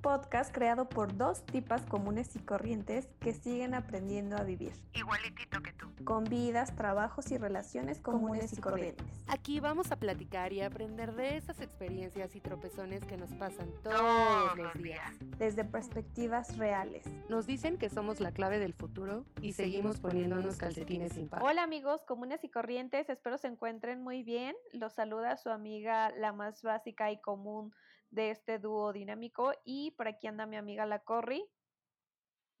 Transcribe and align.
podcast 0.00 0.52
creado 0.52 0.88
por 0.88 1.16
dos 1.16 1.44
tipas 1.44 1.82
comunes 1.82 2.34
y 2.34 2.38
corrientes 2.40 3.08
que 3.20 3.32
siguen 3.32 3.74
aprendiendo 3.74 4.36
a 4.36 4.42
vivir. 4.42 4.72
Igualitito 4.94 5.62
que 5.62 5.72
tú. 5.72 5.88
Con 6.04 6.24
vidas, 6.24 6.74
trabajos 6.74 7.30
y 7.30 7.38
relaciones 7.38 8.00
comunes, 8.00 8.52
y 8.52 8.60
corrientes. 8.60 9.06
Aquí 9.28 9.60
vamos 9.60 9.92
a 9.92 9.96
platicar 9.96 10.52
y 10.52 10.62
aprender 10.62 11.14
de 11.14 11.36
esas 11.36 11.60
experiencias 11.60 12.34
y 12.34 12.40
tropezones 12.40 13.04
que 13.04 13.16
nos 13.16 13.30
pasan 13.34 13.70
todos, 13.82 14.56
los 14.56 14.74
días. 14.74 15.00
Desde 15.38 15.64
perspectivas 15.64 16.56
reales. 16.56 17.04
Nos 17.28 17.46
dicen 17.46 17.76
que 17.76 17.90
somos 17.90 18.20
la 18.20 18.32
clave 18.32 18.58
del 18.58 18.72
futuro 18.72 19.24
y, 19.42 19.52
seguimos 19.52 19.98
poniéndonos 20.00 20.56
calcetines 20.56 21.12
sin 21.12 21.28
par. 21.28 21.42
Hola 21.42 21.62
amigos 21.62 22.02
comunes 22.04 22.42
y 22.44 22.48
corrientes, 22.48 23.08
espero 23.10 23.36
se 23.36 23.48
encuentren 23.48 24.02
muy 24.02 24.22
bien. 24.22 24.56
Los 24.72 24.94
saluda 24.94 25.36
su 25.36 25.50
amiga 25.50 26.10
la 26.16 26.32
más 26.32 26.62
básica 26.62 27.10
y 27.10 27.20
común 27.20 27.72
de 28.10 28.30
este 28.30 28.58
dúo 28.58 28.92
dinámico 28.92 29.52
y 29.64 29.92
por 29.92 30.08
aquí 30.08 30.26
anda 30.26 30.46
mi 30.46 30.56
amiga 30.56 30.84
la 30.86 31.00
Corri. 31.00 31.44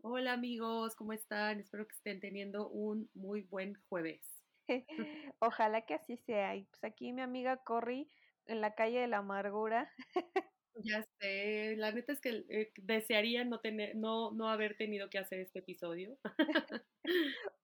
Hola 0.02 0.32
amigos, 0.32 0.94
¿cómo 0.96 1.12
están? 1.12 1.60
Espero 1.60 1.86
que 1.86 1.94
estén 1.94 2.20
teniendo 2.20 2.68
un 2.68 3.10
muy 3.14 3.42
buen 3.42 3.74
jueves. 3.88 4.22
Ojalá 5.40 5.82
que 5.82 5.94
así 5.94 6.16
sea. 6.16 6.56
Y 6.56 6.64
pues 6.64 6.84
aquí 6.84 7.12
mi 7.12 7.20
amiga 7.20 7.58
Corri 7.58 8.08
en 8.46 8.60
la 8.60 8.74
calle 8.74 9.00
de 9.00 9.08
la 9.08 9.18
amargura. 9.18 9.92
Ya 10.82 11.04
sé, 11.18 11.74
la 11.76 11.92
neta 11.92 12.12
es 12.12 12.20
que 12.20 12.44
eh, 12.48 12.72
desearía 12.76 13.44
no 13.44 13.58
tener, 13.58 13.96
no, 13.96 14.30
no 14.30 14.48
haber 14.48 14.76
tenido 14.76 15.10
que 15.10 15.18
hacer 15.18 15.40
este 15.40 15.58
episodio. 15.58 16.16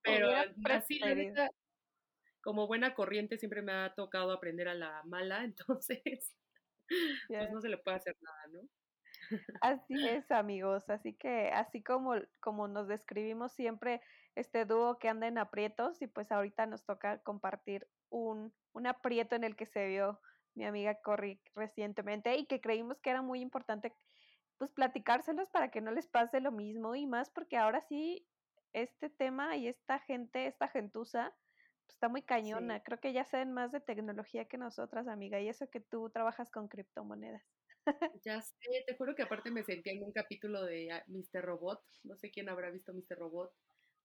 Pero 0.03 0.29
así 0.65 0.99
la 0.99 1.15
neta, 1.15 1.51
como 2.43 2.67
buena 2.67 2.95
corriente 2.95 3.39
siempre 3.39 3.63
me 3.63 3.73
ha 3.73 3.95
tocado 3.95 4.33
aprender 4.33 4.69
a 4.69 4.75
la 4.75 5.03
mala, 5.05 5.45
entonces 5.45 6.35
pues 7.29 7.51
no 7.51 7.61
se 7.61 7.69
le 7.69 7.79
puede 7.79 7.97
hacer 7.97 8.17
nada, 8.21 8.47
¿no? 8.53 8.61
Así 9.61 9.95
es, 10.21 10.31
amigos. 10.31 10.89
Así 10.89 11.15
que, 11.15 11.51
así 11.53 11.83
como, 11.83 12.15
como 12.41 12.69
nos 12.69 12.89
describimos 12.89 13.53
siempre 13.53 14.01
este 14.35 14.65
dúo 14.65 14.99
que 14.99 15.09
anda 15.09 15.27
en 15.27 15.39
aprietos, 15.39 16.01
y 16.03 16.07
pues 16.07 16.31
ahorita 16.31 16.67
nos 16.67 16.85
toca 16.85 17.19
compartir 17.23 17.89
un, 18.11 18.53
un 18.73 18.87
aprieto 18.87 19.35
en 19.35 19.45
el 19.45 19.57
que 19.57 19.67
se 19.67 19.87
vio 19.87 20.21
mi 20.55 20.65
amiga 20.65 20.95
Corri 21.03 21.41
recientemente 21.55 22.37
y 22.37 22.47
que 22.47 22.61
creímos 22.61 23.01
que 23.01 23.11
era 23.11 23.23
muy 23.23 23.41
importante 23.41 23.95
pues 24.57 24.73
platicárselos 24.73 25.51
para 25.51 25.71
que 25.71 25.83
no 25.83 25.91
les 25.91 26.07
pase 26.07 26.41
lo 26.41 26.51
mismo 26.51 26.95
y 26.95 27.07
más 27.07 27.29
porque 27.29 27.59
ahora 27.59 27.83
sí 27.83 28.27
este 28.73 29.11
tema 29.11 29.57
y 29.57 29.69
esta 29.69 29.99
gente, 30.01 30.47
esta 30.47 30.69
gentuza, 30.69 31.35
está 31.89 32.09
muy 32.09 32.23
cañona. 32.23 32.83
Creo 32.83 32.99
que 33.01 33.13
ya 33.13 33.25
saben 33.25 33.53
más 33.53 33.73
de 33.73 33.81
tecnología 33.81 34.47
que 34.47 34.59
nosotras, 34.59 35.09
amiga, 35.09 35.41
y 35.41 35.49
eso 35.49 35.69
que 35.71 35.81
tú 35.81 36.11
trabajas 36.11 36.51
con 36.51 36.69
criptomonedas. 36.69 37.43
Ya 38.25 38.43
sé, 38.43 38.85
te 38.85 38.97
juro 38.97 39.15
que 39.15 39.23
aparte 39.23 39.51
me 39.51 39.63
sentí 39.63 39.91
en 39.91 40.03
un 40.03 40.13
capítulo 40.13 40.65
de 40.65 40.91
ah, 40.91 41.05
Mr. 41.07 41.45
Robot, 41.45 41.81
no 42.03 42.17
sé 42.17 42.31
quién 42.33 42.49
habrá 42.49 42.71
visto 42.71 42.93
Mr. 42.93 43.17
Robot, 43.17 43.53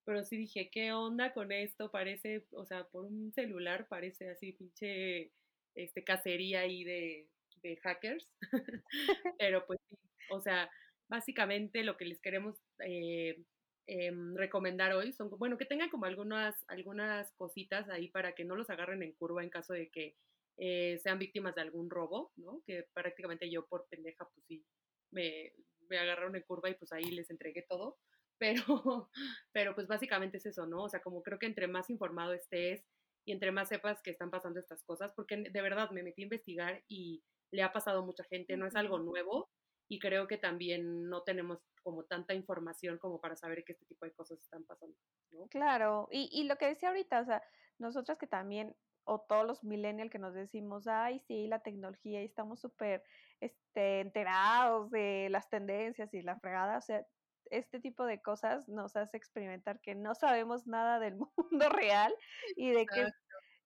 pero 0.04 0.22
sí 0.24 0.36
dije, 0.36 0.70
¿qué 0.70 0.92
onda 0.92 1.32
con 1.32 1.50
esto? 1.50 1.90
Parece, 1.90 2.46
o 2.52 2.64
sea, 2.64 2.84
por 2.84 3.04
un 3.06 3.32
celular 3.32 3.88
parece 3.88 4.30
así 4.30 4.52
pinche 4.52 5.32
este, 5.74 6.04
cacería 6.04 6.60
ahí 6.60 6.84
de, 6.84 7.28
de 7.62 7.76
hackers, 7.78 8.28
pero 9.38 9.66
pues 9.66 9.80
sí, 9.88 9.96
o 10.30 10.40
sea, 10.40 10.70
básicamente 11.08 11.84
lo 11.84 11.96
que 11.96 12.04
les 12.04 12.20
queremos 12.20 12.56
eh, 12.86 13.42
Em, 13.86 14.36
recomendar 14.36 14.92
hoy 14.94 15.12
son, 15.12 15.28
bueno, 15.30 15.58
que 15.58 15.64
tengan 15.66 15.90
como 15.90 16.06
algunas, 16.06 16.64
algunas 16.68 17.32
cositas 17.32 17.88
ahí 17.88 18.08
para 18.08 18.34
que 18.34 18.44
no 18.44 18.54
los 18.56 18.70
agarren 18.70 19.02
en 19.02 19.12
curva 19.12 19.42
en 19.42 19.50
caso 19.50 19.72
de 19.72 19.90
que 19.90 20.16
eh, 20.56 20.98
sean 21.02 21.18
víctimas 21.18 21.54
de 21.54 21.62
algún 21.62 21.90
robo, 21.90 22.32
¿no? 22.36 22.62
Que 22.64 22.86
prácticamente 22.94 23.50
yo 23.50 23.66
por 23.66 23.88
pendeja, 23.88 24.28
pues 24.32 24.46
sí, 24.46 24.64
me, 25.10 25.52
me 25.88 25.98
agarraron 25.98 26.36
en 26.36 26.42
curva 26.42 26.70
y 26.70 26.74
pues 26.74 26.92
ahí 26.92 27.10
les 27.10 27.30
entregué 27.30 27.62
todo. 27.68 27.98
Pero, 28.42 29.08
pero 29.52 29.72
pues 29.76 29.86
básicamente 29.86 30.38
es 30.38 30.46
eso, 30.46 30.66
¿no? 30.66 30.82
O 30.82 30.88
sea, 30.88 31.00
como 31.00 31.22
creo 31.22 31.38
que 31.38 31.46
entre 31.46 31.68
más 31.68 31.90
informado 31.90 32.32
estés 32.32 32.84
y 33.24 33.30
entre 33.30 33.52
más 33.52 33.68
sepas 33.68 34.02
que 34.02 34.10
están 34.10 34.32
pasando 34.32 34.58
estas 34.58 34.82
cosas, 34.82 35.12
porque 35.14 35.36
de 35.36 35.62
verdad 35.62 35.90
me 35.92 36.02
metí 36.02 36.22
a 36.22 36.24
investigar 36.24 36.82
y 36.88 37.22
le 37.52 37.62
ha 37.62 37.72
pasado 37.72 38.00
a 38.00 38.04
mucha 38.04 38.24
gente, 38.24 38.56
no 38.56 38.66
es 38.66 38.74
algo 38.74 38.98
nuevo, 38.98 39.48
y 39.92 39.98
creo 39.98 40.26
que 40.26 40.38
también 40.38 41.10
no 41.10 41.22
tenemos 41.22 41.58
como 41.82 42.04
tanta 42.04 42.32
información 42.32 42.96
como 42.96 43.20
para 43.20 43.36
saber 43.36 43.62
que 43.62 43.72
este 43.72 43.84
tipo 43.84 44.06
de 44.06 44.12
cosas 44.12 44.40
están 44.40 44.64
pasando, 44.64 44.96
¿no? 45.32 45.46
Claro, 45.48 46.08
y, 46.10 46.30
y 46.32 46.44
lo 46.44 46.56
que 46.56 46.64
decía 46.64 46.88
ahorita, 46.88 47.20
o 47.20 47.24
sea, 47.26 47.42
nosotras 47.76 48.16
que 48.16 48.26
también, 48.26 48.74
o 49.04 49.20
todos 49.20 49.46
los 49.46 49.62
millennials 49.64 50.10
que 50.10 50.18
nos 50.18 50.32
decimos, 50.32 50.86
ay, 50.86 51.18
sí, 51.18 51.46
la 51.46 51.58
tecnología, 51.58 52.22
y 52.22 52.24
estamos 52.24 52.58
súper 52.58 53.02
este, 53.40 54.00
enterados 54.00 54.90
de 54.90 55.28
las 55.28 55.50
tendencias 55.50 56.14
y 56.14 56.22
la 56.22 56.40
fregada, 56.40 56.78
o 56.78 56.80
sea, 56.80 57.06
este 57.50 57.78
tipo 57.78 58.06
de 58.06 58.22
cosas 58.22 58.70
nos 58.70 58.96
hace 58.96 59.18
experimentar 59.18 59.78
que 59.82 59.94
no 59.94 60.14
sabemos 60.14 60.66
nada 60.66 61.00
del 61.00 61.16
mundo 61.36 61.68
real 61.68 62.14
y 62.56 62.70
de 62.70 62.86
que 62.86 63.08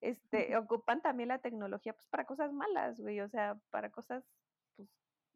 este, 0.00 0.56
ocupan 0.56 1.02
también 1.02 1.28
la 1.28 1.38
tecnología 1.38 1.92
pues 1.92 2.08
para 2.08 2.24
cosas 2.24 2.52
malas, 2.52 2.98
güey, 2.98 3.20
o 3.20 3.28
sea, 3.28 3.60
para 3.70 3.92
cosas 3.92 4.24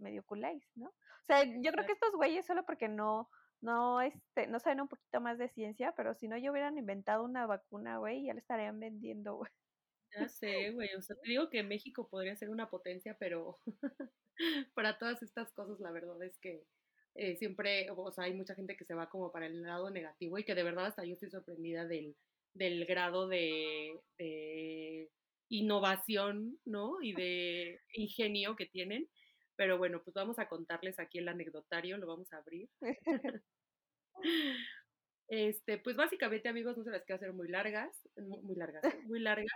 medio 0.00 0.24
culáis, 0.24 0.64
¿no? 0.74 0.88
O 0.88 1.26
sea, 1.26 1.44
yo 1.44 1.72
creo 1.72 1.86
que 1.86 1.92
estos 1.92 2.12
güeyes 2.14 2.46
solo 2.46 2.64
porque 2.64 2.88
no, 2.88 3.28
no, 3.60 4.00
este, 4.00 4.46
no 4.46 4.58
saben 4.58 4.80
un 4.80 4.88
poquito 4.88 5.20
más 5.20 5.38
de 5.38 5.48
ciencia, 5.48 5.92
pero 5.96 6.14
si 6.14 6.28
no, 6.28 6.36
yo 6.38 6.52
hubieran 6.52 6.78
inventado 6.78 7.24
una 7.24 7.46
vacuna, 7.46 7.98
güey, 7.98 8.24
ya 8.24 8.34
la 8.34 8.40
estarían 8.40 8.80
vendiendo, 8.80 9.36
güey. 9.36 9.50
Ya 10.18 10.28
sé, 10.28 10.72
güey, 10.72 10.92
o 10.94 11.02
sea, 11.02 11.16
te 11.16 11.28
digo 11.28 11.48
que 11.50 11.62
México 11.62 12.08
podría 12.08 12.34
ser 12.34 12.50
una 12.50 12.68
potencia, 12.68 13.16
pero 13.18 13.58
para 14.74 14.98
todas 14.98 15.22
estas 15.22 15.52
cosas 15.52 15.78
la 15.78 15.92
verdad 15.92 16.20
es 16.24 16.36
que 16.38 16.64
eh, 17.14 17.36
siempre, 17.36 17.88
o 17.90 18.10
sea, 18.10 18.24
hay 18.24 18.34
mucha 18.34 18.54
gente 18.54 18.76
que 18.76 18.84
se 18.84 18.94
va 18.94 19.08
como 19.08 19.30
para 19.30 19.46
el 19.46 19.62
lado 19.62 19.90
negativo 19.90 20.38
y 20.38 20.44
que 20.44 20.54
de 20.54 20.62
verdad 20.62 20.86
hasta 20.86 21.04
yo 21.04 21.14
estoy 21.14 21.30
sorprendida 21.30 21.86
del, 21.86 22.16
del 22.54 22.86
grado 22.86 23.28
de, 23.28 24.00
de 24.18 25.10
innovación, 25.48 26.58
¿no? 26.64 27.02
Y 27.02 27.12
de 27.12 27.80
ingenio 27.92 28.56
que 28.56 28.66
tienen 28.66 29.08
pero 29.60 29.76
bueno, 29.76 30.00
pues 30.02 30.14
vamos 30.14 30.38
a 30.38 30.48
contarles 30.48 30.98
aquí 30.98 31.18
el 31.18 31.28
anecdotario, 31.28 31.98
lo 31.98 32.06
vamos 32.06 32.32
a 32.32 32.38
abrir. 32.38 32.70
este, 35.28 35.76
pues 35.76 35.96
básicamente, 35.96 36.48
amigos, 36.48 36.78
no 36.78 36.82
se 36.82 36.90
las 36.90 37.04
quiero 37.04 37.16
hacer 37.16 37.34
muy 37.34 37.46
largas, 37.46 38.08
muy 38.16 38.56
largas, 38.56 38.82
muy 39.04 39.20
largas, 39.20 39.52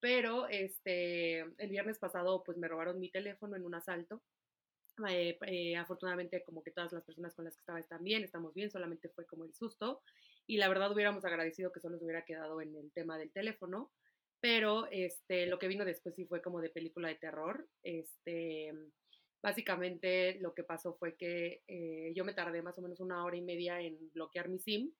pero 0.00 0.46
este, 0.48 1.38
el 1.38 1.70
viernes 1.70 1.98
pasado, 1.98 2.42
pues 2.44 2.58
me 2.58 2.68
robaron 2.68 3.00
mi 3.00 3.10
teléfono 3.10 3.56
en 3.56 3.64
un 3.64 3.74
asalto. 3.74 4.22
Eh, 5.08 5.38
eh, 5.46 5.76
afortunadamente, 5.78 6.42
como 6.42 6.62
que 6.62 6.70
todas 6.70 6.92
las 6.92 7.04
personas 7.04 7.34
con 7.34 7.46
las 7.46 7.54
que 7.54 7.60
estaba 7.60 7.80
están 7.80 8.04
bien, 8.04 8.24
estamos 8.24 8.52
bien, 8.52 8.70
solamente 8.70 9.08
fue 9.08 9.24
como 9.24 9.46
el 9.46 9.54
susto. 9.54 10.02
Y 10.46 10.58
la 10.58 10.68
verdad 10.68 10.92
hubiéramos 10.92 11.24
agradecido 11.24 11.72
que 11.72 11.80
solo 11.80 11.96
se 11.96 12.04
hubiera 12.04 12.26
quedado 12.26 12.60
en 12.60 12.76
el 12.76 12.92
tema 12.92 13.16
del 13.16 13.32
teléfono, 13.32 13.90
pero 14.40 14.88
este, 14.90 15.46
lo 15.46 15.58
que 15.58 15.68
vino 15.68 15.86
después 15.86 16.14
sí 16.14 16.26
fue 16.26 16.42
como 16.42 16.60
de 16.60 16.68
película 16.68 17.08
de 17.08 17.14
terror. 17.14 17.66
Este, 17.82 18.74
Básicamente 19.42 20.38
lo 20.40 20.54
que 20.54 20.64
pasó 20.64 20.94
fue 20.94 21.16
que 21.16 21.62
eh, 21.68 22.12
yo 22.14 22.24
me 22.24 22.34
tardé 22.34 22.62
más 22.62 22.76
o 22.78 22.82
menos 22.82 23.00
una 23.00 23.24
hora 23.24 23.36
y 23.36 23.42
media 23.42 23.80
en 23.80 23.96
bloquear 24.12 24.48
mi 24.48 24.58
SIM 24.58 24.92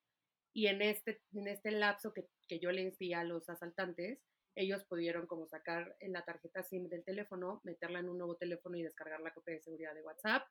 y 0.52 0.66
en 0.66 0.82
este, 0.82 1.20
en 1.32 1.48
este 1.48 1.70
lapso 1.70 2.12
que, 2.12 2.26
que 2.46 2.58
yo 2.60 2.70
les 2.70 2.98
di 2.98 3.12
a 3.12 3.24
los 3.24 3.48
asaltantes, 3.48 4.20
ellos 4.54 4.84
pudieron 4.84 5.26
como 5.26 5.46
sacar 5.46 5.96
la 6.00 6.24
tarjeta 6.24 6.62
SIM 6.62 6.88
del 6.88 7.04
teléfono, 7.04 7.60
meterla 7.64 8.00
en 8.00 8.08
un 8.08 8.18
nuevo 8.18 8.36
teléfono 8.36 8.76
y 8.76 8.82
descargar 8.82 9.20
la 9.20 9.32
copia 9.32 9.54
de 9.54 9.62
seguridad 9.62 9.94
de 9.94 10.02
WhatsApp. 10.02 10.48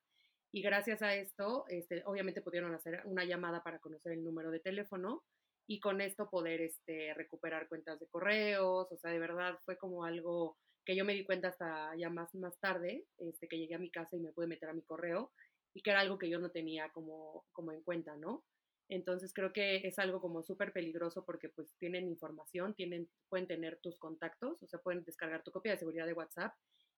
Y 0.51 0.61
gracias 0.61 1.01
a 1.01 1.13
esto, 1.13 1.65
este, 1.67 2.03
obviamente 2.05 2.41
pudieron 2.41 2.73
hacer 2.73 3.01
una 3.05 3.25
llamada 3.25 3.63
para 3.63 3.79
conocer 3.79 4.13
el 4.13 4.23
número 4.23 4.49
de 4.49 4.61
teléfono 4.61 5.25
y 5.67 5.81
con 5.81 5.99
esto 5.99 6.29
poder 6.29 6.61
este, 6.61 7.13
recuperar 7.15 7.67
cuentas 7.67 7.99
de 7.99 8.07
correos. 8.07 8.87
O 8.89 8.97
sea, 8.97 9.11
de 9.11 9.19
verdad 9.19 9.59
fue 9.65 9.77
como 9.77 10.05
algo 10.05 10.57
que 10.87 10.95
yo 10.95 11.03
me 11.03 11.13
di 11.13 11.25
cuenta 11.25 11.49
hasta 11.49 11.93
ya 11.97 12.09
más, 12.09 12.33
más 12.33 12.57
tarde, 12.61 13.05
este, 13.17 13.49
que 13.49 13.57
llegué 13.57 13.75
a 13.75 13.77
mi 13.77 13.91
casa 13.91 14.15
y 14.15 14.21
me 14.21 14.31
pude 14.31 14.47
meter 14.47 14.69
a 14.69 14.73
mi 14.73 14.83
correo 14.83 15.33
y 15.73 15.81
que 15.81 15.89
era 15.89 15.99
algo 15.99 16.17
que 16.17 16.29
yo 16.29 16.39
no 16.39 16.49
tenía 16.49 16.89
como, 16.93 17.45
como 17.51 17.73
en 17.73 17.83
cuenta, 17.83 18.15
¿no? 18.15 18.45
Entonces 18.87 19.33
creo 19.33 19.51
que 19.51 19.85
es 19.85 19.99
algo 19.99 20.21
como 20.21 20.43
súper 20.43 20.71
peligroso 20.71 21.25
porque 21.25 21.49
pues 21.49 21.75
tienen 21.77 22.07
información, 22.07 22.73
tienen, 22.73 23.09
pueden 23.27 23.47
tener 23.47 23.81
tus 23.81 23.99
contactos, 23.99 24.63
o 24.63 24.67
sea, 24.67 24.79
pueden 24.79 25.03
descargar 25.03 25.43
tu 25.43 25.51
copia 25.51 25.73
de 25.73 25.77
seguridad 25.77 26.05
de 26.05 26.13
WhatsApp 26.13 26.53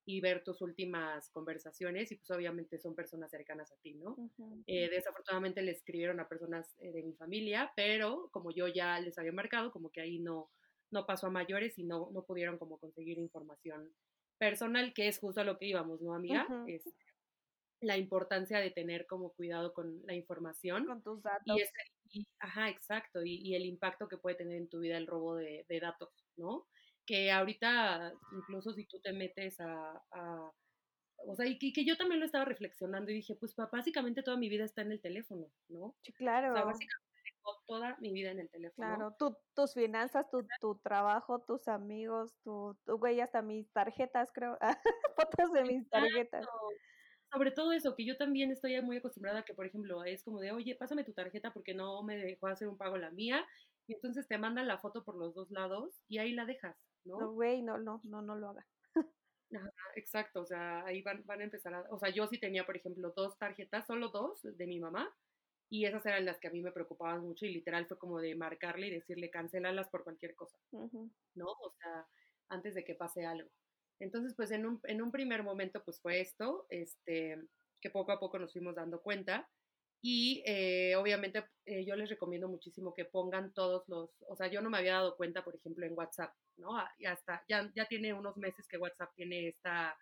y 0.06 0.22
ver 0.22 0.44
tus 0.44 0.62
últimas 0.62 1.32
conversaciones 1.32 2.12
y 2.12 2.18
pues 2.18 2.30
obviamente 2.30 2.78
son 2.78 2.94
personas 2.94 3.32
cercanas 3.32 3.72
a 3.72 3.78
ti, 3.78 3.96
¿no? 3.96 4.16
Eh, 4.68 4.88
desafortunadamente 4.92 5.64
le 5.64 5.72
escribieron 5.72 6.20
a 6.20 6.28
personas 6.28 6.76
eh, 6.78 6.92
de 6.92 7.02
mi 7.02 7.16
familia, 7.16 7.74
pero 7.76 8.30
como 8.32 8.52
yo 8.52 8.68
ya 8.68 9.00
les 9.00 9.18
había 9.18 9.32
marcado, 9.32 9.72
como 9.72 9.90
que 9.90 10.02
ahí 10.02 10.20
no, 10.20 10.52
no 10.92 11.06
pasó 11.06 11.28
a 11.28 11.32
mayores 11.32 11.78
y 11.78 11.84
no, 11.84 12.10
no 12.12 12.24
pudieron 12.24 12.58
como 12.58 12.78
conseguir 12.78 13.18
información 13.18 13.94
personal, 14.38 14.94
que 14.94 15.08
es 15.08 15.20
justo 15.20 15.42
a 15.42 15.44
lo 15.44 15.58
que 15.58 15.68
íbamos, 15.68 16.02
¿no, 16.02 16.14
amiga? 16.14 16.48
es 16.68 16.84
la 17.82 17.98
importancia 17.98 18.60
de 18.60 18.72
tener 18.72 19.06
como 19.08 19.32
cuidado 19.34 19.74
con 19.74 20.02
la 20.06 20.14
información. 20.14 20.86
Con 20.86 21.02
tus 21.02 21.22
datos. 21.24 21.58
Y, 22.12 22.28
ajá, 22.40 22.70
exacto, 22.70 23.24
y, 23.24 23.54
el 23.56 23.66
impacto 23.66 24.08
que 24.08 24.18
puede 24.18 24.36
tener 24.36 24.58
en 24.58 24.70
tu 24.70 24.80
vida 24.80 24.98
el 24.98 25.08
robo 25.08 25.36
de, 25.36 25.66
datos, 25.82 26.10
¿no? 26.38 26.68
Que 27.06 27.32
ahorita, 27.32 28.14
incluso 28.32 28.74
si 28.74 28.86
tú 28.86 29.00
te 29.00 29.14
metes 29.14 29.60
a, 29.60 30.02
O 31.18 31.36
sea, 31.36 31.46
y 31.46 31.58
que, 31.58 31.86
yo 31.86 31.98
también 31.98 32.20
lo 32.20 32.26
estaba 32.26 32.46
reflexionando 32.46 33.12
y 33.12 33.16
dije, 33.16 33.36
pues 33.36 33.56
básicamente 33.56 34.24
toda 34.24 34.38
mi 34.38 34.50
vida 34.50 34.66
está 34.66 34.82
en 34.82 34.92
el 34.92 35.02
teléfono, 35.02 35.52
¿no? 35.68 35.96
Sí, 36.02 36.14
claro. 36.14 36.52
O 36.52 36.56
sea, 36.56 36.64
básicamente 36.64 37.09
toda 37.68 37.98
mi 38.00 38.12
vida 38.14 38.32
en 38.32 38.40
el 38.40 38.50
teléfono. 38.50 38.88
Claro, 38.88 39.16
tus 39.56 39.74
finanzas, 39.74 40.30
tu, 40.30 40.46
tu, 40.60 40.76
trabajo, 40.80 41.40
tus 41.40 41.68
amigos, 41.68 42.36
tu, 42.44 42.78
tu, 42.86 42.98
güey, 42.98 43.20
hasta 43.22 43.42
mis 43.42 43.72
tarjetas, 43.72 44.32
creo, 44.34 44.58
fotos 45.16 45.52
de 45.54 45.64
mis 45.64 45.90
tarjetas. 45.90 46.46
Sobre 47.32 47.52
todo 47.52 47.72
eso, 47.74 47.96
que 47.96 48.06
yo 48.06 48.18
también 48.18 48.52
estoy 48.52 48.82
muy 48.82 48.98
acostumbrada 48.98 49.40
a 49.40 49.44
que, 49.44 49.54
por 49.54 49.66
ejemplo, 49.66 50.04
es 50.04 50.24
como 50.24 50.40
de, 50.40 50.52
oye, 50.52 50.76
pásame 50.76 51.04
tu 51.04 51.14
tarjeta 51.14 51.54
porque 51.54 51.76
no 51.76 52.02
me 52.02 52.18
dejó 52.18 52.48
hacer 52.48 52.68
un 52.68 52.78
pago 52.78 52.98
la 52.98 53.12
mía, 53.12 53.46
y 53.90 53.94
entonces 53.94 54.28
te 54.28 54.38
mandan 54.38 54.68
la 54.68 54.78
foto 54.78 55.04
por 55.04 55.16
los 55.16 55.34
dos 55.34 55.50
lados 55.50 56.00
y 56.08 56.20
ahí 56.20 56.34
la 56.34 56.46
dejas, 56.46 56.78
¿no? 57.06 57.20
No, 57.20 57.32
güey, 57.34 57.64
no, 57.64 57.80
no, 57.80 58.02
no, 58.04 58.22
no 58.22 58.36
lo 58.36 58.50
haga. 58.50 58.68
exacto, 59.96 60.42
o 60.42 60.46
sea, 60.46 60.86
ahí 60.86 61.02
van, 61.02 61.24
van 61.26 61.42
a 61.42 61.46
empezar 61.46 61.74
a, 61.74 61.86
o 61.90 61.98
sea, 61.98 62.10
yo 62.10 62.28
sí 62.28 62.40
tenía, 62.40 62.68
por 62.68 62.78
ejemplo, 62.78 63.12
dos 63.16 63.38
tarjetas, 63.40 63.88
solo 63.88 64.10
dos 64.10 64.42
de 64.44 64.68
mi 64.68 64.80
mamá, 64.80 65.12
y 65.70 65.86
esas 65.86 66.06
eran 66.06 66.26
las 66.26 66.40
que 66.40 66.48
a 66.48 66.52
mí 66.52 66.62
me 66.62 66.72
preocupaban 66.72 67.22
mucho 67.22 67.46
y 67.46 67.54
literal 67.54 67.86
fue 67.86 67.98
como 68.00 68.20
de 68.20 68.36
marcarle 68.36 68.88
y 68.88 68.92
decirle 68.92 69.30
cancélalas 69.30 69.88
por 69.90 70.04
cualquier 70.04 70.36
cosa, 70.36 70.58
¿no? 70.72 71.46
O 71.46 71.74
sea, 71.80 72.08
antes 72.50 72.74
de 72.74 72.84
que 72.84 72.96
pase 72.96 73.26
algo. 73.26 73.50
Entonces, 74.00 74.34
pues 74.36 74.52
en 74.52 74.66
un, 74.66 74.80
en 74.86 75.02
un 75.02 75.12
primer 75.12 75.44
momento, 75.44 75.84
pues 75.84 76.02
fue 76.02 76.22
esto, 76.22 76.66
este, 76.70 77.38
que 77.82 77.90
poco 77.90 78.12
a 78.12 78.20
poco 78.20 78.40
nos 78.40 78.52
fuimos 78.52 78.76
dando 78.76 79.02
cuenta. 79.02 79.48
Y 80.02 80.42
eh, 80.46 80.96
obviamente 80.96 81.44
eh, 81.66 81.86
yo 81.86 81.96
les 81.98 82.10
recomiendo 82.10 82.48
muchísimo 82.48 82.94
que 82.94 83.04
pongan 83.04 83.54
todos 83.54 83.84
los, 83.90 84.10
o 84.30 84.36
sea, 84.38 84.48
yo 84.48 84.62
no 84.62 84.70
me 84.70 84.78
había 84.78 84.94
dado 84.94 85.18
cuenta, 85.18 85.44
por 85.44 85.56
ejemplo, 85.56 85.86
en 85.86 85.98
WhatsApp, 85.98 86.34
¿no? 86.56 86.78
Ah, 86.78 86.90
y 86.98 87.06
hasta, 87.06 87.44
ya, 87.50 87.70
ya 87.76 87.86
tiene 87.86 88.14
unos 88.14 88.38
meses 88.38 88.66
que 88.68 88.78
WhatsApp 88.78 89.12
tiene 89.16 89.50
esta, 89.50 89.98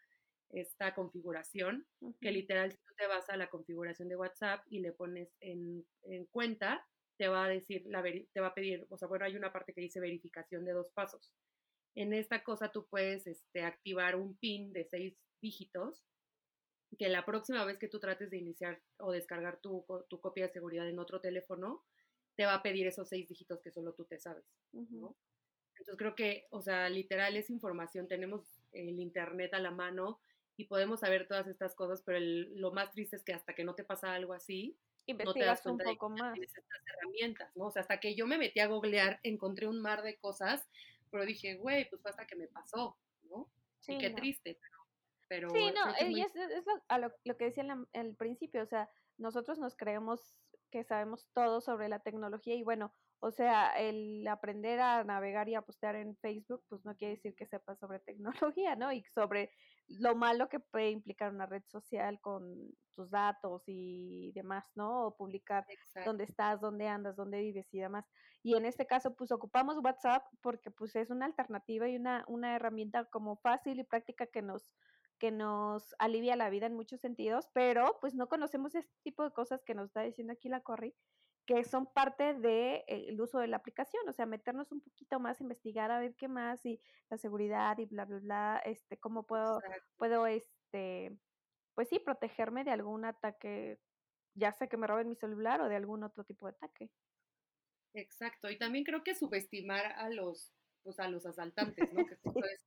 esta 0.49 0.95
configuración, 0.95 1.85
que 2.21 2.31
literal 2.31 2.71
si 2.71 2.77
tú 2.77 2.93
te 2.97 3.07
vas 3.07 3.29
a 3.29 3.37
la 3.37 3.49
configuración 3.49 4.07
de 4.07 4.15
WhatsApp 4.15 4.63
y 4.69 4.79
le 4.79 4.91
pones 4.91 5.29
en, 5.39 5.85
en 6.03 6.25
cuenta, 6.25 6.85
te 7.17 7.27
va 7.27 7.45
a 7.45 7.49
decir, 7.49 7.83
la 7.87 8.03
te 8.03 8.39
va 8.39 8.47
a 8.47 8.53
pedir, 8.53 8.85
o 8.89 8.97
sea, 8.97 9.07
bueno, 9.07 9.25
hay 9.25 9.35
una 9.35 9.51
parte 9.51 9.73
que 9.73 9.81
dice 9.81 9.99
verificación 9.99 10.63
de 10.65 10.73
dos 10.73 10.91
pasos. 10.91 11.33
En 11.95 12.13
esta 12.13 12.43
cosa 12.43 12.71
tú 12.71 12.87
puedes 12.87 13.25
este, 13.25 13.63
activar 13.63 14.15
un 14.15 14.37
PIN 14.37 14.71
de 14.71 14.85
seis 14.85 15.17
dígitos 15.41 16.05
que 16.97 17.09
la 17.09 17.25
próxima 17.25 17.65
vez 17.65 17.77
que 17.77 17.89
tú 17.89 17.99
trates 17.99 18.29
de 18.29 18.37
iniciar 18.37 18.81
o 18.97 19.11
descargar 19.11 19.59
tu, 19.59 19.85
tu, 20.09 20.21
copia 20.21 20.47
de 20.47 20.53
seguridad 20.53 20.87
en 20.87 20.99
otro 20.99 21.19
teléfono, 21.19 21.83
te 22.35 22.45
va 22.45 22.55
a 22.55 22.63
pedir 22.63 22.87
esos 22.87 23.09
seis 23.09 23.27
dígitos 23.27 23.61
que 23.61 23.71
solo 23.71 23.93
tú 23.93 24.05
te 24.05 24.19
sabes, 24.19 24.45
Entonces 24.71 25.95
creo 25.97 26.15
que, 26.15 26.45
o 26.51 26.61
sea, 26.61 26.87
literal 26.89 27.35
es 27.35 27.49
información, 27.49 28.07
tenemos 28.07 28.61
el 28.71 28.99
Internet 28.99 29.53
a 29.53 29.59
la 29.59 29.71
mano 29.71 30.19
y 30.57 30.65
podemos 30.65 31.01
saber 31.01 31.27
todas 31.27 31.47
estas 31.47 31.75
cosas, 31.75 32.01
pero 32.01 32.19
lo 32.19 32.71
más 32.71 32.91
triste 32.91 33.15
es 33.15 33.23
que 33.23 33.33
hasta 33.33 33.53
que 33.53 33.63
no 33.63 33.75
te 33.75 33.83
pasa 33.83 34.13
algo 34.13 34.33
así, 34.33 34.75
no 35.07 35.33
te 35.33 35.45
das 35.45 35.61
cuenta 35.61 35.87
un 35.87 35.95
poco 35.95 36.09
de 36.09 36.21
más. 36.21 36.39
estas 36.39 36.65
herramientas, 36.85 37.55
¿no? 37.55 37.67
O 37.67 37.71
sea, 37.71 37.83
hasta 37.83 37.99
que 37.99 38.15
yo 38.15 38.27
me 38.27 38.37
metí 38.37 38.59
a 38.59 38.67
googlear, 38.67 39.19
encontré 39.23 39.67
un 39.67 39.79
mar 39.79 40.01
de 40.01 40.17
cosas, 40.17 40.67
pero 41.11 41.25
dije, 41.25 41.55
güey, 41.55 41.87
pues 41.89 42.01
fue 42.01 42.11
hasta 42.11 42.25
que 42.25 42.35
me 42.35 42.47
pasó, 42.47 42.97
¿no? 43.29 43.47
Sí, 43.79 43.93
y 43.93 43.97
qué 43.99 44.09
triste, 44.09 44.59
pero 45.27 45.49
sí, 45.51 45.71
no, 45.71 45.93
es, 45.99 46.35
es, 46.35 46.51
es 46.51 46.65
lo, 46.65 46.81
a 46.87 46.97
lo, 46.97 47.13
lo, 47.23 47.37
que 47.37 47.45
decía 47.45 47.63
en 47.63 47.87
el 47.93 48.15
principio, 48.15 48.63
o 48.63 48.65
sea, 48.65 48.89
nosotros 49.17 49.59
nos 49.59 49.75
creemos 49.75 50.35
que 50.71 50.83
sabemos 50.83 51.27
todo 51.33 51.61
sobre 51.61 51.87
la 51.87 51.99
tecnología 51.99 52.55
y 52.55 52.63
bueno, 52.63 52.93
o 53.19 53.31
sea, 53.31 53.71
el 53.77 54.27
aprender 54.27 54.79
a 54.79 55.03
navegar 55.03 55.49
y 55.49 55.55
a 55.55 55.61
postear 55.61 55.95
en 55.95 56.15
Facebook, 56.17 56.63
pues 56.67 56.83
no 56.85 56.95
quiere 56.95 57.15
decir 57.15 57.35
que 57.35 57.47
sepas 57.47 57.79
sobre 57.79 57.99
tecnología, 57.99 58.75
¿no? 58.75 58.91
Y 58.91 59.03
sobre 59.05 59.51
lo 59.87 60.15
malo 60.15 60.49
que 60.49 60.59
puede 60.59 60.91
implicar 60.91 61.31
una 61.33 61.45
red 61.45 61.63
social 61.65 62.19
con 62.19 62.71
tus 62.93 63.09
datos 63.09 63.63
y 63.67 64.31
demás, 64.33 64.65
¿no? 64.75 65.07
O 65.07 65.15
publicar 65.15 65.65
dónde 66.05 66.25
estás, 66.25 66.59
dónde 66.59 66.87
andas, 66.87 67.15
dónde 67.15 67.39
vives 67.39 67.73
y 67.73 67.79
demás. 67.79 68.05
Y 68.43 68.55
en 68.55 68.65
este 68.65 68.85
caso, 68.85 69.15
pues 69.15 69.31
ocupamos 69.31 69.77
WhatsApp 69.83 70.23
porque 70.41 70.71
pues 70.71 70.95
es 70.95 71.09
una 71.09 71.25
alternativa 71.25 71.87
y 71.87 71.95
una, 71.95 72.25
una 72.27 72.55
herramienta 72.55 73.05
como 73.05 73.37
fácil 73.37 73.79
y 73.79 73.83
práctica 73.83 74.27
que 74.27 74.41
nos 74.41 74.73
que 75.19 75.31
nos 75.31 75.95
alivia 75.97 76.35
la 76.35 76.49
vida 76.51 76.67
en 76.67 76.75
muchos 76.75 77.01
sentidos, 77.01 77.49
pero 77.53 77.97
pues 78.01 78.13
no 78.13 78.27
conocemos 78.27 78.75
este 78.75 78.93
tipo 79.03 79.23
de 79.23 79.31
cosas 79.31 79.63
que 79.63 79.73
nos 79.73 79.87
está 79.87 80.01
diciendo 80.01 80.33
aquí 80.33 80.47
la 80.47 80.61
Corri, 80.61 80.93
que 81.47 81.63
son 81.63 81.87
parte 81.87 82.23
del 82.23 82.41
de, 82.41 82.83
eh, 82.87 83.15
uso 83.19 83.39
de 83.39 83.47
la 83.47 83.57
aplicación, 83.57 84.07
o 84.07 84.11
sea, 84.11 84.25
meternos 84.25 84.69
un 84.73 84.81
poquito 84.81 85.17
más, 85.17 85.39
investigar 85.39 85.89
a 85.91 85.99
ver 85.99 86.13
qué 86.15 86.27
más 86.27 86.63
y 86.65 86.79
la 87.09 87.17
seguridad 87.17 87.77
y 87.79 87.85
bla, 87.85 88.03
bla, 88.03 88.19
bla, 88.19 88.61
este, 88.65 88.97
cómo 88.97 89.25
puedo, 89.25 89.61
puedo, 89.95 90.27
este, 90.27 91.17
pues 91.73 91.87
sí, 91.87 91.99
protegerme 91.99 92.65
de 92.65 92.71
algún 92.71 93.05
ataque, 93.05 93.79
ya 94.33 94.51
sea 94.51 94.67
que 94.67 94.75
me 94.75 94.87
roben 94.87 95.07
mi 95.07 95.15
celular 95.15 95.61
o 95.61 95.69
de 95.69 95.77
algún 95.77 96.03
otro 96.03 96.25
tipo 96.25 96.47
de 96.47 96.51
ataque. 96.51 96.91
Exacto, 97.93 98.51
y 98.51 98.57
también 98.57 98.83
creo 98.83 99.03
que 99.03 99.15
subestimar 99.15 99.85
a 99.85 100.09
los, 100.09 100.53
pues 100.83 100.99
a 100.99 101.07
los 101.07 101.25
asaltantes, 101.25 101.93
¿no? 101.93 102.05
Que 102.05 102.17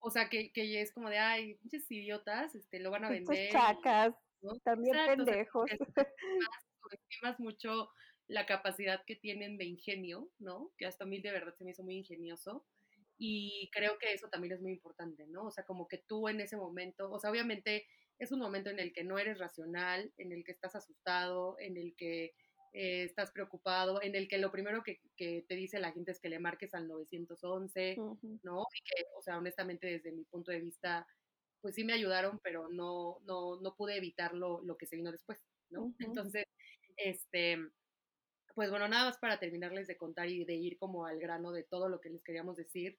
o 0.00 0.10
sea, 0.10 0.28
que, 0.28 0.52
que 0.52 0.82
es 0.82 0.92
como 0.92 1.08
de, 1.08 1.18
ay, 1.18 1.54
pinches 1.54 1.90
idiotas, 1.90 2.54
este, 2.54 2.80
lo 2.80 2.90
van 2.90 3.06
a 3.06 3.08
vender. 3.08 3.50
chacas, 3.50 4.14
también 4.62 4.94
pendejos. 5.06 5.70
subestimas 6.82 7.40
mucho 7.40 7.90
la 8.28 8.46
capacidad 8.46 9.04
que 9.04 9.16
tienen 9.16 9.56
de 9.56 9.64
ingenio, 9.64 10.30
¿no? 10.38 10.72
Que 10.76 10.86
hasta 10.86 11.04
a 11.04 11.06
mí 11.06 11.20
de 11.20 11.30
verdad 11.30 11.54
se 11.56 11.64
me 11.64 11.70
hizo 11.70 11.84
muy 11.84 11.96
ingenioso. 11.96 12.66
Y 13.18 13.70
creo 13.72 13.98
que 13.98 14.12
eso 14.12 14.28
también 14.28 14.52
es 14.52 14.60
muy 14.60 14.72
importante, 14.72 15.26
¿no? 15.26 15.46
O 15.46 15.50
sea, 15.50 15.64
como 15.64 15.88
que 15.88 15.98
tú 15.98 16.28
en 16.28 16.40
ese 16.40 16.56
momento, 16.56 17.10
o 17.10 17.18
sea, 17.18 17.30
obviamente 17.30 17.86
es 18.18 18.32
un 18.32 18.40
momento 18.40 18.70
en 18.70 18.78
el 18.78 18.92
que 18.92 19.04
no 19.04 19.18
eres 19.18 19.38
racional, 19.38 20.12
en 20.18 20.32
el 20.32 20.44
que 20.44 20.52
estás 20.52 20.74
asustado, 20.74 21.56
en 21.58 21.76
el 21.76 21.94
que 21.96 22.34
eh, 22.72 23.04
estás 23.04 23.30
preocupado, 23.30 24.02
en 24.02 24.14
el 24.14 24.28
que 24.28 24.38
lo 24.38 24.50
primero 24.50 24.82
que, 24.82 25.00
te 25.16 25.54
dice 25.54 25.78
la 25.78 25.92
gente 25.92 26.12
es 26.12 26.20
que 26.20 26.28
le 26.28 26.38
marques 26.38 26.74
al 26.74 26.88
911, 26.88 27.96
¿no? 28.42 28.66
Y 28.74 28.80
que, 28.84 29.04
o 29.16 29.22
sea, 29.22 29.38
honestamente 29.38 29.86
desde 29.86 30.12
mi 30.12 30.24
punto 30.24 30.50
de 30.50 30.60
vista, 30.60 31.06
pues 31.60 31.74
sí 31.74 31.84
me 31.84 31.94
ayudaron, 31.94 32.38
pero 32.42 32.68
no, 32.68 33.18
no, 33.24 33.60
no 33.60 33.74
pude 33.76 33.96
evitar 33.96 34.34
lo, 34.34 34.60
lo 34.62 34.76
que 34.76 34.86
se 34.86 34.96
vino 34.96 35.10
después, 35.10 35.38
¿no? 35.70 35.94
Entonces, 36.00 36.44
este, 36.96 37.58
pues 38.56 38.70
bueno, 38.70 38.88
nada 38.88 39.04
más 39.04 39.18
para 39.18 39.38
terminarles 39.38 39.86
de 39.86 39.98
contar 39.98 40.30
y 40.30 40.46
de 40.46 40.54
ir 40.54 40.78
como 40.78 41.04
al 41.04 41.20
grano 41.20 41.52
de 41.52 41.62
todo 41.62 41.90
lo 41.90 42.00
que 42.00 42.08
les 42.08 42.22
queríamos 42.24 42.56
decir. 42.56 42.98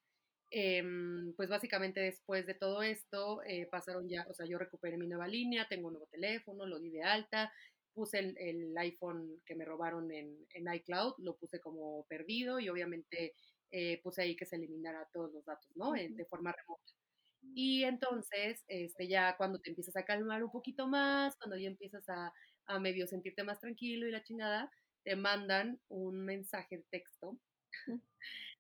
Em, 0.52 1.34
pues 1.36 1.50
básicamente 1.50 2.00
después 2.00 2.46
de 2.46 2.54
todo 2.54 2.84
esto 2.84 3.42
eh, 3.44 3.66
pasaron 3.66 4.08
ya, 4.08 4.26
o 4.30 4.34
sea, 4.36 4.46
yo 4.46 4.60
recuperé 4.60 4.98
mi 4.98 5.08
nueva 5.08 5.28
línea, 5.28 5.68
tengo 5.68 5.88
un 5.88 5.94
nuevo 5.94 6.08
teléfono, 6.08 6.68
lo 6.68 6.80
di 6.80 6.92
de 6.92 7.02
alta, 7.02 7.52
puse 7.94 8.20
el, 8.20 8.78
iPhone 8.78 9.42
que 9.48 9.56
me 9.56 9.66
robaron 9.66 10.12
en, 10.12 10.38
iCloud, 10.76 11.16
lo 11.18 11.36
puse 11.38 11.60
como 11.60 12.06
perdido 12.08 12.60
y 12.60 12.70
obviamente 12.70 13.34
eh, 13.72 14.00
puse 14.04 14.22
ahí 14.22 14.36
que 14.36 14.46
se 14.46 14.58
eliminara 14.58 15.10
todos 15.12 15.34
los 15.34 15.44
datos, 15.44 15.76
¿no? 15.76 15.94
de 15.94 16.26
forma 16.30 16.54
remota. 16.54 16.94
Y 17.56 17.84
entonces, 17.84 18.64
este, 18.68 19.08
ya 19.08 19.36
cuando 19.38 19.60
te 19.60 19.72
empiezas 19.72 19.96
a 19.96 20.06
calmar 20.06 20.44
un 20.44 20.52
poquito 20.52 20.88
más, 20.88 21.36
cuando 21.38 21.58
ya 21.58 21.68
empiezas 21.68 22.08
a, 22.10 22.32
a 22.68 22.80
medio 22.80 23.08
sentirte 23.08 23.44
más 23.44 23.60
tranquilo 23.60 24.08
y 24.08 24.12
la 24.12 24.24
chingada, 24.24 24.72
te 25.08 25.16
mandan 25.16 25.80
un 25.88 26.26
mensaje 26.26 26.80
de 26.80 26.84
texto. 26.92 27.40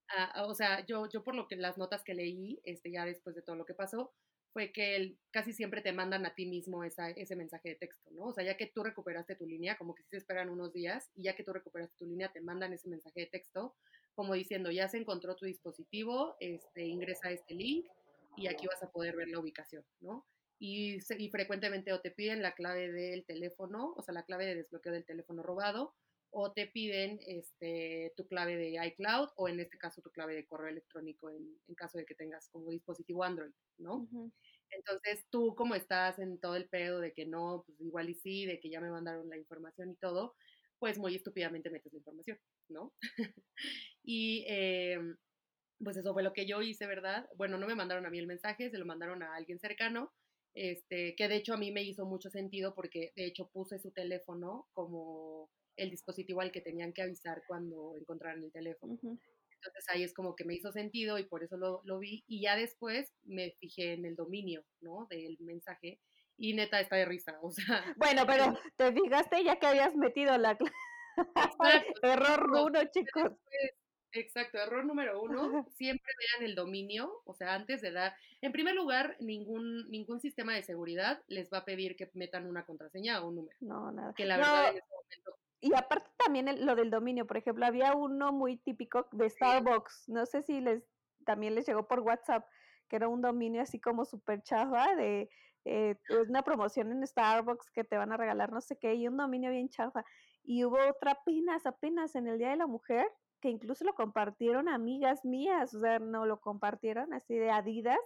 Ah, 0.10 0.46
o 0.46 0.56
sea, 0.56 0.86
yo, 0.86 1.10
yo 1.10 1.22
por 1.22 1.36
lo 1.36 1.50
que 1.50 1.58
las 1.58 1.77
notas 1.77 2.01
que 2.01 2.13
leí, 2.13 2.62
este, 2.63 2.89
ya 2.89 3.04
después 3.04 3.36
de 3.36 3.42
todo 3.42 3.58
lo 3.58 3.66
que 3.66 3.74
pasó, 3.74 4.13
fue 4.54 4.72
que 4.72 5.18
casi 5.32 5.51
siempre 5.51 5.82
te 5.82 5.92
mandan 5.92 6.25
a 6.25 6.34
ti 6.34 6.46
mismo 6.46 6.86
esa, 6.86 7.10
ese 7.10 7.36
mensaje 7.36 7.68
de 7.68 7.75
texto, 7.75 8.10
¿no? 8.12 8.27
O 8.27 8.34
sea, 8.34 8.46
ya 8.46 8.56
que 8.56 8.68
tú 8.68 8.84
recuperaste 8.84 9.36
tu 9.36 9.46
línea, 9.46 9.77
como 9.77 9.94
que 9.94 10.04
sí 10.04 10.12
se 10.12 10.18
esperan 10.20 10.48
unos 10.50 10.72
días, 10.72 11.12
y 11.13 11.24
ya 11.24 11.36
que 11.36 11.44
tú 11.44 11.51
recuperaste 11.51 11.98
tu 11.98 12.06
línea, 12.06 12.32
te 12.32 12.39
mandan 12.39 12.72
ese 12.72 12.88
mensaje 12.88 13.20
de 13.20 13.25
texto, 13.25 13.75
como 14.16 14.34
diciendo, 14.34 14.72
ya 14.72 14.88
se 14.88 14.98
encontró 14.98 15.36
tu 15.36 15.46
dispositivo, 15.46 16.38
este, 16.39 16.86
ingresa 16.86 17.27
a 17.27 17.32
este 17.32 17.56
link 17.56 17.86
y 18.38 18.48
aquí 18.48 18.66
vas 18.66 18.82
a 18.82 18.92
poder 18.94 19.18
ver 19.18 19.27
la 19.27 19.39
ubicación, 19.39 19.84
¿no? 20.00 20.25
Y, 20.58 21.00
y 21.18 21.30
frecuentemente 21.30 21.92
o 21.92 22.00
te 22.00 22.12
piden 22.12 22.42
la 22.42 22.54
clave 22.54 22.89
del 22.94 23.25
teléfono, 23.25 23.94
o 23.98 24.01
sea, 24.01 24.13
la 24.13 24.24
clave 24.24 24.46
de 24.46 24.56
desbloqueo 24.56 24.94
del 24.94 25.04
teléfono 25.04 25.44
robado, 25.44 25.94
o 26.31 26.51
te 26.51 26.67
piden 26.67 27.19
este, 27.25 28.13
tu 28.15 28.27
clave 28.27 28.57
de 28.57 28.88
iCloud 28.88 29.29
o 29.36 29.48
en 29.48 29.60
este 29.60 29.77
caso 29.77 30.01
tu 30.01 30.12
clave 30.12 30.36
de 30.36 30.46
correo 30.46 30.69
electrónico 30.69 31.29
en, 31.29 31.57
caso 31.75 31.98
de 31.98 32.05
que 32.05 32.15
tengas 32.15 32.50
como 32.50 32.72
dispositivo 32.72 33.24
Android, 33.24 33.53
¿no? 33.77 34.07
Entonces 34.69 35.25
tú 35.29 35.55
como 35.55 35.75
estás 35.75 36.19
en 36.19 36.39
todo 36.39 36.55
el 36.55 36.67
pedo 36.67 37.00
de 37.00 37.13
que 37.13 37.25
no, 37.25 37.63
pues 37.65 37.79
igual 37.81 38.10
y 38.10 38.15
sí, 38.15 38.46
de 38.46 38.60
que 38.60 38.69
ya 38.69 38.81
me 38.81 38.91
mandaron 38.91 39.29
la 39.29 39.38
información 39.38 39.91
y 39.91 39.96
todo, 39.96 40.36
pues 40.79 40.98
muy 40.98 41.15
estúpidamente 41.15 41.69
metes 41.69 41.93
la 41.93 42.00
información, 42.00 42.38
¿no? 42.69 42.93
y 44.03 44.46
em, 44.48 45.17
pues 45.84 45.98
eso 45.98 46.13
fue 46.13 46.24
lo 46.24 46.34
que 46.34 46.48
yo 46.48 46.62
hice, 46.62 46.88
¿verdad? 46.88 47.27
Bueno, 47.36 47.57
no 47.57 47.67
me 47.67 47.75
mandaron 47.75 48.05
a 48.05 48.10
mí 48.10 48.19
el 48.19 48.27
mensaje, 48.27 48.69
se 48.69 48.77
lo 48.77 48.86
mandaron 48.86 49.24
a 49.24 49.36
alguien 49.36 49.60
cercano, 49.60 50.12
este, 50.53 51.15
que 51.15 51.27
de 51.27 51.36
hecho 51.38 51.53
a 51.53 51.57
mí 51.57 51.72
me 51.72 51.84
hizo 51.84 52.05
mucho 52.05 52.29
sentido 52.29 52.74
porque 52.74 53.12
de 53.15 53.25
hecho 53.27 53.50
puse 53.53 53.79
su 53.79 53.91
teléfono 53.91 54.67
como 54.74 55.50
el 55.77 55.89
dispositivo 55.89 56.41
al 56.41 56.51
que 56.51 56.62
tenían 56.62 56.93
que 56.93 57.01
avisar 57.01 57.43
cuando 57.48 57.96
encontraran 57.96 58.43
el 58.43 58.51
teléfono. 58.51 58.98
Entonces 59.57 59.86
ahí 59.89 60.03
es 60.03 60.13
como 60.13 60.36
que 60.36 60.46
me 60.46 60.55
hizo 60.55 60.72
sentido 60.72 61.17
y 61.17 61.25
por 61.25 61.43
eso 61.43 61.57
lo, 61.57 62.00
vi. 62.00 62.24
Y 62.27 62.41
ya 62.41 62.55
después 62.55 63.13
me 63.24 63.51
fijé 63.60 63.93
en 63.93 64.05
el 64.05 64.15
dominio, 64.15 64.63
¿no? 64.81 65.07
Del 65.10 65.38
mensaje 65.39 66.00
y 66.38 66.53
neta 66.53 66.79
está 66.79 66.96
de 66.96 67.05
risa, 67.05 67.38
o 67.41 67.51
sea. 67.51 67.93
Bueno, 67.98 68.24
pero 68.25 68.57
te 68.75 68.91
fijaste 68.93 69.43
ya 69.43 69.57
que 69.57 69.67
habías 69.67 69.96
metido 69.96 70.38
la 70.38 70.57
error 72.03 72.48
uno, 72.63 72.79
chicos. 72.91 73.31
exacto, 74.12 74.60
error 74.60 74.86
número 74.86 75.19
uno, 75.19 75.65
siempre 75.75 76.12
vean 76.19 76.50
el 76.50 76.55
dominio, 76.55 77.12
o 77.25 77.34
sea, 77.34 77.55
antes 77.55 77.81
de 77.81 77.91
dar, 77.91 78.15
en 78.41 78.51
primer 78.51 78.75
lugar, 78.75 79.17
ningún, 79.19 79.89
ningún 79.89 80.19
sistema 80.19 80.53
de 80.53 80.62
seguridad 80.62 81.24
les 81.27 81.51
va 81.51 81.60
a 81.60 81.65
pedir 81.65 81.96
que 81.96 82.12
metan 82.13 82.46
una 82.46 82.65
contraseña 82.65 83.22
o 83.24 83.29
un 83.29 83.36
número. 83.36 83.57
No, 83.62 83.91
nada. 83.91 84.13
Que 84.15 84.25
la 84.25 84.38
verdad 84.38 84.69
en 84.69 84.77
ese 84.77 84.86
momento 84.91 85.38
y 85.60 85.74
aparte 85.74 86.10
también 86.18 86.66
lo 86.66 86.76
del 86.76 86.90
dominio, 86.90 87.26
por 87.26 87.38
ejemplo, 87.38 87.66
había 87.66 87.96
uno 87.96 88.32
muy 88.32 88.58
típico 88.58 89.08
de 89.12 89.30
Starbucks, 89.30 90.10
no 90.10 90.26
sé 90.26 90.44
si 90.44 90.62
les 90.62 90.84
también 91.26 91.56
les 91.56 91.68
llegó 91.68 91.88
por 91.88 92.00
WhatsApp, 92.00 92.46
que 92.88 92.96
era 92.96 93.08
un 93.08 93.22
dominio 93.22 93.62
así 93.62 93.80
como 93.80 94.06
súper 94.06 94.42
chafa 94.44 94.96
de 94.96 95.30
eh, 95.66 95.96
una 96.30 96.42
promoción 96.44 96.92
en 96.92 97.06
Starbucks 97.06 97.70
que 97.72 97.84
te 97.84 97.98
van 97.98 98.14
a 98.14 98.18
regalar 98.18 98.52
no 98.54 98.62
sé 98.62 98.78
qué, 98.78 98.96
y 98.96 99.08
un 99.08 99.18
dominio 99.18 99.52
bien 99.52 99.68
chafa. 99.70 100.06
Y 100.44 100.64
hubo 100.64 100.78
otra 100.90 101.12
apenas, 101.12 101.66
apenas 101.66 102.16
en 102.16 102.28
el 102.28 102.38
Día 102.38 102.52
de 102.52 102.56
la 102.56 102.68
Mujer, 102.68 103.06
que 103.42 103.50
incluso 103.50 103.84
lo 103.84 103.94
compartieron 103.94 104.70
amigas 104.70 105.26
mías, 105.26 105.74
o 105.74 105.82
sea, 105.82 106.00
no 106.00 106.26
lo 106.26 106.40
compartieron 106.40 107.14
así 107.14 107.36
de 107.36 107.52
Adidas, 107.52 108.00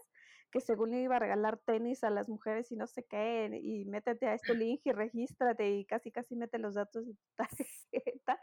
que 0.51 0.61
según 0.61 0.91
le 0.91 1.01
iba 1.01 1.15
a 1.15 1.19
regalar 1.19 1.57
tenis 1.65 2.03
a 2.03 2.09
las 2.09 2.29
mujeres 2.29 2.71
y 2.71 2.75
no 2.75 2.87
sé 2.87 3.03
qué, 3.03 3.49
y 3.61 3.85
métete 3.85 4.27
a 4.27 4.33
este 4.33 4.53
link 4.63 4.81
y 4.83 4.91
regístrate 4.91 5.69
y 5.71 5.85
casi 5.85 6.11
casi 6.11 6.35
mete 6.35 6.59
los 6.59 6.75
datos 6.75 7.07
de 7.07 7.13
tu 7.13 7.25
tarjeta. 7.35 8.39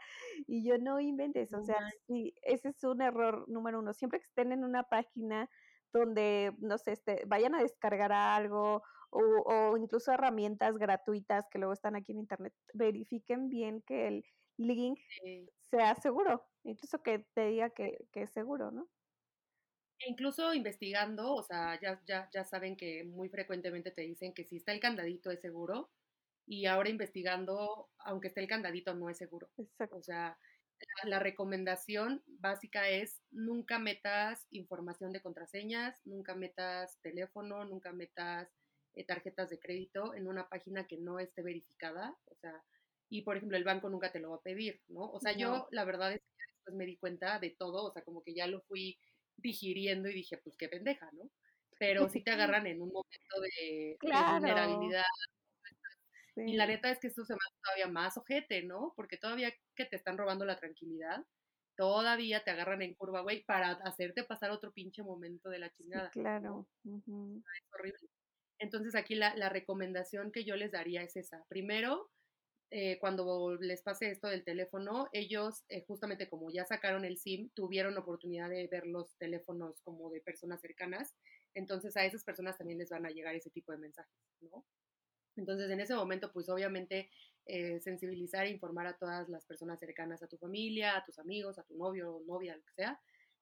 Y 0.47 0.67
yo 0.67 0.77
no 0.77 0.99
inventes, 0.99 1.53
o 1.53 1.63
sea, 1.63 1.77
sí, 2.07 2.33
ese 2.41 2.69
es 2.69 2.83
un 2.83 3.01
error 3.01 3.47
número 3.47 3.79
uno. 3.79 3.93
Siempre 3.93 4.19
que 4.19 4.25
estén 4.25 4.51
en 4.51 4.63
una 4.63 4.83
página 4.83 5.49
donde, 5.93 6.53
no 6.59 6.77
sé, 6.77 6.93
este, 6.93 7.23
vayan 7.27 7.55
a 7.55 7.61
descargar 7.61 8.11
algo 8.11 8.83
o, 9.11 9.21
o, 9.21 9.77
incluso 9.77 10.11
herramientas 10.11 10.77
gratuitas 10.77 11.47
que 11.49 11.57
luego 11.57 11.73
están 11.73 11.95
aquí 11.95 12.11
en 12.11 12.19
internet, 12.19 12.53
verifiquen 12.73 13.49
bien 13.49 13.81
que 13.81 14.07
el 14.07 14.25
link 14.57 14.99
sea 15.71 15.95
seguro, 15.95 16.43
incluso 16.63 17.01
que 17.01 17.25
te 17.33 17.47
diga 17.47 17.69
que, 17.71 18.05
que 18.11 18.23
es 18.23 18.31
seguro, 18.31 18.71
¿no? 18.71 18.87
E 19.99 20.09
incluso 20.09 20.53
investigando, 20.53 21.33
o 21.33 21.43
sea, 21.43 21.79
ya, 21.81 22.01
ya, 22.05 22.29
ya 22.31 22.45
saben 22.45 22.77
que 22.77 23.03
muy 23.03 23.29
frecuentemente 23.29 23.91
te 23.91 24.01
dicen 24.03 24.33
que 24.33 24.45
si 24.45 24.57
está 24.57 24.71
el 24.71 24.79
candadito 24.79 25.29
es 25.31 25.41
seguro, 25.41 25.89
y 26.49 26.65
ahora 26.65 26.89
investigando, 26.89 27.89
aunque 27.99 28.29
esté 28.29 28.41
el 28.41 28.47
candadito, 28.47 28.95
no 28.95 29.09
es 29.09 29.17
seguro. 29.17 29.49
Exacto. 29.57 29.97
O 29.97 30.01
sea, 30.01 30.35
la, 31.03 31.19
recomendación 31.19 32.23
básica 32.25 32.89
es 32.89 33.21
nunca 33.29 33.77
metas 33.77 34.47
información 34.49 35.11
de 35.11 35.21
contraseñas, 35.21 36.01
nunca 36.05 36.33
metas 36.33 36.97
teléfono, 37.01 37.65
nunca 37.65 37.91
metas 37.91 38.49
eh, 38.95 39.05
tarjetas 39.05 39.51
de 39.51 39.59
crédito 39.59 40.15
en 40.15 40.27
una 40.27 40.49
página 40.49 40.87
que 40.87 40.97
no 40.97 41.19
esté 41.19 41.43
verificada. 41.43 42.17
O 42.25 42.35
sea, 42.35 42.63
y 43.09 43.21
por 43.21 43.37
ejemplo, 43.37 43.55
el 43.55 43.63
banco 43.63 43.89
nunca 43.89 44.11
te 44.11 44.19
lo 44.19 44.31
va 44.31 44.37
a 44.37 44.41
pedir, 44.41 44.81
¿no? 44.87 45.11
O 45.11 45.19
sea, 45.19 45.33
yo 45.33 45.67
la 45.69 45.85
verdad 45.85 46.13
es 46.13 46.19
que 46.21 46.53
después 46.55 46.75
me 46.75 46.85
di 46.85 46.97
cuenta 46.97 47.37
de 47.37 47.51
todo, 47.51 47.85
o 47.85 47.91
sea, 47.91 48.03
como 48.03 48.23
que 48.23 48.33
ya 48.33 48.47
lo 48.47 48.61
fui 48.61 48.97
digiriendo 49.41 50.09
y 50.09 50.13
dije, 50.13 50.37
pues 50.37 50.55
qué 50.57 50.69
pendeja, 50.69 51.09
¿no? 51.13 51.29
Pero 51.77 52.09
sí 52.09 52.21
te 52.21 52.31
agarran 52.31 52.67
en 52.67 52.81
un 52.81 52.89
momento 52.89 53.41
de, 53.41 53.97
vulnerabilidad. 54.01 55.05
Y 56.35 56.55
la 56.55 56.67
neta 56.67 56.89
es 56.89 56.99
que 56.99 57.07
esto 57.07 57.25
se 57.25 57.33
me 57.33 57.37
hace 57.37 57.59
todavía 57.63 57.87
más 57.87 58.17
ojete, 58.17 58.63
¿no? 58.63 58.93
Porque 58.95 59.17
todavía 59.17 59.53
que 59.75 59.85
te 59.85 59.95
están 59.95 60.17
robando 60.17 60.45
la 60.45 60.57
tranquilidad, 60.57 61.25
todavía 61.75 62.43
te 62.43 62.51
agarran 62.51 62.81
en 62.81 62.93
curva, 62.93 63.21
güey, 63.21 63.43
para 63.43 63.71
hacerte 63.71 64.23
pasar 64.23 64.51
otro 64.51 64.71
pinche 64.73 65.03
momento 65.03 65.49
de 65.49 65.59
la 65.59 65.71
chingada. 65.71 66.09
claro. 66.11 66.67
Es 66.85 67.73
horrible. 67.73 68.09
Entonces 68.59 68.95
aquí 68.95 69.15
la, 69.15 69.35
la 69.35 69.47
recomendación 69.47 70.31
que 70.31 70.43
yo 70.43 70.57
les 70.57 70.71
daría 70.71 71.01
es 71.01 71.15
esa. 71.15 71.45
Primero, 71.47 72.11
eh, 72.71 72.99
cuando 72.99 73.55
les 73.59 73.81
pase 73.81 74.11
esto 74.11 74.27
del 74.27 74.43
teléfono, 74.43 75.09
ellos 75.11 75.63
eh, 75.69 75.83
justamente 75.87 76.29
como 76.29 76.51
ya 76.51 76.65
sacaron 76.65 77.03
el 77.03 77.17
SIM, 77.17 77.49
tuvieron 77.55 77.97
oportunidad 77.97 78.49
de 78.49 78.67
ver 78.67 78.85
los 78.85 79.17
teléfonos 79.17 79.81
como 79.81 80.11
de 80.11 80.21
personas 80.21 80.61
cercanas, 80.61 81.15
entonces 81.55 81.97
a 81.97 82.05
esas 82.05 82.23
personas 82.23 82.57
también 82.57 82.77
les 82.77 82.89
van 82.89 83.07
a 83.07 83.09
llegar 83.09 83.33
ese 83.33 83.49
tipo 83.49 83.71
de 83.71 83.79
mensajes, 83.79 84.13
¿no? 84.41 84.63
Entonces 85.35 85.71
en 85.71 85.79
ese 85.79 85.95
momento, 85.95 86.31
pues 86.31 86.47
obviamente 86.49 87.09
eh, 87.45 87.79
sensibilizar 87.79 88.45
e 88.45 88.51
informar 88.51 88.85
a 88.85 88.97
todas 88.97 89.29
las 89.29 89.45
personas 89.45 89.79
cercanas 89.79 90.21
a 90.21 90.27
tu 90.27 90.37
familia, 90.37 90.95
a 90.95 91.03
tus 91.03 91.17
amigos, 91.17 91.57
a 91.57 91.63
tu 91.63 91.75
novio 91.75 92.17
o 92.17 92.23
novia, 92.25 92.55
lo 92.55 92.63
que 92.63 92.73
sea, 92.73 92.99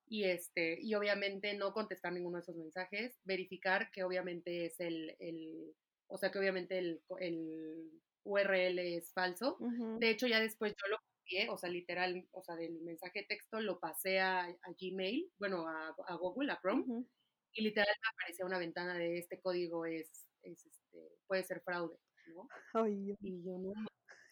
y 0.08 0.24
este 0.24 0.80
y 0.82 0.96
obviamente 0.96 1.54
no 1.56 1.74
contestar 1.74 2.14
ninguno 2.14 2.38
de 2.38 2.44
esos 2.44 2.56
mensajes, 2.56 3.20
verificar 3.26 3.92
que 3.92 4.04
obviamente 4.04 4.68
es 4.68 4.80
el, 4.80 5.18
el 5.20 5.76
o 6.08 6.18
sea 6.18 6.32
que 6.32 6.40
obviamente 6.40 6.78
el, 6.78 7.02
el 7.20 7.92
URL 8.28 8.80
es 8.80 9.14
falso. 9.14 9.58
De 10.00 10.10
hecho, 10.10 10.28
ya 10.28 10.40
después 10.40 10.74
yo 10.74 10.90
lo 10.90 10.98
copié, 10.98 11.50
o 11.50 11.58
sea, 11.58 11.70
literal, 11.70 12.28
o 12.32 12.44
sea, 12.44 12.56
del 12.56 12.82
mensaje 12.82 13.22
de 13.22 13.26
texto 13.26 13.60
lo 13.62 13.80
pasé 13.80 14.20
a, 14.20 14.48
Gmail, 14.80 15.32
bueno, 15.40 15.68
a, 15.68 16.16
Google, 16.16 16.52
a 16.52 16.60
Chrome, 16.60 17.06
y 17.54 17.64
literal 17.64 17.96
me 18.02 18.10
aparecía 18.14 18.46
una 18.46 18.60
ventana 18.60 18.96
de 18.96 19.18
este 19.18 19.40
código 19.40 19.86
es, 19.86 20.28
es 20.44 20.66
este, 20.66 20.98
puede 21.26 21.44
ser 21.44 21.62
fraude, 21.62 21.98
¿no? 22.28 22.48
y 22.88 23.16
yo 23.44 23.58
no, 23.58 23.74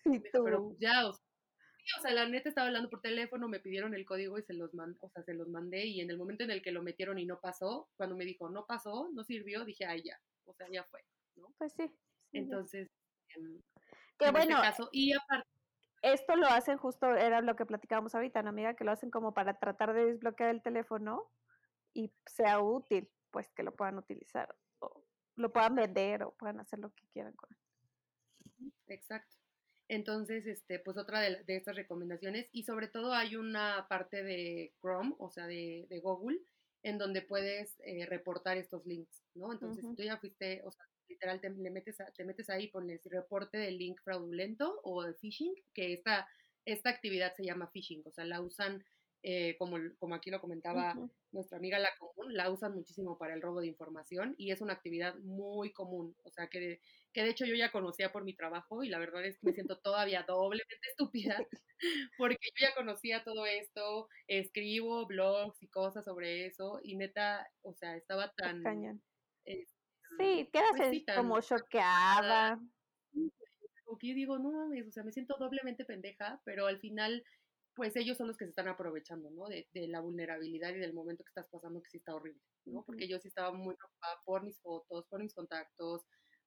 pero 0.46 0.76
ya, 0.80 1.08
o 1.08 2.02
sea, 2.02 2.12
la 2.12 2.28
neta 2.28 2.50
estaba 2.50 2.68
hablando 2.68 2.90
por 2.90 3.02
teléfono, 3.02 3.48
me 3.48 3.60
pidieron 3.60 3.94
el 3.94 4.06
código 4.06 4.38
y 4.38 4.44
se 4.44 4.54
los, 4.54 4.72
o 4.74 5.10
sea, 5.10 5.24
se 5.24 5.34
los 5.34 5.48
mandé 5.48 5.86
y 5.86 6.02
en 6.02 6.10
el 6.10 6.18
momento 6.18 6.44
en 6.44 6.52
el 6.52 6.62
que 6.62 6.72
lo 6.72 6.84
metieron 6.84 7.18
y 7.18 7.26
no 7.26 7.40
pasó, 7.40 7.90
cuando 7.96 8.16
me 8.16 8.26
dijo 8.26 8.50
no 8.50 8.66
pasó, 8.66 9.10
no 9.14 9.24
sirvió, 9.24 9.64
dije, 9.66 9.86
ay, 9.86 10.04
ya, 10.04 10.20
o 10.46 10.54
sea, 10.54 10.68
ya 10.72 10.84
fue, 10.86 11.02
¿no? 11.36 11.54
Pues 11.58 11.74
sí. 11.74 11.92
Entonces, 12.34 12.90
que 14.18 14.26
este 14.26 14.32
bueno, 14.32 14.62
y 14.92 15.14
aparte, 15.14 15.50
esto 16.02 16.36
lo 16.36 16.48
hacen 16.48 16.78
justo, 16.78 17.16
era 17.16 17.42
lo 17.42 17.56
que 17.56 17.66
platicábamos 17.66 18.14
ahorita, 18.14 18.44
¿no, 18.44 18.50
amiga? 18.50 18.76
Que 18.76 18.84
lo 18.84 18.92
hacen 18.92 19.10
como 19.10 19.34
para 19.34 19.56
tratar 19.56 19.94
de 19.94 20.06
desbloquear 20.06 20.52
el 20.52 20.62
teléfono 20.62 21.32
y 21.94 22.12
sea 22.28 22.62
útil, 22.62 23.10
pues 23.32 23.50
que 23.54 23.64
lo 23.64 23.74
puedan 23.74 23.98
utilizar, 23.98 24.56
o 24.80 25.04
lo 25.36 25.52
puedan 25.52 25.76
vender, 25.76 26.24
o 26.24 26.32
puedan 26.34 26.60
hacer 26.60 26.80
lo 26.80 26.94
que 26.94 27.04
quieran 27.12 27.34
con 27.34 27.50
él. 27.52 28.72
Exacto. 28.88 29.36
Entonces, 29.88 30.46
este, 30.46 30.80
pues 30.80 30.98
otra 30.98 31.22
de, 31.22 31.44
estas 31.48 31.76
recomendaciones, 31.76 32.50
y 32.52 32.64
sobre 32.64 32.88
todo 32.88 33.14
hay 33.14 33.36
una 33.36 33.88
parte 33.90 34.24
de 34.24 34.74
Chrome, 34.82 35.16
o 35.18 35.32
sea, 35.32 35.48
de, 35.48 35.88
de 35.90 36.00
Google, 36.02 36.40
en 36.84 37.00
donde 37.00 37.24
puedes 37.24 37.76
eh, 37.80 38.06
reportar 38.06 38.58
estos 38.58 38.86
links, 38.86 39.24
¿no? 39.34 39.52
Entonces, 39.52 39.84
si 39.84 39.96
tú 39.96 40.04
ya 40.04 40.18
fuiste, 40.18 40.62
o 40.66 40.72
sea, 40.72 40.86
literal 41.08 41.40
te, 41.42 41.50
le 41.50 41.70
metes 41.70 41.98
te 42.16 42.24
metes 42.24 42.50
ahí, 42.50 42.68
pones 42.68 43.04
reporte 43.06 43.58
de 43.58 43.72
link 43.72 44.02
fraudulento 44.04 44.80
o 44.84 45.04
de 45.04 45.14
phishing, 45.14 45.54
que 45.74 45.94
esta, 45.94 46.28
esta 46.66 46.90
actividad 46.90 47.34
se 47.36 47.46
llama 47.46 47.70
phishing, 47.72 48.04
o 48.06 48.12
sea, 48.12 48.26
la 48.26 48.42
usan, 48.42 48.84
eh, 49.24 49.56
como, 49.58 49.78
como 49.98 50.16
aquí 50.16 50.30
lo 50.30 50.42
comentaba 50.42 50.96
nuestra 51.32 51.58
amiga 51.58 51.80
La 51.80 51.90
Común, 51.98 52.34
la 52.34 52.50
usan 52.50 52.74
muchísimo 52.74 53.18
para 53.18 53.34
el 53.34 53.42
robo 53.42 53.62
de 53.62 53.68
información 53.68 54.36
y 54.38 54.52
es 54.52 54.62
una 54.62 54.74
actividad 54.74 55.16
muy 55.20 55.74
común, 55.74 56.16
o 56.24 56.32
sea, 56.32 56.48
que 56.48 56.60
de, 56.60 56.82
que 57.14 57.24
de 57.24 57.30
hecho 57.30 57.46
yo 57.46 57.56
ya 57.56 57.72
conocía 57.72 58.12
por 58.12 58.24
mi 58.24 58.34
trabajo 58.34 58.84
y 58.84 58.90
la 58.90 59.00
verdad 59.00 59.26
es 59.26 59.38
que 59.38 59.48
me 59.48 59.54
siento 59.54 59.78
todavía 59.80 60.24
doblemente 60.28 60.88
estúpida 60.90 61.38
porque 62.18 62.38
yo 62.42 62.68
ya 62.68 62.76
conocía 62.76 63.24
todo 63.24 63.46
esto, 63.46 64.08
escribo 64.28 65.06
blogs 65.06 65.62
y 65.62 65.68
cosas 65.68 66.06
sobre 66.06 66.46
eso 66.46 66.80
y 66.84 66.96
neta, 66.96 67.48
o 67.62 67.74
sea, 67.74 67.96
estaba 67.96 68.32
tan... 68.34 68.64
Sí, 70.20 70.50
quedas 70.52 70.72
pues 70.76 71.04
como 71.16 71.42
choqueada. 71.42 72.60
Porque 73.86 74.14
digo, 74.14 74.40
no 74.40 74.52
mames, 74.52 74.88
o 74.88 74.92
sea, 74.92 75.04
me 75.04 75.12
siento 75.12 75.38
doblemente 75.38 75.86
pendeja, 75.86 76.42
pero 76.44 76.66
al 76.66 76.80
final, 76.80 77.24
pues 77.76 77.96
ellos 77.96 78.18
son 78.18 78.28
los 78.28 78.38
que 78.38 78.46
se 78.46 78.50
están 78.50 78.68
aprovechando, 78.68 79.30
¿no? 79.30 79.48
De, 79.48 79.68
de 79.74 79.88
la 79.88 80.02
vulnerabilidad 80.02 80.74
y 80.74 80.80
del 80.80 80.94
momento 80.94 81.24
que 81.24 81.30
estás 81.30 81.48
pasando, 81.50 81.82
que 81.82 81.90
sí 81.90 81.98
está 81.98 82.16
horrible, 82.16 82.42
¿no? 82.66 82.84
Porque 82.84 83.08
yo 83.08 83.20
sí 83.20 83.28
estaba 83.28 83.52
muy 83.52 83.76
preocupada 83.76 84.16
por 84.26 84.44
mis 84.44 84.60
fotos, 84.60 85.06
por 85.08 85.22
mis 85.22 85.34
contactos, 85.34 86.02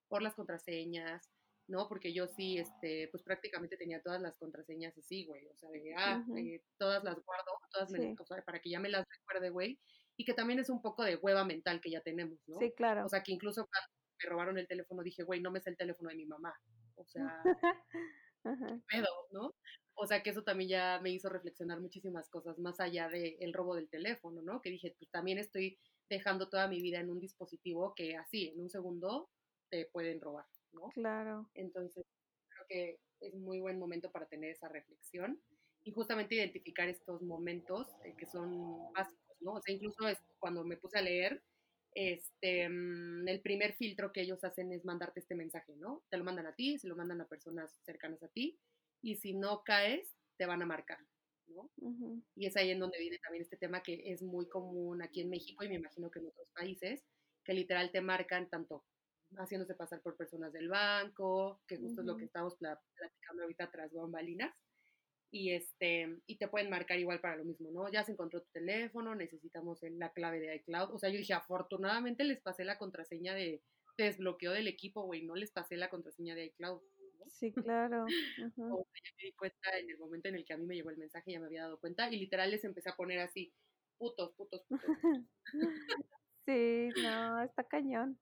por 0.08 0.22
las 0.22 0.34
contraseñas, 0.34 1.30
¿no? 1.68 1.86
Porque 1.86 2.12
yo 2.12 2.26
sí, 2.26 2.58
este, 2.58 3.08
pues 3.12 3.22
prácticamente 3.22 3.76
tenía 3.76 4.02
todas 4.02 4.20
las 4.20 4.36
contraseñas 4.38 4.96
así, 4.96 5.26
güey, 5.26 5.46
o 5.46 5.56
sea, 5.56 5.70
de, 5.70 5.94
ah, 5.96 6.24
eh, 6.36 6.62
todas 6.78 7.04
las 7.04 7.14
guardo, 7.22 7.52
todas, 7.70 7.90
o 8.18 8.24
sea, 8.24 8.42
para 8.42 8.60
que 8.60 8.70
ya 8.70 8.80
me 8.80 8.88
las 8.88 9.06
recuerde, 9.06 9.50
güey, 9.50 9.78
y 10.18 10.24
que 10.24 10.34
también 10.34 10.58
es 10.58 10.68
un 10.68 10.82
poco 10.82 11.04
de 11.04 11.14
hueva 11.16 11.44
mental 11.44 11.80
que 11.80 11.90
ya 11.90 12.00
tenemos, 12.00 12.38
¿no? 12.48 12.58
Sí, 12.58 12.72
claro. 12.72 13.06
O 13.06 13.08
sea, 13.08 13.22
que 13.22 13.32
incluso 13.32 13.68
cuando 13.68 13.88
me 14.20 14.28
robaron 14.28 14.58
el 14.58 14.66
teléfono 14.66 15.02
dije, 15.02 15.22
güey, 15.22 15.40
no 15.40 15.52
me 15.52 15.60
sé 15.60 15.70
el 15.70 15.76
teléfono 15.76 16.10
de 16.10 16.16
mi 16.16 16.26
mamá. 16.26 16.52
O 16.96 17.04
sea, 17.06 17.40
pedo, 18.90 19.08
¿no? 19.30 19.54
O 19.94 20.06
sea, 20.08 20.20
que 20.24 20.30
eso 20.30 20.42
también 20.42 20.70
ya 20.70 21.00
me 21.00 21.10
hizo 21.10 21.28
reflexionar 21.28 21.80
muchísimas 21.80 22.28
cosas 22.30 22.58
más 22.58 22.80
allá 22.80 23.08
del 23.08 23.52
robo 23.52 23.76
del 23.76 23.88
teléfono, 23.88 24.42
¿no? 24.42 24.60
Que 24.60 24.70
dije, 24.70 24.96
pues 24.98 25.08
también 25.12 25.38
estoy 25.38 25.78
dejando 26.10 26.48
toda 26.48 26.66
mi 26.66 26.82
vida 26.82 26.98
en 26.98 27.10
un 27.10 27.20
dispositivo 27.20 27.94
que 27.94 28.16
así, 28.16 28.48
en 28.48 28.60
un 28.60 28.70
segundo, 28.70 29.30
te 29.70 29.86
pueden 29.86 30.20
robar, 30.20 30.46
¿no? 30.72 30.88
Claro. 30.94 31.48
Entonces, 31.54 32.04
creo 32.48 32.66
que 32.68 33.00
es 33.20 33.34
muy 33.34 33.60
buen 33.60 33.78
momento 33.78 34.10
para 34.10 34.26
tener 34.26 34.50
esa 34.50 34.68
reflexión 34.68 35.40
y 35.84 35.92
justamente 35.92 36.34
identificar 36.34 36.88
estos 36.88 37.22
momentos 37.22 37.86
eh, 38.04 38.14
que 38.18 38.26
son 38.26 38.92
básicos 38.92 39.27
¿no? 39.40 39.54
O 39.54 39.60
sea, 39.62 39.74
incluso 39.74 40.06
es, 40.08 40.18
cuando 40.38 40.64
me 40.64 40.76
puse 40.76 40.98
a 40.98 41.02
leer, 41.02 41.42
este, 41.94 42.68
mm, 42.68 43.28
el 43.28 43.40
primer 43.40 43.74
filtro 43.74 44.12
que 44.12 44.22
ellos 44.22 44.44
hacen 44.44 44.72
es 44.72 44.84
mandarte 44.84 45.20
este 45.20 45.34
mensaje, 45.34 45.74
¿no? 45.76 46.04
Te 46.10 46.16
lo 46.16 46.24
mandan 46.24 46.46
a 46.46 46.54
ti, 46.54 46.78
se 46.78 46.88
lo 46.88 46.96
mandan 46.96 47.20
a 47.20 47.28
personas 47.28 47.72
cercanas 47.84 48.22
a 48.22 48.28
ti, 48.28 48.58
y 49.02 49.16
si 49.16 49.34
no 49.34 49.62
caes, 49.64 50.14
te 50.36 50.46
van 50.46 50.62
a 50.62 50.66
marcar, 50.66 50.98
¿no? 51.48 51.70
Y 52.36 52.46
es 52.46 52.56
ahí 52.56 52.70
en 52.70 52.78
donde 52.78 52.98
viene 52.98 53.18
también 53.18 53.42
este 53.42 53.56
tema 53.56 53.82
que 53.82 54.00
es 54.12 54.22
muy 54.22 54.48
común 54.48 55.02
aquí 55.02 55.20
en 55.20 55.30
México 55.30 55.64
y 55.64 55.68
me 55.68 55.76
imagino 55.76 56.10
que 56.10 56.20
en 56.20 56.28
otros 56.28 56.48
países, 56.50 57.04
que 57.44 57.54
literal 57.54 57.90
te 57.90 58.00
marcan 58.00 58.48
tanto 58.48 58.84
haciéndose 59.36 59.74
pasar 59.74 60.00
por 60.02 60.16
personas 60.16 60.52
del 60.52 60.68
banco, 60.68 61.60
que 61.66 61.76
justo 61.76 62.00
es 62.00 62.06
lo 62.06 62.16
que 62.16 62.24
estamos 62.24 62.56
platicando 62.56 63.42
ahorita 63.42 63.70
tras 63.70 63.92
bambalinas, 63.92 64.54
y 65.30 65.52
este 65.52 66.20
y 66.26 66.36
te 66.36 66.48
pueden 66.48 66.70
marcar 66.70 66.98
igual 66.98 67.20
para 67.20 67.36
lo 67.36 67.44
mismo, 67.44 67.70
¿no? 67.70 67.90
Ya 67.90 68.04
se 68.04 68.12
encontró 68.12 68.42
tu 68.42 68.50
teléfono, 68.50 69.14
necesitamos 69.14 69.80
la 69.82 70.12
clave 70.12 70.40
de 70.40 70.56
iCloud. 70.56 70.94
O 70.94 70.98
sea, 70.98 71.10
yo 71.10 71.18
dije, 71.18 71.34
afortunadamente 71.34 72.24
les 72.24 72.40
pasé 72.40 72.64
la 72.64 72.78
contraseña 72.78 73.34
de, 73.34 73.62
desbloqueo 73.98 74.52
del 74.52 74.68
equipo, 74.68 75.02
güey, 75.02 75.24
no 75.24 75.34
les 75.34 75.50
pasé 75.50 75.76
la 75.76 75.90
contraseña 75.90 76.34
de 76.34 76.46
iCloud. 76.46 76.80
Sí, 77.30 77.52
claro. 77.52 78.06
O 78.80 78.86
sea, 78.90 79.00
ya 79.04 79.10
me 79.16 79.24
di 79.24 79.32
cuenta 79.32 79.78
en 79.78 79.90
el 79.90 79.98
momento 79.98 80.28
en 80.28 80.36
el 80.36 80.44
que 80.44 80.54
a 80.54 80.56
mí 80.56 80.64
me 80.64 80.76
llegó 80.76 80.90
el 80.90 80.96
mensaje, 80.96 81.32
ya 81.32 81.40
me 81.40 81.46
había 81.46 81.62
dado 81.62 81.78
cuenta, 81.78 82.10
y 82.10 82.18
literal 82.18 82.50
les 82.50 82.64
empecé 82.64 82.88
a 82.88 82.96
poner 82.96 83.18
así, 83.18 83.52
putos, 83.98 84.32
putos, 84.34 84.62
putos. 84.68 84.86
sí, 86.46 86.88
no, 87.02 87.42
está 87.42 87.64
cañón 87.64 88.18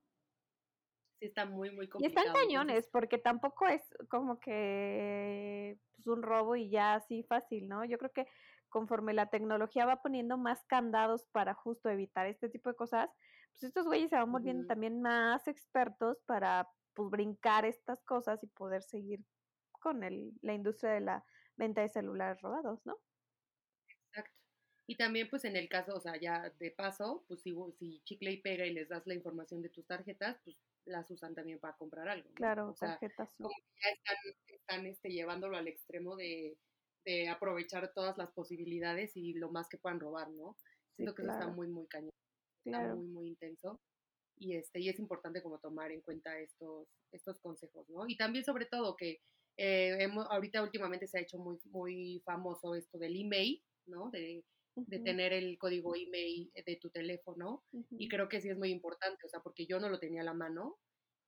sí 1.19 1.27
está 1.27 1.47
muy, 1.47 1.71
muy 1.71 1.89
complicado. 1.89 2.25
Y 2.25 2.29
están 2.29 2.43
cañones, 2.43 2.89
porque 2.89 3.19
tampoco 3.19 3.67
es 3.67 3.83
como 4.09 4.39
que 4.41 5.79
pues, 5.97 6.07
un 6.07 6.23
robo 6.23 6.57
y 6.57 6.71
ya 6.71 6.95
así 6.95 7.23
fácil, 7.25 7.69
¿no? 7.69 7.85
Yo 7.85 7.99
creo 7.99 8.13
que 8.13 8.27
conforme 8.69 9.15
la 9.15 9.31
tecnología 9.31 9.87
va 9.87 10.03
poniendo 10.03 10.37
más 10.37 10.65
candados 10.65 11.27
para 11.33 11.55
justo 11.55 11.89
evitar 11.89 12.27
este 12.27 12.49
tipo 12.49 12.69
de 12.69 12.77
cosas, 12.77 13.11
pues 13.53 13.65
estos 13.65 13.87
güeyes 13.87 14.11
se 14.11 14.17
van 14.17 14.31
volviendo 14.31 14.67
también 14.67 15.01
más 15.01 15.49
expertos 15.49 16.21
para 16.27 16.69
pues 16.95 17.11
brincar 17.11 17.65
estas 17.65 18.03
cosas 18.05 18.43
y 18.43 18.47
poder 18.49 18.83
seguir 18.83 19.21
con 19.81 20.03
el, 20.03 20.33
la 20.43 20.55
industria 20.55 20.93
de 20.93 21.01
la 21.01 21.25
venta 21.57 21.81
de 21.81 21.89
celulares 21.89 22.41
robados, 22.43 22.85
¿no? 22.85 22.99
Exacto. 23.89 24.35
Y 24.87 24.97
también, 24.97 25.29
pues 25.31 25.45
en 25.45 25.57
el 25.57 25.69
caso, 25.69 25.95
o 25.95 26.01
sea, 26.01 26.21
ya 26.21 26.51
de 26.59 26.71
paso, 26.71 27.25
pues 27.29 27.41
si, 27.43 27.55
si 27.79 28.01
chicle 28.05 28.33
y 28.33 28.43
pega 28.43 28.67
y 28.67 28.75
les 28.75 28.89
das 28.89 29.07
la 29.07 29.15
información 29.15 29.63
de 29.63 29.71
tus 29.71 29.87
tarjetas, 29.87 30.39
pues 30.45 30.57
las 30.87 31.11
usan 31.11 31.35
también 31.35 31.59
para 31.59 31.77
comprar 31.77 32.09
algo. 32.09 32.31
Claro, 32.35 32.75
tarjetas. 32.79 33.35
Como 33.37 33.51
ya 33.51 34.55
están, 34.55 34.87
este, 34.87 35.11
llevándolo 35.11 35.57
al 35.57 35.69
extremo 35.69 36.17
de, 36.17 36.57
aprovechar 37.31 37.93
todas 37.95 38.19
las 38.19 38.33
posibilidades 38.33 39.17
y 39.17 39.35
lo 39.35 39.51
más 39.51 39.69
que 39.69 39.79
puedan 39.79 40.01
robar, 40.01 40.29
¿no? 40.31 40.57
Siento 40.97 41.15
que 41.15 41.23
eso 41.23 41.31
está 41.31 41.47
muy, 41.47 41.69
muy 41.69 41.87
cañón. 41.87 42.11
Está 42.65 42.95
muy, 42.95 43.07
muy 43.07 43.29
intenso. 43.29 43.81
Y, 44.39 44.57
este, 44.57 44.81
y 44.81 44.89
es 44.89 44.99
importante 44.99 45.41
como 45.41 45.61
tomar 45.61 45.93
en 45.93 46.01
cuenta 46.01 46.37
estos, 46.41 46.89
estos 47.13 47.39
consejos, 47.41 47.89
¿no? 47.89 48.09
Y 48.09 48.17
también 48.17 48.45
sobre 48.45 48.67
todo 48.67 48.97
que 48.97 49.21
eh, 49.57 49.97
hemos, 50.01 50.27
ahorita 50.31 50.63
últimamente 50.63 51.07
se 51.07 51.19
ha 51.19 51.23
hecho 51.23 51.39
muy, 51.39 51.59
muy 51.67 52.21
famoso 52.25 52.75
esto 52.75 52.99
del 52.99 53.19
email, 53.21 53.63
¿no? 53.87 54.11
De, 54.11 54.45
de 54.77 54.99
tener 54.99 55.33
el 55.33 55.59
código 55.59 55.97
email 55.97 56.53
de 56.55 56.77
tu 56.77 56.91
teléfono 56.91 57.65
y 57.91 58.09
creo 58.09 58.29
que 58.29 58.41
sí 58.41 58.51
es 58.51 58.59
muy 58.59 58.71
importante, 58.71 59.25
o 59.25 59.29
sea, 59.29 59.41
porque 59.41 59.67
yo 59.67 59.81
no 59.81 59.89
lo 59.89 59.99
tenía 59.99 60.21
a 60.21 60.25
la 60.25 60.35
mano 60.35 60.79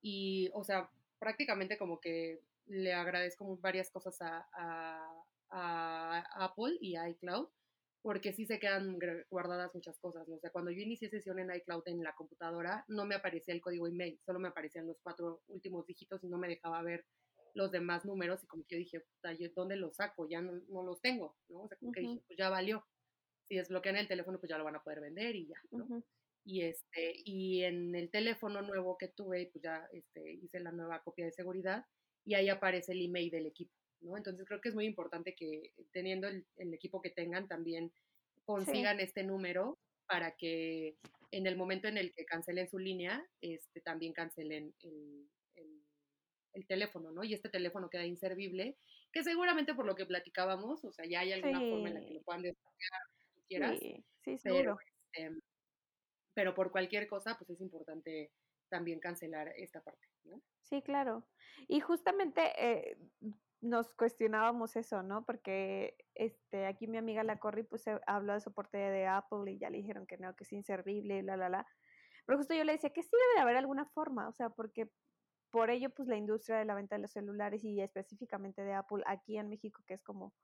y, 0.03 0.51
o 0.53 0.65
sea, 0.65 0.91
prácticamente 1.19 1.79
como 1.79 1.99
que 2.01 2.41
le 2.67 2.93
agradezco 2.93 3.57
varias 3.57 3.91
cosas 3.91 4.19
a, 4.21 5.25
Apple 5.51 6.77
y 6.83 6.97
a 6.97 7.09
iCloud 7.09 7.49
porque 8.03 8.35
sí 8.35 8.45
se 8.45 8.59
quedan 8.59 8.99
guardadas 9.31 9.75
muchas 9.75 9.99
cosas, 9.99 10.29
¿no? 10.29 10.37
O 10.37 10.41
sea, 10.41 10.51
cuando 10.51 10.71
yo 10.71 10.83
inicié 10.83 11.09
sesión 11.09 11.39
en 11.39 11.55
iCloud 11.55 11.83
en 11.87 12.03
la 12.03 12.15
computadora, 12.15 12.85
no 12.87 13.07
me 13.07 13.15
aparecía 13.15 13.55
el 13.55 13.63
código 13.63 13.87
email, 13.87 14.21
solo 14.27 14.39
me 14.39 14.49
aparecían 14.49 14.87
los 14.87 14.99
cuatro 15.03 15.43
últimos 15.49 15.87
dígitos 15.87 16.23
y 16.23 16.29
no 16.29 16.37
me 16.37 16.49
dejaba 16.49 16.83
ver 16.83 17.07
los 17.55 17.73
demás 17.73 18.05
números 18.05 18.45
y 18.45 18.47
como 18.47 18.65
que 18.67 18.77
yo 18.77 18.79
dije, 18.79 19.05
¿dónde 19.55 19.77
los 19.77 19.97
saco? 19.97 20.29
Ya 20.29 20.43
no, 20.43 20.83
los 20.83 21.01
tengo, 21.01 21.37
¿no? 21.49 21.63
O 21.63 21.69
sea, 21.69 21.79
como 21.79 21.93
que 21.93 22.01
dije, 22.01 22.23
pues 22.27 22.39
ya 22.39 22.51
valió 22.51 22.85
si 23.49 23.57
desbloquean 23.57 23.97
el 23.97 24.09
teléfono, 24.09 24.39
pues 24.39 24.51
ya 24.51 24.59
lo 24.59 24.65
van 24.65 24.77
a 24.77 24.83
poder 24.83 25.01
vender 25.01 25.35
y 25.35 25.47
ya, 25.47 25.57
¿no? 25.71 26.05
Y 26.45 26.63
este, 26.63 27.15
y 27.25 27.65
en 27.65 27.95
el 27.95 28.11
teléfono 28.11 28.63
nuevo 28.63 28.97
que 28.97 29.09
tuve, 29.09 29.51
pues 29.53 29.63
ya 29.63 29.89
este, 29.93 30.33
hice 30.35 30.61
la 30.61 30.73
nueva 30.73 31.03
copia 31.03 31.25
de 31.25 31.33
seguridad 31.33 31.85
y 32.25 32.35
ahí 32.35 32.49
aparece 32.49 32.93
el 32.93 33.05
email 33.05 33.31
del 33.31 33.47
equipo, 33.47 33.73
¿no? 34.01 34.17
Entonces 34.17 34.47
creo 34.47 34.61
que 34.61 34.69
es 34.69 34.75
muy 34.75 34.87
importante 34.87 35.35
que 35.35 35.73
teniendo 35.93 36.29
el, 36.29 36.45
equipo 36.75 37.03
que 37.03 37.11
tengan 37.11 37.49
también 37.49 37.93
consigan 38.45 39.01
este 39.01 39.25
número 39.25 39.79
para 40.07 40.37
que 40.37 40.97
en 41.33 41.47
el 41.47 41.57
momento 41.57 41.89
en 41.89 41.99
el 41.99 42.15
que 42.15 42.25
cancelen 42.25 42.69
su 42.69 42.79
línea, 42.79 43.27
este, 43.41 43.81
también 43.81 44.13
cancelen 44.13 44.75
el, 44.81 45.29
el, 46.55 46.67
teléfono, 46.67 47.13
¿no? 47.13 47.25
Y 47.25 47.35
este 47.35 47.49
teléfono 47.49 47.89
queda 47.89 48.05
inservible, 48.05 48.77
que 49.13 49.23
seguramente 49.23 49.75
por 49.75 49.87
lo 49.87 49.95
que 49.95 50.07
platicábamos, 50.07 50.85
o 50.85 50.93
sea, 50.93 51.07
ya 51.07 51.21
hay 51.21 51.33
alguna 51.33 51.61
forma 51.61 51.89
en 51.89 51.95
la 51.95 52.05
que 52.05 52.15
lo 52.15 52.23
puedan 52.23 52.43
descargar 52.43 53.03
quieras. 53.49 53.79
Sí, 53.81 54.39
seguro. 54.39 54.79
Pero, 55.13 55.31
este, 55.31 55.43
pero 56.35 56.55
por 56.55 56.71
cualquier 56.71 57.09
cosa, 57.09 57.37
pues 57.37 57.51
es 57.51 57.61
importante 57.61 58.33
también 58.69 59.01
cancelar 59.01 59.49
esta 59.57 59.83
parte, 59.83 60.07
¿no? 60.25 60.43
Sí, 60.63 60.83
claro. 60.83 61.27
Y 61.67 61.81
justamente 61.81 62.43
eh, 62.59 62.99
nos 63.61 63.93
cuestionábamos 63.95 64.77
eso, 64.77 65.03
¿no? 65.03 65.25
Porque 65.25 65.97
este, 66.15 66.67
aquí 66.67 66.87
mi 66.87 66.99
amiga 66.99 67.25
la 67.25 67.39
Corri 67.39 67.65
pues 67.65 67.85
habló 68.07 68.35
de 68.35 68.41
soporte 68.41 68.79
de 68.79 69.07
Apple 69.07 69.51
y 69.51 69.59
ya 69.59 69.71
le 69.71 69.79
dijeron 69.79 70.07
que 70.07 70.19
no, 70.19 70.35
que 70.37 70.45
es 70.45 70.53
inservible, 70.53 71.23
la, 71.23 71.37
la, 71.37 71.49
la. 71.49 71.67
Pero 72.27 72.39
justo 72.39 72.55
yo 72.55 72.65
le 72.65 72.73
decía 72.73 72.91
que 72.91 73.03
sí 73.03 73.11
debe 73.11 73.35
de 73.37 73.41
haber 73.41 73.57
alguna 73.57 73.87
forma, 73.87 74.29
o 74.29 74.33
sea, 74.33 74.51
porque 74.51 74.91
por 75.51 75.71
ello 75.71 75.91
pues 75.91 76.09
la 76.09 76.17
industria 76.17 76.59
de 76.59 76.67
la 76.67 76.75
venta 76.75 76.97
de 76.97 77.03
los 77.03 77.11
celulares 77.11 77.65
y 77.65 77.81
específicamente 77.81 78.63
de 78.63 78.75
Apple 78.75 79.03
aquí 79.07 79.39
en 79.39 79.49
México, 79.49 79.83
que 79.87 79.95
es 79.95 80.03
como, 80.03 80.35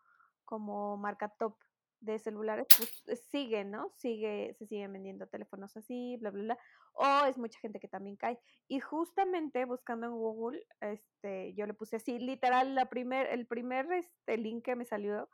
como 0.45 0.97
marca 0.97 1.29
top 1.39 1.57
de 2.05 2.19
celulares, 2.19 2.67
pues 2.77 3.03
eh, 3.09 3.17
siguen, 3.17 3.71
¿no? 3.71 3.91
Sigue, 3.97 4.55
se 4.59 4.67
siguen 4.67 4.93
vendiendo 4.93 5.27
teléfonos 5.27 5.77
así, 5.77 6.17
bla, 6.19 6.31
bla, 6.31 6.43
bla. 6.43 6.59
O 6.95 7.27
es 7.27 7.39
mucha 7.39 7.59
gente 7.61 7.81
que 7.81 7.89
también 7.89 8.17
cae. 8.17 8.39
Y 8.69 8.81
justamente 8.81 9.65
buscando 9.65 10.07
en 10.07 10.13
Google, 10.13 10.65
este, 10.81 11.55
yo 11.55 11.67
le 11.67 11.75
puse 11.75 11.97
así, 11.97 12.19
literal, 12.19 12.75
la 12.75 12.89
primer, 12.89 13.27
el 13.29 13.47
primer 13.47 13.91
este, 13.93 14.37
link 14.37 14.65
que 14.65 14.77
me 14.77 14.85
salió 14.85 15.29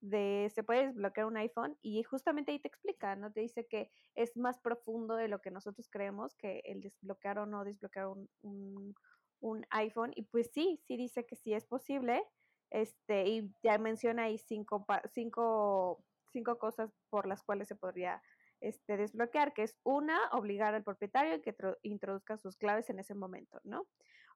de 0.00 0.50
se 0.54 0.62
puede 0.62 0.88
desbloquear 0.88 1.26
un 1.26 1.38
iPhone 1.38 1.76
y 1.80 2.02
justamente 2.02 2.52
ahí 2.52 2.58
te 2.58 2.68
explica, 2.68 3.16
¿no? 3.16 3.32
Te 3.32 3.40
dice 3.40 3.66
que 3.66 3.90
es 4.14 4.36
más 4.36 4.58
profundo 4.58 5.16
de 5.16 5.28
lo 5.28 5.40
que 5.40 5.50
nosotros 5.50 5.88
creemos 5.90 6.34
que 6.34 6.60
el 6.64 6.80
desbloquear 6.82 7.38
o 7.38 7.46
no 7.46 7.64
desbloquear 7.64 8.08
un, 8.08 8.28
un, 8.42 8.94
un 9.40 9.66
iPhone. 9.70 10.12
Y 10.14 10.22
pues 10.24 10.50
sí, 10.52 10.80
sí 10.86 10.96
dice 10.96 11.24
que 11.24 11.36
sí 11.36 11.54
es 11.54 11.66
posible. 11.66 12.22
Este, 12.70 13.28
y 13.28 13.52
ya 13.62 13.78
menciona 13.78 14.24
ahí 14.24 14.38
cinco, 14.38 14.84
cinco 15.12 16.04
cinco 16.36 16.58
cosas 16.58 16.92
por 17.08 17.26
las 17.26 17.42
cuales 17.42 17.66
se 17.66 17.76
podría 17.76 18.22
este, 18.60 18.98
desbloquear, 18.98 19.54
que 19.54 19.62
es 19.62 19.74
una, 19.84 20.18
obligar 20.32 20.74
al 20.74 20.84
propietario 20.84 21.40
que 21.40 21.56
introduzca 21.82 22.36
sus 22.36 22.58
claves 22.58 22.90
en 22.90 22.98
ese 22.98 23.14
momento, 23.14 23.58
¿no? 23.64 23.86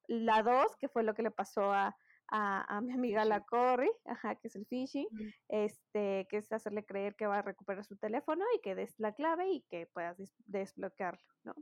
La 0.07 0.43
dos, 0.43 0.77
que 0.79 0.89
fue 0.89 1.03
lo 1.03 1.13
que 1.13 1.23
le 1.23 1.31
pasó 1.31 1.73
a, 1.73 1.95
a, 2.29 2.81
mi 2.81 2.95
amiga 2.95 3.25
la 3.27 3.43
Corey, 3.43 3.91
ajá, 4.07 4.37
que 4.37 4.49
es 4.49 4.57
el 4.57 4.67
phishing, 4.67 5.09
este, 5.49 6.27
que 6.31 6.39
es 6.39 6.51
hacerle 6.53 6.85
creer 6.87 7.15
que 7.17 7.27
va 7.27 7.39
a 7.39 7.43
recuperar 7.43 7.85
su 7.85 7.97
teléfono 7.97 8.45
y 8.57 8.61
que 8.61 8.75
des 8.75 8.95
la 8.99 9.13
clave 9.13 9.51
y 9.51 9.61
que 9.69 9.87
puedas 9.93 10.17
desbloquearlo, 10.47 11.29
¿no? 11.45 11.55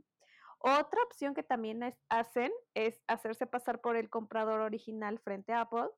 Otra 0.59 1.01
opción 1.05 1.33
que 1.33 1.43
también 1.43 1.81
hacen 2.09 2.51
es 2.73 3.01
hacerse 3.07 3.45
pasar 3.45 3.79
por 3.81 3.95
el 3.95 4.09
comprador 4.09 4.61
original 4.61 5.19
frente 5.19 5.53
a 5.53 5.61
Apple 5.61 5.89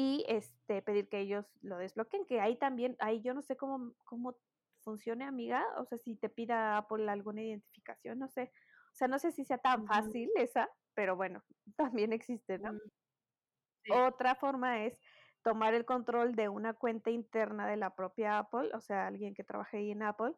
y 0.00 0.24
este, 0.28 0.80
pedir 0.80 1.08
que 1.08 1.18
ellos 1.18 1.44
lo 1.60 1.76
desbloqueen, 1.76 2.24
que 2.24 2.40
ahí 2.40 2.54
también, 2.54 2.94
ahí 3.00 3.20
yo 3.20 3.34
no 3.34 3.42
sé 3.42 3.56
cómo, 3.56 3.94
cómo 4.04 4.36
funcione, 4.84 5.24
amiga, 5.24 5.66
o 5.76 5.84
sea, 5.86 5.98
si 5.98 6.14
te 6.14 6.28
pida 6.28 6.76
Apple 6.76 7.10
alguna 7.10 7.42
identificación, 7.42 8.20
no 8.20 8.28
sé, 8.28 8.52
o 8.92 8.94
sea, 8.94 9.08
no 9.08 9.18
sé 9.18 9.32
si 9.32 9.44
sea 9.44 9.58
tan 9.58 9.88
fácil 9.88 10.30
esa, 10.36 10.70
pero 10.94 11.16
bueno, 11.16 11.42
también 11.76 12.12
existe, 12.12 12.60
¿no? 12.60 12.78
Otra 13.90 14.36
forma 14.36 14.84
es 14.84 14.96
tomar 15.42 15.74
el 15.74 15.84
control 15.84 16.36
de 16.36 16.48
una 16.48 16.74
cuenta 16.74 17.10
interna 17.10 17.66
de 17.66 17.76
la 17.76 17.96
propia 17.96 18.38
Apple, 18.38 18.70
o 18.74 18.80
sea, 18.80 19.08
alguien 19.08 19.34
que 19.34 19.42
trabaje 19.42 19.78
ahí 19.78 19.90
en 19.90 20.04
Apple, 20.04 20.34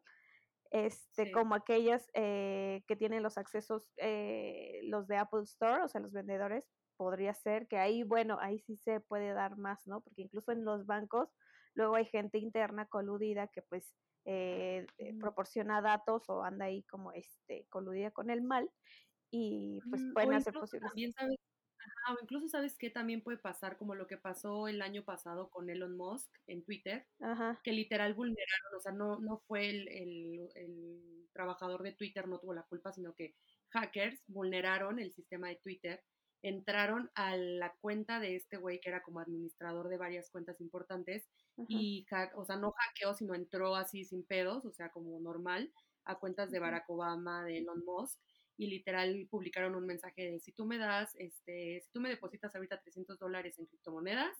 este, 0.71 1.31
como 1.31 1.53
aquellas 1.53 2.09
eh, 2.15 2.81
que 2.87 2.95
tienen 2.95 3.21
los 3.21 3.37
accesos, 3.37 3.93
eh, 3.97 4.79
los 4.85 5.07
de 5.07 5.17
Apple 5.17 5.43
Store, 5.43 5.83
o 5.83 5.87
sea, 5.87 6.01
los 6.01 6.13
vendedores, 6.13 6.67
podría 7.01 7.33
ser, 7.33 7.67
que 7.67 7.77
ahí, 7.77 8.03
bueno, 8.03 8.37
ahí 8.39 8.59
sí 8.59 8.75
se 8.77 8.99
puede 8.99 9.33
dar 9.33 9.57
más, 9.57 9.87
¿no? 9.87 10.01
Porque 10.01 10.21
incluso 10.21 10.51
en 10.51 10.63
los 10.63 10.85
bancos 10.85 11.33
luego 11.73 11.95
hay 11.95 12.05
gente 12.05 12.37
interna 12.37 12.85
coludida 12.85 13.47
que 13.47 13.63
pues 13.63 13.95
eh, 14.25 14.85
eh, 14.99 15.15
proporciona 15.19 15.81
datos 15.81 16.29
o 16.29 16.43
anda 16.43 16.65
ahí 16.65 16.83
como 16.83 17.11
este 17.11 17.65
coludida 17.71 18.11
con 18.11 18.29
el 18.29 18.43
mal 18.43 18.69
y 19.31 19.79
pues 19.89 20.03
mm, 20.03 20.13
pueden 20.13 20.33
hacer 20.35 20.53
posibles. 20.53 21.15
Sabes, 21.17 21.37
o 22.07 22.17
incluso 22.21 22.47
sabes 22.49 22.77
que 22.77 22.91
también 22.91 23.23
puede 23.23 23.39
pasar 23.39 23.77
como 23.79 23.95
lo 23.95 24.05
que 24.05 24.17
pasó 24.17 24.67
el 24.67 24.83
año 24.83 25.03
pasado 25.03 25.49
con 25.49 25.71
Elon 25.71 25.97
Musk 25.97 26.29
en 26.45 26.63
Twitter, 26.63 27.07
Ajá. 27.19 27.59
que 27.63 27.71
literal 27.71 28.13
vulneraron, 28.13 28.75
o 28.77 28.79
sea, 28.79 28.91
no, 28.91 29.19
no 29.19 29.39
fue 29.47 29.71
el, 29.71 29.87
el- 29.87 30.49
el 30.53 31.29
trabajador 31.33 31.81
de 31.81 31.93
Twitter, 31.93 32.27
no 32.27 32.37
tuvo 32.39 32.53
la 32.53 32.67
culpa, 32.69 32.91
sino 32.93 33.15
que 33.15 33.33
hackers 33.69 34.21
vulneraron 34.27 34.99
el 34.99 35.11
sistema 35.13 35.47
de 35.47 35.55
Twitter, 35.63 36.03
entraron 36.41 37.11
a 37.15 37.35
la 37.35 37.73
cuenta 37.81 38.19
de 38.19 38.35
este 38.35 38.57
güey 38.57 38.79
que 38.79 38.89
era 38.89 39.03
como 39.03 39.19
administrador 39.19 39.89
de 39.89 39.97
varias 39.97 40.29
cuentas 40.29 40.59
importantes 40.59 41.29
ajá. 41.57 41.65
y, 41.69 42.05
o 42.35 42.45
sea, 42.45 42.55
no 42.55 42.71
hackeó, 42.71 43.13
sino 43.13 43.35
entró 43.35 43.75
así 43.75 44.05
sin 44.05 44.25
pedos, 44.25 44.65
o 44.65 44.71
sea, 44.71 44.89
como 44.89 45.19
normal, 45.19 45.71
a 46.05 46.19
cuentas 46.19 46.51
de. 46.51 46.59
Barack 46.59 46.89
Obama, 46.89 47.43
de 47.45 47.59
Elon 47.59 47.83
Musk, 47.85 48.19
y 48.57 48.67
literal 48.67 49.27
publicaron 49.29 49.75
un 49.75 49.85
mensaje 49.85 50.31
de 50.31 50.39
si 50.39 50.51
tú 50.51 50.65
me 50.65 50.77
das, 50.77 51.15
este, 51.17 51.81
si 51.81 51.91
tú 51.91 51.99
me 51.99 52.09
depositas 52.09 52.53
ahorita 52.55 52.79
300 52.81 53.17
dólares 53.17 53.57
en 53.57 53.65
criptomonedas, 53.65 54.37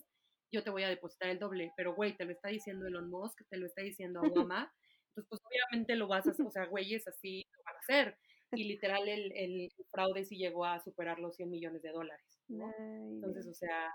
yo 0.52 0.64
te 0.64 0.70
voy 0.70 0.84
a 0.84 0.90
depositar 0.90 1.30
el 1.30 1.40
doble, 1.40 1.74
pero 1.78 1.96
güey, 1.96 2.16
te 2.16 2.26
lo 2.26 2.32
está 2.32 2.50
diciendo 2.50 2.86
Elon 2.86 3.10
Musk, 3.10 3.42
te 3.50 3.58
lo 3.58 3.66
está 3.66 3.82
diciendo 3.82 4.22
Obama, 4.48 4.72
entonces 5.10 5.28
pues 5.30 5.42
obviamente 5.44 5.96
lo 5.96 6.08
vas 6.08 6.28
a 6.28 6.32
hacer, 6.32 6.46
o 6.46 6.52
sea, 6.52 6.66
güeyes 6.66 7.08
así 7.08 7.44
lo 7.58 7.64
van 7.64 7.76
a 7.76 7.80
hacer, 7.80 8.18
y 8.54 8.64
literal 8.66 9.08
el, 9.08 9.32
el 9.36 9.72
fraude 9.92 10.24
sí 10.26 10.38
llegó 10.38 10.66
a 10.66 10.80
superar 10.80 11.20
los 11.20 11.36
100 11.36 11.50
millones 11.50 11.82
de 11.82 11.92
dólares, 11.92 12.42
¿no? 12.48 12.66
Ay, 12.68 13.14
Entonces, 13.16 13.48
o 13.48 13.54
sea, 13.54 13.92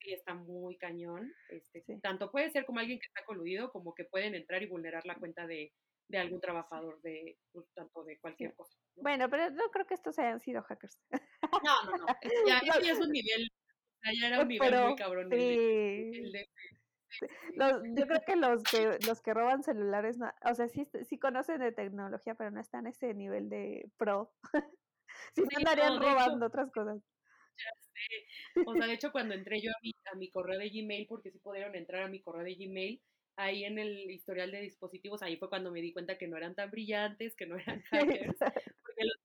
sí 0.00 0.12
está 0.12 0.34
muy 0.34 0.76
cañón. 0.78 1.30
Este, 1.50 1.82
Sí. 1.82 1.98
Tanto 2.00 2.30
puede 2.30 2.50
ser 2.50 2.64
como 2.64 2.80
alguien 2.80 2.98
que 2.98 3.06
está 3.06 3.24
coludido, 3.24 3.70
como 3.70 3.94
que 3.94 4.04
pueden 4.04 4.34
entrar 4.34 4.62
y 4.62 4.66
vulnerar 4.66 5.04
la 5.06 5.16
cuenta 5.16 5.46
de, 5.46 5.72
de 6.08 6.18
algún 6.18 6.40
trabajador 6.40 7.00
de, 7.02 7.36
pues, 7.52 7.66
tanto 7.74 8.02
de 8.04 8.18
cualquier 8.18 8.50
Sí. 8.50 8.56
cosa. 8.56 8.76
¿no? 8.96 9.02
Bueno, 9.02 9.28
pero 9.30 9.50
no 9.50 9.70
creo 9.70 9.86
que 9.86 9.94
estos 9.94 10.18
hayan 10.18 10.40
sido 10.40 10.62
hackers. 10.62 10.98
No, 11.10 11.90
no, 11.90 11.96
no. 11.98 12.06
Ya, 12.46 12.58
eso 12.80 12.80
ya 12.82 12.92
es 12.92 12.98
un 13.00 13.10
nivel, 13.12 13.48
ya 14.20 14.26
era 14.28 14.40
un 14.40 14.48
nivel 14.48 14.70
Pero 14.70 14.86
muy 14.88 14.96
cabrón. 14.96 15.24
el 15.32 15.38
de- 15.38 16.10
el 16.18 16.32
de-. 16.32 16.48
Los- 17.54 17.82
yo 17.96 18.06
creo 18.06 18.20
que 18.26 18.36
los 18.36 18.62
que 18.64 18.98
los 19.06 19.20
que 19.20 19.34
roban 19.34 19.62
celulares, 19.62 20.18
no- 20.18 20.32
o 20.44 20.54
sea, 20.54 20.68
sí, 20.68 20.86
sí 21.08 21.18
conocen 21.18 21.60
de 21.60 21.72
tecnología, 21.72 22.34
pero 22.34 22.50
no 22.50 22.60
están 22.60 22.86
a 22.86 22.90
ese 22.90 23.14
nivel 23.14 23.48
de 23.48 23.90
pro. 23.96 24.32
si 25.34 25.42
no 25.42 25.46
Sí, 25.50 25.56
andarían 25.56 25.94
no, 25.94 26.00
de 26.00 26.06
hecho- 26.06 26.14
robando 26.14 26.46
otras 26.46 26.70
cosas. 26.72 27.02
O 28.64 28.74
sea, 28.74 28.86
de 28.86 28.92
hecho, 28.94 29.12
cuando 29.12 29.34
entré 29.34 29.60
yo 29.60 29.70
a 29.70 29.78
mi, 29.82 29.92
a 30.12 30.16
mi 30.16 30.30
correo 30.30 30.58
de 30.58 30.70
Gmail, 30.70 31.06
porque 31.06 31.30
sí 31.30 31.38
pudieron 31.38 31.74
entrar 31.74 32.04
a 32.04 32.08
mi 32.08 32.20
correo 32.22 32.44
de 32.44 32.54
Gmail, 32.54 33.02
ahí 33.36 33.64
en 33.64 33.78
el 33.78 34.10
historial 34.10 34.50
de 34.50 34.60
dispositivos, 34.62 35.22
ahí 35.22 35.36
fue 35.36 35.48
cuando 35.48 35.70
me 35.70 35.80
di 35.82 35.92
cuenta 35.92 36.16
que 36.18 36.26
no 36.28 36.36
eran 36.36 36.54
tan 36.54 36.70
brillantes, 36.70 37.36
que 37.36 37.46
no 37.46 37.56
eran 37.58 37.82
hackers, 38.30 38.38
porque 38.38 39.04
los 39.04 39.16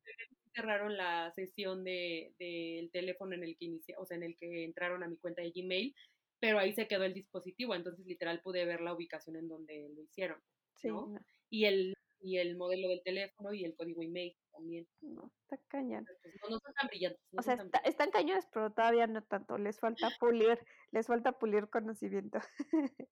cerraron 0.53 0.95
la 0.95 1.31
sesión 1.33 1.83
de, 1.83 2.33
del 2.39 2.89
teléfono 2.91 3.35
en 3.35 3.43
el 3.43 3.57
que 3.57 3.65
inicia, 3.65 3.97
o 3.99 4.05
sea, 4.05 4.15
en 4.17 4.23
el 4.23 4.37
que 4.37 4.63
entraron 4.63 5.03
a 5.03 5.07
mi 5.07 5.17
cuenta 5.17 5.41
de 5.41 5.51
Gmail, 5.51 5.93
pero 6.39 6.59
ahí 6.59 6.73
se 6.73 6.87
quedó 6.87 7.03
el 7.03 7.13
dispositivo, 7.13 7.75
entonces 7.75 8.05
literal 8.05 8.41
pude 8.41 8.65
ver 8.65 8.81
la 8.81 8.93
ubicación 8.93 9.35
en 9.35 9.47
donde 9.47 9.89
lo 9.95 10.01
hicieron, 10.01 10.41
Sí, 10.75 10.87
¿no? 10.89 11.07
no, 11.07 11.19
y 11.49 11.65
el, 11.65 11.93
y 12.19 12.37
el 12.37 12.57
modelo 12.57 12.89
del 12.89 13.01
teléfono 13.03 13.53
y 13.53 13.63
el 13.65 13.75
código 13.75 14.01
email 14.01 14.35
también. 14.51 14.87
no, 15.01 15.31
está 15.43 15.57
cañón. 15.67 15.99
Entonces, 15.99 16.33
no, 16.41 16.49
no 16.49 16.59
son 16.59 16.73
tan 16.73 16.87
brillantes. 16.87 17.21
no 17.31 17.39
O 17.39 17.43
sea, 17.43 17.53
está- 17.53 17.63
brillantes. 17.65 17.89
están 17.91 18.11
cañones, 18.11 18.47
pero 18.53 18.71
todavía 18.73 19.07
no 19.07 19.21
tanto. 19.23 19.57
Les 19.57 19.79
falta 19.79 20.09
pulir, 20.19 20.59
les 20.91 21.07
falta 21.07 21.33
pulir 21.33 21.69
conocimiento. 21.69 22.39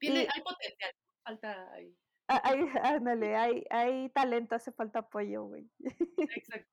Tiene, 0.00 0.22
y- 0.22 0.26
hay 0.34 0.42
potencial, 0.42 0.92
falta 1.24 1.72
ahí. 1.72 1.96
Ah, 2.30 2.42
Hay, 2.44 2.60
ándale, 2.82 3.36
hay, 3.36 3.64
hay 3.70 4.10
talento, 4.10 4.54
hace 4.54 4.70
falta 4.72 4.98
apoyo, 5.00 5.44
güey. 5.44 5.70
Exacto. 6.18 6.70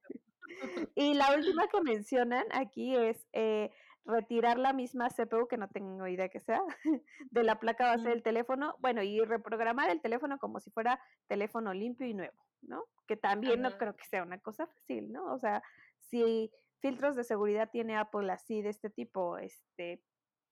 Y 0.96 1.16
la 1.16 1.34
última 1.36 1.68
que 1.68 1.82
mencionan 1.82 2.46
aquí 2.52 2.96
es 2.96 3.28
eh, 3.34 3.72
retirar 4.06 4.60
la 4.60 4.72
misma 4.72 5.10
CPU, 5.10 5.48
que 5.48 5.58
no 5.58 5.68
tengo 5.68 6.08
idea 6.08 6.30
que 6.30 6.40
sea, 6.40 6.62
de 7.32 7.44
la 7.44 7.60
placa 7.60 7.88
base 7.88 8.10
del 8.10 8.24
teléfono, 8.24 8.76
bueno, 8.80 9.02
y 9.02 9.20
reprogramar 9.22 9.90
el 9.90 10.02
teléfono 10.02 10.38
como 10.38 10.60
si 10.60 10.70
fuera 10.72 11.00
teléfono 11.28 11.74
limpio 11.74 12.08
y 12.08 12.14
nuevo, 12.14 12.46
¿no? 12.62 12.86
Que 13.08 13.18
también 13.18 13.62
no 13.62 13.78
creo 13.78 13.96
que 13.96 14.06
sea 14.06 14.24
una 14.24 14.40
cosa 14.40 14.68
fácil, 14.68 15.12
¿no? 15.12 15.34
O 15.34 15.40
sea, 15.40 15.64
si 16.00 16.52
filtros 16.80 17.16
de 17.16 17.24
seguridad 17.24 17.70
tiene 17.72 17.98
Apple 17.98 18.32
así 18.32 18.62
de 18.62 18.70
este 18.70 18.90
tipo, 18.90 19.38
este, 19.40 20.04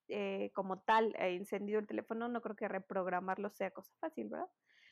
eh, 0.07 0.51
como 0.53 0.81
tal, 0.81 1.15
eh, 1.15 1.35
encendido 1.35 1.79
el 1.79 1.87
teléfono, 1.87 2.27
no 2.27 2.41
creo 2.41 2.55
que 2.55 2.67
reprogramarlo 2.67 3.49
sea 3.49 3.71
cosa 3.71 3.93
fácil, 3.99 4.29
¿verdad? 4.29 4.49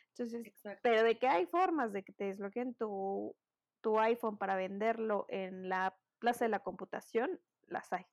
Entonces, 0.10 0.46
Exacto. 0.46 0.82
pero 0.84 1.04
de 1.04 1.18
que 1.18 1.28
hay 1.28 1.48
formas 1.48 1.94
de 1.94 2.04
que 2.04 2.14
te 2.14 2.26
desbloqueen 2.26 2.76
tu, 2.76 3.36
tu 3.82 4.00
iPhone 4.00 4.38
para 4.38 4.56
venderlo 4.56 5.26
en 5.30 5.68
la 5.68 5.98
plaza 6.20 6.46
de 6.46 6.50
la 6.50 6.60
computación, 6.60 7.40
las 7.68 7.92
hay. 7.92 8.06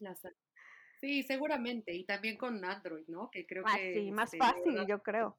Las. 0.00 0.22
Sí, 1.00 1.22
seguramente. 1.22 1.94
Y 1.94 2.04
también 2.04 2.36
con 2.36 2.64
Android, 2.64 3.06
¿no? 3.08 3.30
Que 3.30 3.46
creo 3.46 3.64
Ah, 3.64 3.76
que. 3.76 3.92
sí, 3.94 4.10
más 4.12 4.34
este, 4.34 4.38
fácil, 4.38 4.74
verdad, 4.74 4.86
yo 4.86 5.02
creo. 5.02 5.38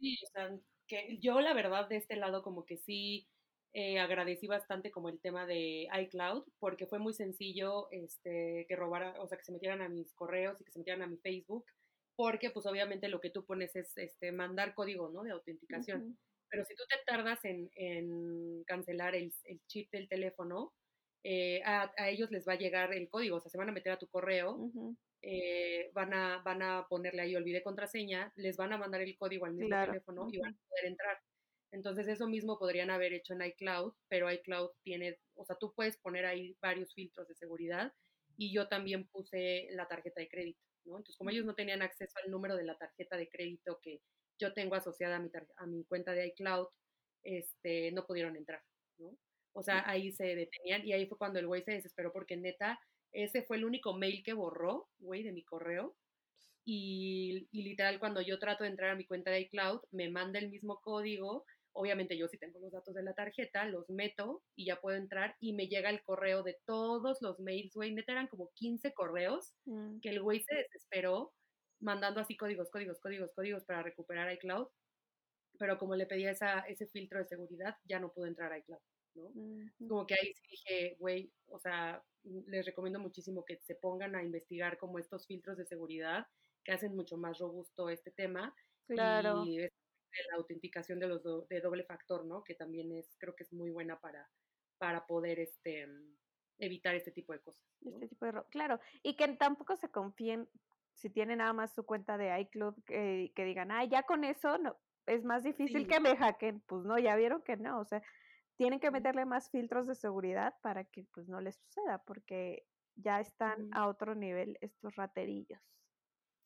sí, 0.00 0.16
o 0.24 0.26
sea, 0.32 0.58
que 0.86 1.18
yo 1.20 1.40
la 1.40 1.54
verdad 1.54 1.88
de 1.88 1.96
este 1.96 2.16
lado 2.16 2.42
como 2.42 2.64
que 2.64 2.78
sí 2.78 3.28
eh, 3.74 3.98
agradecí 4.00 4.46
bastante 4.46 4.90
como 4.90 5.08
el 5.10 5.20
tema 5.20 5.46
de 5.46 5.88
iCloud, 6.02 6.44
porque 6.58 6.86
fue 6.86 6.98
muy 6.98 7.12
sencillo 7.14 7.88
este, 7.90 8.66
que 8.68 8.76
robara, 8.76 9.20
o 9.20 9.28
sea, 9.28 9.38
que 9.38 9.44
se 9.44 9.52
metieran 9.52 9.82
a 9.82 9.88
mis 9.88 10.14
correos 10.14 10.60
y 10.60 10.64
que 10.64 10.72
se 10.72 10.78
metieran 10.78 11.02
a 11.02 11.06
mi 11.06 11.18
Facebook, 11.18 11.66
porque 12.16 12.50
pues 12.50 12.66
obviamente 12.66 13.08
lo 13.08 13.20
que 13.20 13.30
tú 13.30 13.44
pones 13.46 13.76
es 13.76 13.96
este, 13.96 14.32
mandar 14.32 14.74
código, 14.74 15.10
¿no? 15.10 15.22
De 15.22 15.32
autenticación. 15.32 16.18
Pero 16.50 16.64
si 16.64 16.74
tú 16.74 16.84
te 16.88 16.96
tardas 17.06 17.44
en, 17.44 17.70
en 17.74 18.64
cancelar 18.64 19.14
el, 19.14 19.32
el 19.44 19.60
chip 19.66 19.90
del 19.92 20.08
teléfono, 20.08 20.72
eh, 21.30 21.60
a, 21.64 21.92
a 21.98 22.08
ellos 22.10 22.30
les 22.30 22.46
va 22.48 22.54
a 22.54 22.58
llegar 22.58 22.94
el 22.94 23.08
código, 23.10 23.36
o 23.36 23.40
sea, 23.40 23.50
se 23.50 23.58
van 23.58 23.68
a 23.68 23.72
meter 23.72 23.92
a 23.92 23.98
tu 23.98 24.08
correo, 24.08 24.64
eh, 25.22 25.90
van, 25.94 26.14
a, 26.14 26.42
van 26.44 26.62
a 26.62 26.86
ponerle 26.88 27.22
ahí 27.22 27.36
olvidé 27.36 27.62
contraseña, 27.62 28.32
les 28.36 28.56
van 28.56 28.72
a 28.72 28.78
mandar 28.78 29.02
el 29.02 29.16
código 29.18 29.46
al 29.46 29.54
mismo 29.54 29.68
Claro, 29.68 29.92
teléfono 29.92 30.28
y 30.32 30.38
van 30.40 30.52
a 30.54 30.68
poder 30.68 30.86
entrar. 30.86 31.18
Entonces 31.72 32.08
eso 32.08 32.28
mismo 32.28 32.58
podrían 32.58 32.90
haber 32.90 33.12
hecho 33.12 33.34
en 33.34 33.42
iCloud, 33.42 33.92
pero 34.08 34.30
iCloud 34.32 34.70
tiene, 34.84 35.18
o 35.34 35.44
sea, 35.44 35.56
tú 35.60 35.72
puedes 35.74 35.98
poner 35.98 36.24
ahí 36.26 36.56
varios 36.62 36.94
filtros 36.94 37.28
de 37.28 37.34
seguridad 37.34 37.92
y 38.36 38.54
yo 38.54 38.68
también 38.68 39.08
puse 39.08 39.66
la 39.72 39.86
tarjeta 39.88 40.20
de 40.20 40.28
crédito, 40.28 40.60
¿no? 40.84 40.92
Entonces 40.98 41.16
como 41.18 41.30
ellos 41.30 41.44
no 41.44 41.54
tenían 41.54 41.82
acceso 41.82 42.18
al 42.24 42.30
número 42.30 42.56
de 42.56 42.64
la 42.64 42.76
tarjeta 42.78 43.16
de 43.18 43.28
crédito 43.28 43.78
que 43.82 44.00
yo 44.40 44.54
tengo 44.54 44.76
asociada 44.76 45.16
a 45.16 45.20
mi, 45.20 45.30
tar- 45.30 45.48
a 45.56 45.66
mi 45.66 45.84
cuenta 45.84 46.12
de 46.12 46.28
iCloud, 46.28 46.68
este, 47.22 47.92
no 47.92 48.06
pudieron 48.06 48.36
entrar, 48.36 48.62
¿no? 48.98 49.18
O 49.52 49.62
sea, 49.62 49.88
ahí 49.88 50.12
se 50.12 50.24
detenían 50.36 50.86
y 50.86 50.92
ahí 50.92 51.06
fue 51.06 51.18
cuando 51.18 51.38
el 51.38 51.46
güey 51.46 51.62
se 51.62 51.72
desesperó 51.72 52.12
porque 52.12 52.36
neta, 52.36 52.78
ese 53.12 53.42
fue 53.42 53.56
el 53.56 53.64
único 53.64 53.94
mail 53.96 54.22
que 54.24 54.32
borró, 54.34 54.88
güey, 54.98 55.22
de 55.22 55.32
mi 55.32 55.44
correo. 55.44 55.96
Y, 56.64 57.48
y 57.50 57.62
literal, 57.62 57.98
cuando 57.98 58.20
yo 58.20 58.38
trato 58.38 58.64
de 58.64 58.70
entrar 58.70 58.90
a 58.90 58.94
mi 58.96 59.06
cuenta 59.06 59.30
de 59.30 59.40
iCloud, 59.42 59.80
me 59.90 60.10
manda 60.10 60.38
el 60.38 60.50
mismo 60.50 60.80
código. 60.82 61.44
Obviamente 61.72 62.16
yo 62.18 62.28
sí 62.28 62.38
tengo 62.38 62.58
los 62.60 62.72
datos 62.72 62.94
de 62.94 63.02
la 63.02 63.14
tarjeta, 63.14 63.64
los 63.66 63.88
meto 63.88 64.42
y 64.56 64.66
ya 64.66 64.80
puedo 64.80 64.96
entrar 64.96 65.36
y 65.40 65.52
me 65.54 65.68
llega 65.68 65.90
el 65.90 66.02
correo 66.02 66.42
de 66.42 66.56
todos 66.66 67.18
los 67.22 67.38
mails, 67.40 67.72
güey. 67.74 67.94
Neta 67.94 68.12
eran 68.12 68.28
como 68.28 68.50
15 68.54 68.92
correos 68.92 69.54
Mm, 69.66 70.00
que 70.00 70.10
el 70.10 70.20
güey 70.22 70.40
se 70.42 70.54
desesperó 70.56 71.32
mandando 71.80 72.20
así 72.20 72.36
códigos, 72.36 72.70
códigos, 72.70 72.98
códigos, 73.00 73.32
códigos 73.34 73.64
para 73.64 73.82
recuperar 73.82 74.32
iCloud. 74.34 74.68
Pero 75.58 75.78
como 75.78 75.94
le 75.96 76.06
pedía 76.06 76.30
esa, 76.30 76.60
ese 76.60 76.86
filtro 76.88 77.18
de 77.18 77.26
seguridad, 77.26 77.76
ya 77.84 78.00
no 78.00 78.12
pudo 78.12 78.26
entrar 78.26 78.52
a 78.52 78.58
iCloud, 78.58 78.80
¿no? 79.14 79.32
como 79.88 80.06
que 80.06 80.14
ahí 80.14 80.32
sí 80.34 80.42
dije, 80.50 80.96
güey, 80.98 81.32
o 81.48 81.58
sea, 81.58 82.02
les 82.24 82.66
recomiendo 82.66 82.98
muchísimo 83.00 83.44
que 83.44 83.56
se 83.58 83.74
pongan 83.74 84.14
a 84.14 84.22
investigar 84.22 84.78
como 84.78 84.98
estos 84.98 85.26
filtros 85.26 85.56
de 85.56 85.64
seguridad 85.66 86.26
que 86.64 86.72
hacen 86.72 86.94
mucho 86.94 87.16
más 87.16 87.38
robusto 87.38 87.88
este 87.88 88.10
tema 88.10 88.54
Claro. 88.86 89.44
y 89.44 89.60
es 89.62 89.72
la 90.30 90.36
autenticación 90.38 90.98
de 90.98 91.08
los 91.08 91.22
do- 91.22 91.46
de 91.48 91.60
doble 91.60 91.84
factor, 91.84 92.24
¿no? 92.24 92.42
Que 92.44 92.54
también 92.54 92.92
es, 92.92 93.14
creo 93.18 93.34
que 93.34 93.44
es 93.44 93.52
muy 93.52 93.70
buena 93.70 94.00
para, 94.00 94.28
para 94.78 95.06
poder 95.06 95.38
este 95.40 95.86
evitar 96.58 96.94
este 96.94 97.12
tipo 97.12 97.32
de 97.32 97.40
cosas. 97.40 97.62
¿no? 97.80 97.92
Este 97.92 98.08
tipo 98.08 98.24
de 98.26 98.32
ro- 98.32 98.46
claro, 98.50 98.80
y 99.02 99.16
que 99.16 99.28
tampoco 99.36 99.76
se 99.76 99.90
confíen 99.90 100.48
si 100.94 101.08
tienen 101.10 101.38
nada 101.38 101.52
más 101.52 101.72
su 101.74 101.84
cuenta 101.86 102.18
de 102.18 102.40
iCloud 102.40 102.74
que, 102.84 103.30
que 103.36 103.44
digan, 103.44 103.70
ah, 103.70 103.84
ya 103.84 104.02
con 104.02 104.24
eso 104.24 104.58
no, 104.58 104.76
es 105.06 105.24
más 105.24 105.44
difícil 105.44 105.82
Sí. 105.82 105.86
que 105.86 106.00
me 106.00 106.16
hackeen. 106.16 106.60
Pues 106.66 106.84
no, 106.84 106.98
ya 106.98 107.14
vieron 107.14 107.42
que 107.42 107.56
no, 107.56 107.78
o 107.80 107.84
sea, 107.84 108.02
tienen 108.58 108.80
que 108.80 108.90
meterle 108.90 109.24
más 109.26 109.50
filtros 109.50 109.86
de 109.86 109.94
seguridad 109.96 110.56
para 110.62 110.84
que 110.84 111.06
pues 111.14 111.28
no 111.28 111.40
les 111.40 111.56
suceda, 111.56 112.04
porque 112.04 112.66
ya 112.96 113.20
están 113.20 113.68
a 113.72 113.88
otro 113.88 114.14
nivel 114.16 114.58
estos 114.60 114.96
raterillos. 114.96 115.60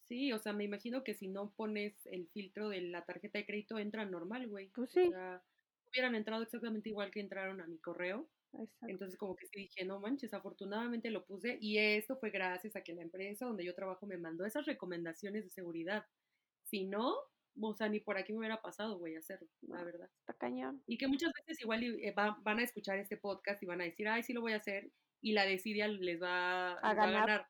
Sí, 0.08 0.32
o 0.32 0.38
sea, 0.38 0.52
me 0.52 0.64
imagino 0.64 1.04
que 1.04 1.14
si 1.14 1.28
no 1.28 1.54
pones 1.54 2.06
el 2.06 2.28
filtro 2.28 2.68
de 2.68 2.82
la 2.82 3.04
tarjeta 3.04 3.38
de 3.38 3.46
crédito, 3.46 3.78
entran 3.78 4.10
normal, 4.10 4.48
güey. 4.48 4.72
Pues 4.74 4.90
O 4.92 5.00
sí. 5.00 5.10
sea, 5.10 5.42
hubieran 5.90 6.14
entrado 6.14 6.42
exactamente 6.42 6.88
igual 6.90 7.10
que 7.10 7.20
entraron 7.20 7.60
a 7.60 7.66
mi 7.66 7.78
correo. 7.78 8.30
Exacto. 8.52 8.86
Entonces 8.90 9.16
como 9.18 9.36
que 9.36 9.46
sí 9.46 9.60
dije, 9.60 9.84
no 9.86 10.00
manches, 10.00 10.34
afortunadamente 10.34 11.10
lo 11.10 11.24
puse 11.24 11.56
y 11.60 11.78
esto 11.78 12.16
fue 12.18 12.30
gracias 12.30 12.76
a 12.76 12.82
que 12.82 12.94
la 12.94 13.02
empresa 13.02 13.46
donde 13.46 13.64
yo 13.64 13.74
trabajo 13.74 14.06
me 14.06 14.18
mandó 14.18 14.44
esas 14.44 14.66
recomendaciones 14.66 15.44
de 15.44 15.50
seguridad. 15.50 16.04
Si 16.64 16.84
no, 16.84 17.16
o 17.60 17.74
sea, 17.74 17.88
ni 17.88 18.00
por 18.00 18.16
aquí 18.18 18.32
me 18.32 18.38
hubiera 18.40 18.60
pasado, 18.62 18.98
güey, 18.98 19.16
hacerlo, 19.16 19.48
la 19.62 19.82
verdad. 19.84 20.08
Está 20.20 20.34
cañón. 20.34 20.82
Y 20.86 20.96
que 20.98 21.06
muchas 21.08 21.32
veces 21.34 21.60
igual 21.62 21.82
eh, 21.82 22.12
va- 22.12 22.38
van 22.42 22.58
a 22.58 22.62
escuchar 22.64 22.98
este 22.98 23.16
podcast 23.16 23.62
y 23.62 23.66
van 23.66 23.80
a 23.80 23.84
decir, 23.84 24.08
ay, 24.08 24.22
sí 24.22 24.32
lo 24.32 24.40
voy 24.40 24.52
a 24.52 24.56
hacer. 24.56 24.90
y 25.24 25.32
la 25.32 25.44
desidia 25.46 25.86
les 25.86 26.20
va 26.20 26.72
A 26.72 26.74
les 26.74 26.82
va 26.82 26.90
a 26.90 26.94
ganar. 27.06 27.26
ganar. 27.28 27.48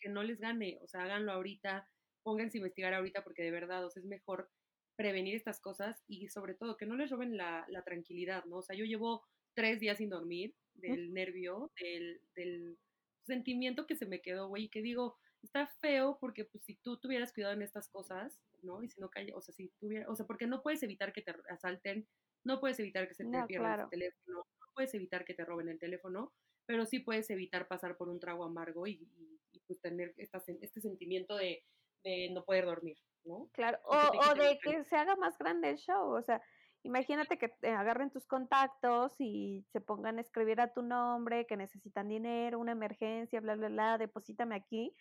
Que 0.00 0.08
no 0.08 0.22
les 0.22 0.40
gane, 0.40 0.78
o 0.82 0.86
sea, 0.88 1.02
háganlo 1.02 1.32
ahorita, 1.32 1.86
pónganse 2.22 2.56
a 2.56 2.60
investigar 2.60 2.94
ahorita 2.94 3.22
porque 3.24 3.42
de 3.42 3.50
verdad, 3.50 3.84
o 3.84 3.90
sea, 3.90 4.00
es 4.00 4.06
mejor 4.06 4.50
prevenir 4.96 5.34
estas 5.34 5.60
cosas 5.60 6.02
y 6.06 6.28
sobre 6.28 6.54
todo 6.54 6.76
que 6.76 6.86
no 6.86 6.96
les 6.96 7.10
roben 7.10 7.36
la, 7.36 7.64
la 7.68 7.82
tranquilidad, 7.82 8.44
¿no? 8.46 8.58
O 8.58 8.62
sea, 8.62 8.74
yo 8.76 8.84
llevo 8.86 9.22
tres 9.54 9.80
días 9.80 9.98
sin 9.98 10.08
dormir 10.08 10.54
del 10.74 11.12
nervio, 11.12 11.72
del, 11.80 12.20
del 12.34 12.78
sentimiento 13.26 13.86
que 13.86 13.96
se 13.96 14.06
me 14.06 14.20
quedó, 14.22 14.48
güey, 14.48 14.64
y 14.64 14.68
que 14.68 14.80
digo, 14.82 15.16
está 15.44 15.66
feo 15.66 16.18
porque 16.20 16.44
pues 16.44 16.64
si 16.64 16.76
tú 16.76 16.98
tuvieras 17.00 17.32
cuidado 17.32 17.54
en 17.54 17.62
estas 17.62 17.88
cosas, 17.88 18.40
¿no? 18.62 18.82
Y 18.82 18.88
si 18.88 19.00
no 19.00 19.10
cae, 19.10 19.32
o 19.34 19.40
sea, 19.40 19.54
si 19.54 19.70
tuviera, 19.80 20.10
o 20.10 20.16
sea, 20.16 20.26
porque 20.26 20.46
no 20.46 20.62
puedes 20.62 20.82
evitar 20.82 21.12
que 21.12 21.22
te 21.22 21.34
asalten, 21.48 22.08
no 22.44 22.60
puedes 22.60 22.78
evitar 22.80 23.08
que 23.08 23.14
se 23.14 23.24
te 23.24 23.30
No, 23.30 23.46
pierda 23.46 23.68
claro. 23.68 23.84
el 23.84 23.90
teléfono, 23.90 24.36
no 24.38 24.66
puedes 24.74 24.94
evitar 24.94 25.24
que 25.24 25.34
te 25.34 25.44
roben 25.44 25.68
el 25.68 25.78
teléfono, 25.78 26.32
pero 26.66 26.86
sí 26.86 27.00
puedes 27.00 27.28
evitar 27.30 27.68
pasar 27.68 27.96
por 27.96 28.08
un 28.08 28.20
trago 28.20 28.44
amargo 28.44 28.86
y, 28.86 28.92
y- 29.16 29.40
y, 29.52 29.60
pues 29.66 29.80
tener 29.80 30.14
esta 30.16 30.42
este 30.60 30.80
sentimiento 30.80 31.36
de, 31.36 31.64
de 32.02 32.30
no 32.32 32.44
poder 32.44 32.64
dormir, 32.66 32.96
¿no? 33.24 33.48
Claro, 33.52 33.78
O 33.84 33.94
o, 33.94 34.30
o 34.30 34.34
de 34.34 34.58
que 34.62 34.84
se 34.84 34.96
haga 34.96 35.16
más 35.16 35.38
grande 35.38 35.70
el 35.70 35.76
show, 35.76 36.10
o 36.16 36.22
sea, 36.22 36.42
imagínate 36.82 37.38
que 37.38 37.48
te 37.48 37.70
agarren 37.70 38.10
tus 38.10 38.26
contactos 38.26 39.14
y 39.18 39.64
se 39.72 39.80
pongan 39.80 40.18
a 40.18 40.20
escribir 40.20 40.60
a 40.60 40.72
tu 40.72 40.82
nombre, 40.82 41.46
que 41.46 41.56
necesitan 41.56 42.08
dinero, 42.08 42.58
una 42.58 42.72
emergencia, 42.72 43.40
bla, 43.40 43.54
bla, 43.56 43.68
bla, 43.68 43.98
deposítame 43.98 44.54
aquí, 44.56 44.94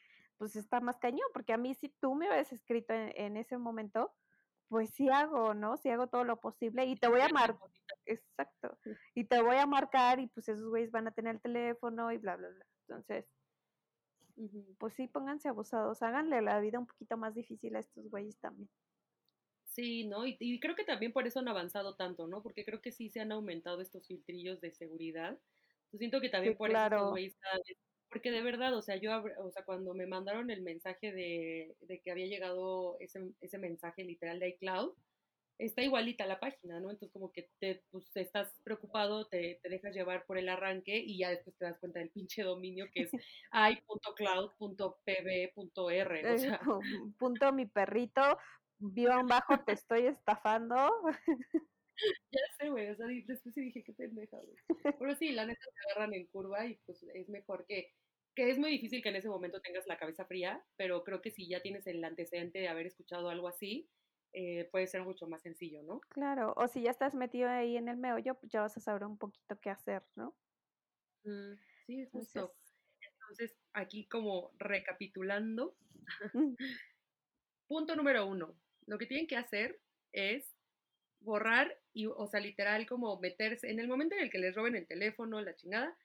pues 0.43 0.57
está 0.57 0.81
más 0.81 0.97
cañón, 0.97 1.29
porque 1.33 1.53
a 1.53 1.57
mí 1.57 1.73
si 1.73 1.87
tú 1.87 2.15
me 2.15 2.27
hubieras 2.27 2.51
escrito 2.51 2.93
en, 2.93 3.13
en 3.15 3.37
ese 3.37 3.57
momento, 3.57 4.13
pues 4.67 4.89
sí 4.89 5.07
hago, 5.07 5.53
¿no? 5.53 5.77
Sí 5.77 5.87
hago 5.87 6.07
todo 6.07 6.25
lo 6.25 6.41
posible 6.41 6.83
y 6.85 6.97
te 6.97 7.07
voy 7.07 7.21
a 7.21 7.29
marcar, 7.29 7.69
exacto, 8.05 8.77
y 9.15 9.23
te 9.23 9.41
voy 9.41 9.55
a 9.55 9.65
marcar 9.65 10.19
y 10.19 10.27
pues 10.27 10.49
esos 10.49 10.67
güeyes 10.67 10.91
van 10.91 11.07
a 11.07 11.13
tener 11.13 11.35
el 11.35 11.41
teléfono 11.41 12.11
y 12.11 12.17
bla, 12.17 12.35
bla, 12.35 12.49
bla. 12.49 12.65
Entonces, 12.89 13.25
pues 14.79 14.95
sí, 14.95 15.07
pónganse 15.07 15.47
abusados, 15.47 16.01
háganle 16.01 16.41
la 16.41 16.59
vida 16.59 16.77
un 16.77 16.87
poquito 16.87 17.15
más 17.15 17.33
difícil 17.35 17.77
a 17.77 17.79
estos 17.79 18.09
güeyes 18.09 18.37
también. 18.41 18.69
Sí, 19.63 20.05
¿no? 20.07 20.27
Y, 20.27 20.35
y 20.41 20.59
creo 20.59 20.75
que 20.75 20.83
también 20.83 21.13
por 21.13 21.25
eso 21.25 21.39
han 21.39 21.47
avanzado 21.47 21.95
tanto, 21.95 22.27
¿no? 22.27 22.43
Porque 22.43 22.65
creo 22.65 22.81
que 22.81 22.91
sí 22.91 23.09
se 23.09 23.21
han 23.21 23.31
aumentado 23.31 23.79
estos 23.79 24.05
filtrillos 24.07 24.59
de 24.59 24.71
seguridad. 24.71 25.39
Yo 25.93 25.99
siento 25.99 26.19
que 26.19 26.27
también 26.29 26.53
Sí, 26.53 26.57
por 26.57 26.69
eso 26.69 26.83
estos 26.83 27.11
güeyes 27.11 27.37
cada 27.39 27.55
vez, 27.57 27.77
porque 28.13 28.31
de 28.31 28.41
verdad, 28.43 28.75
o 28.77 28.81
sea, 28.81 28.95
yo, 28.97 29.23
o 29.39 29.51
sea, 29.51 29.63
cuando 29.65 29.93
me 29.93 30.05
mandaron 30.07 30.49
el 30.51 30.61
mensaje 30.61 31.11
de, 31.13 31.75
de 31.81 31.99
que 32.01 32.11
había 32.11 32.27
llegado 32.27 32.97
ese, 32.99 33.31
ese 33.41 33.57
mensaje 33.59 34.03
literal 34.03 34.39
de 34.39 34.49
iCloud, 34.49 34.93
está 35.57 35.81
igualita 35.83 36.25
la 36.27 36.39
página, 36.39 36.79
¿no? 36.79 36.91
Entonces 36.91 37.11
como 37.13 37.31
que 37.31 37.49
te, 37.59 37.83
pues, 37.91 38.11
te 38.11 38.21
estás 38.21 38.59
preocupado, 38.63 39.27
te, 39.27 39.59
te 39.61 39.69
dejas 39.69 39.93
llevar 39.95 40.25
por 40.25 40.37
el 40.37 40.49
arranque 40.49 40.97
y 40.97 41.17
ya 41.19 41.29
después 41.31 41.55
te 41.57 41.65
das 41.65 41.79
cuenta 41.79 41.99
del 41.99 42.09
pinche 42.11 42.43
dominio 42.43 42.85
que 42.93 43.03
es 43.03 43.11
i.cloud.pb.r, 43.53 45.51
o 46.25 46.27
Eh, 46.27 46.37
sea, 46.37 46.59
pu- 46.61 47.15
punto 47.17 47.51
mi 47.53 47.65
perrito, 47.67 48.37
guion 48.79 49.27
bajo 49.27 49.59
te 49.65 49.73
estoy 49.73 50.07
estafando. 50.07 50.75
Ya 52.31 52.39
sé, 52.59 52.69
güey, 52.69 52.89
o 52.89 52.95
sea, 52.95 53.07
después 53.07 53.53
sí 53.53 53.61
dije, 53.61 53.83
qué 53.83 53.93
pendeja, 53.93 54.37
güey. 54.37 54.55
Pero 54.99 55.15
sí, 55.15 55.31
la 55.31 55.45
neta 55.45 55.61
se 55.63 55.91
agarran 55.91 56.13
en 56.13 56.25
curva 56.27 56.65
y 56.65 56.75
pues 56.85 57.03
es 57.13 57.29
mejor 57.29 57.65
que, 57.67 57.91
que 58.35 58.49
es 58.49 58.57
muy 58.57 58.71
difícil 58.71 59.01
que 59.01 59.09
en 59.09 59.15
ese 59.15 59.29
momento 59.29 59.61
tengas 59.61 59.87
la 59.87 59.97
cabeza 59.97 60.25
fría, 60.25 60.63
pero 60.75 61.03
creo 61.03 61.21
que 61.21 61.31
si 61.31 61.47
ya 61.47 61.61
tienes 61.61 61.85
el 61.87 62.03
antecedente 62.03 62.59
de 62.59 62.67
haber 62.67 62.87
escuchado 62.87 63.29
algo 63.29 63.47
así, 63.47 63.89
eh, 64.33 64.67
puede 64.71 64.87
ser 64.87 65.03
mucho 65.03 65.27
más 65.27 65.43
sencillo, 65.43 65.83
¿no? 65.83 66.01
Claro, 66.09 66.53
o 66.57 66.67
si 66.67 66.81
ya 66.81 66.91
estás 66.91 67.13
metido 67.13 67.49
ahí 67.49 67.77
en 67.77 67.87
el 67.87 67.97
meollo, 67.97 68.35
pues 68.35 68.51
ya 68.51 68.61
vas 68.61 68.75
a 68.75 68.81
saber 68.81 69.03
un 69.05 69.17
poquito 69.17 69.59
qué 69.59 69.69
hacer, 69.69 70.03
¿no? 70.15 70.35
Mm, 71.23 71.53
sí, 71.85 72.01
es 72.01 72.07
Entonces, 72.07 72.41
justo. 72.41 72.55
Entonces, 73.01 73.57
aquí 73.73 74.07
como 74.07 74.51
recapitulando, 74.57 75.75
punto 77.67 77.95
número 77.95 78.25
uno, 78.25 78.55
lo 78.87 78.97
que 78.97 79.05
tienen 79.05 79.27
que 79.27 79.37
hacer 79.37 79.79
es 80.11 80.55
borrar 81.19 81.79
y, 81.93 82.07
o 82.07 82.27
sea, 82.27 82.39
literal 82.39 82.85
como 82.87 83.19
meterse, 83.19 83.69
en 83.69 83.79
el 83.79 83.87
momento 83.87 84.15
en 84.15 84.23
el 84.23 84.29
que 84.29 84.39
les 84.39 84.55
roben 84.55 84.75
el 84.75 84.87
teléfono, 84.87 85.41
la 85.41 85.55
chingada, 85.55 85.95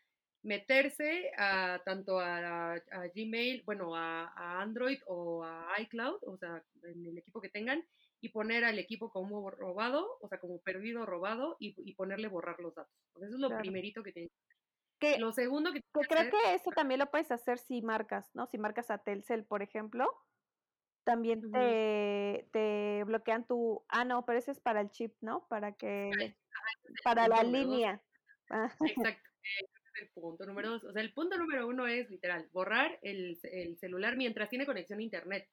meterse 0.42 1.30
a 1.36 1.82
tanto 1.84 2.18
a, 2.20 2.74
a 2.74 3.08
Gmail, 3.14 3.62
bueno, 3.64 3.94
a, 3.96 4.28
a 4.28 4.62
Android 4.62 4.98
o 5.06 5.44
a 5.44 5.68
iCloud, 5.80 6.18
o 6.26 6.36
sea, 6.36 6.64
en 6.84 7.06
el 7.06 7.18
equipo 7.18 7.40
que 7.40 7.48
tengan, 7.50 7.84
y 8.20 8.30
poner 8.30 8.64
al 8.64 8.78
equipo 8.78 9.10
como 9.10 9.50
robado, 9.50 10.18
o 10.20 10.28
sea, 10.28 10.38
como 10.38 10.60
perdido, 10.60 11.06
robado, 11.06 11.56
y, 11.60 11.74
y 11.78 11.94
ponerle 11.94 12.28
borrar 12.28 12.58
los 12.60 12.74
datos. 12.74 12.92
O 13.14 13.18
sea, 13.18 13.28
eso 13.28 13.36
es 13.36 13.40
lo 13.40 13.48
Claro. 13.48 13.62
primerito 13.62 14.02
que 14.02 14.12
tienen. 14.12 14.30
que, 14.98 15.18
Lo 15.18 15.32
segundo 15.32 15.72
que 15.72 15.80
que 15.80 16.06
creo 16.06 16.20
hacer, 16.20 16.32
que 16.32 16.54
eso 16.54 16.70
también 16.72 16.98
lo 17.00 17.10
puedes 17.10 17.30
hacer 17.30 17.58
si 17.58 17.82
marcas, 17.82 18.30
¿no? 18.34 18.46
Si 18.46 18.58
marcas 18.58 18.90
a 18.90 18.98
Telcel, 18.98 19.44
por 19.44 19.62
ejemplo, 19.62 20.12
también 21.04 21.50
te, 21.52 22.48
te 22.52 23.02
bloquean 23.04 23.46
tu... 23.46 23.84
Ah, 23.88 24.04
no, 24.04 24.26
pero 24.26 24.38
ese 24.38 24.50
es 24.50 24.60
para 24.60 24.80
el 24.80 24.90
chip, 24.90 25.16
¿no? 25.20 25.46
Para 25.48 25.72
que... 25.76 26.36
Para 27.04 27.28
la 27.28 27.42
línea. 27.42 28.02
Exacto, 28.84 29.30
es 29.60 29.77
el 30.00 30.08
punto 30.10 30.46
número 30.46 30.70
dos. 30.70 30.84
O 30.84 30.92
sea, 30.92 31.02
el 31.02 31.12
punto 31.12 31.36
número 31.38 31.66
uno 31.66 31.86
es 31.86 32.10
literal, 32.10 32.48
borrar 32.52 32.98
el, 33.02 33.38
el 33.42 33.76
celular 33.78 34.16
mientras 34.16 34.48
tiene 34.48 34.66
conexión 34.66 34.98
a 34.98 35.02
internet. 35.02 35.48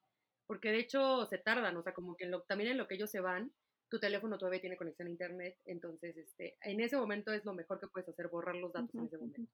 Porque 0.47 0.71
de 0.71 0.79
hecho 0.79 1.25
se 1.25 1.37
tardan, 1.39 1.75
o 1.77 1.83
sea, 1.83 1.93
como 1.93 2.15
que 2.15 2.25
en 2.25 2.31
lo- 2.31 2.41
también 2.43 2.71
en 2.71 2.77
lo 2.77 2.87
que 2.87 2.95
ellos 2.95 3.09
se 3.09 3.19
van, 3.19 3.51
tu 3.89 3.99
teléfono 3.99 4.37
todavía 4.37 4.61
tiene 4.61 4.77
conexión 4.77 5.07
a 5.07 5.11
internet. 5.11 5.57
Entonces, 5.65 6.15
este, 6.17 6.57
en 6.61 6.79
ese 6.81 6.97
momento 6.97 7.31
es 7.31 7.45
lo 7.45 7.53
mejor 7.53 7.79
que 7.79 7.87
puedes 7.87 8.09
hacer, 8.09 8.27
borrar 8.27 8.55
los 8.55 8.71
datos 8.73 8.93
en 8.93 9.01
ujú, 9.01 9.07
ese 9.07 9.17
momento. 9.17 9.51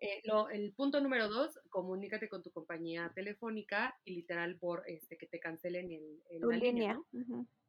Eh, 0.00 0.20
lo- 0.24 0.50
el 0.50 0.72
punto 0.74 1.00
número 1.00 1.28
dos, 1.28 1.58
comunícate 1.70 2.28
con 2.28 2.42
tu 2.42 2.50
compañía 2.50 3.12
telefónica 3.14 3.96
y 4.04 4.16
literal 4.16 4.56
por 4.58 4.82
este, 4.88 5.16
que 5.16 5.26
te 5.28 5.38
cancelen 5.38 5.92
el, 5.92 6.22
el- 6.30 6.40
Tu 6.40 6.50
la 6.50 6.56
línea, 6.56 6.72
línea. 6.72 6.94
¿no? 6.94 7.06
ujú. 7.12 7.22
Exacto. 7.40 7.61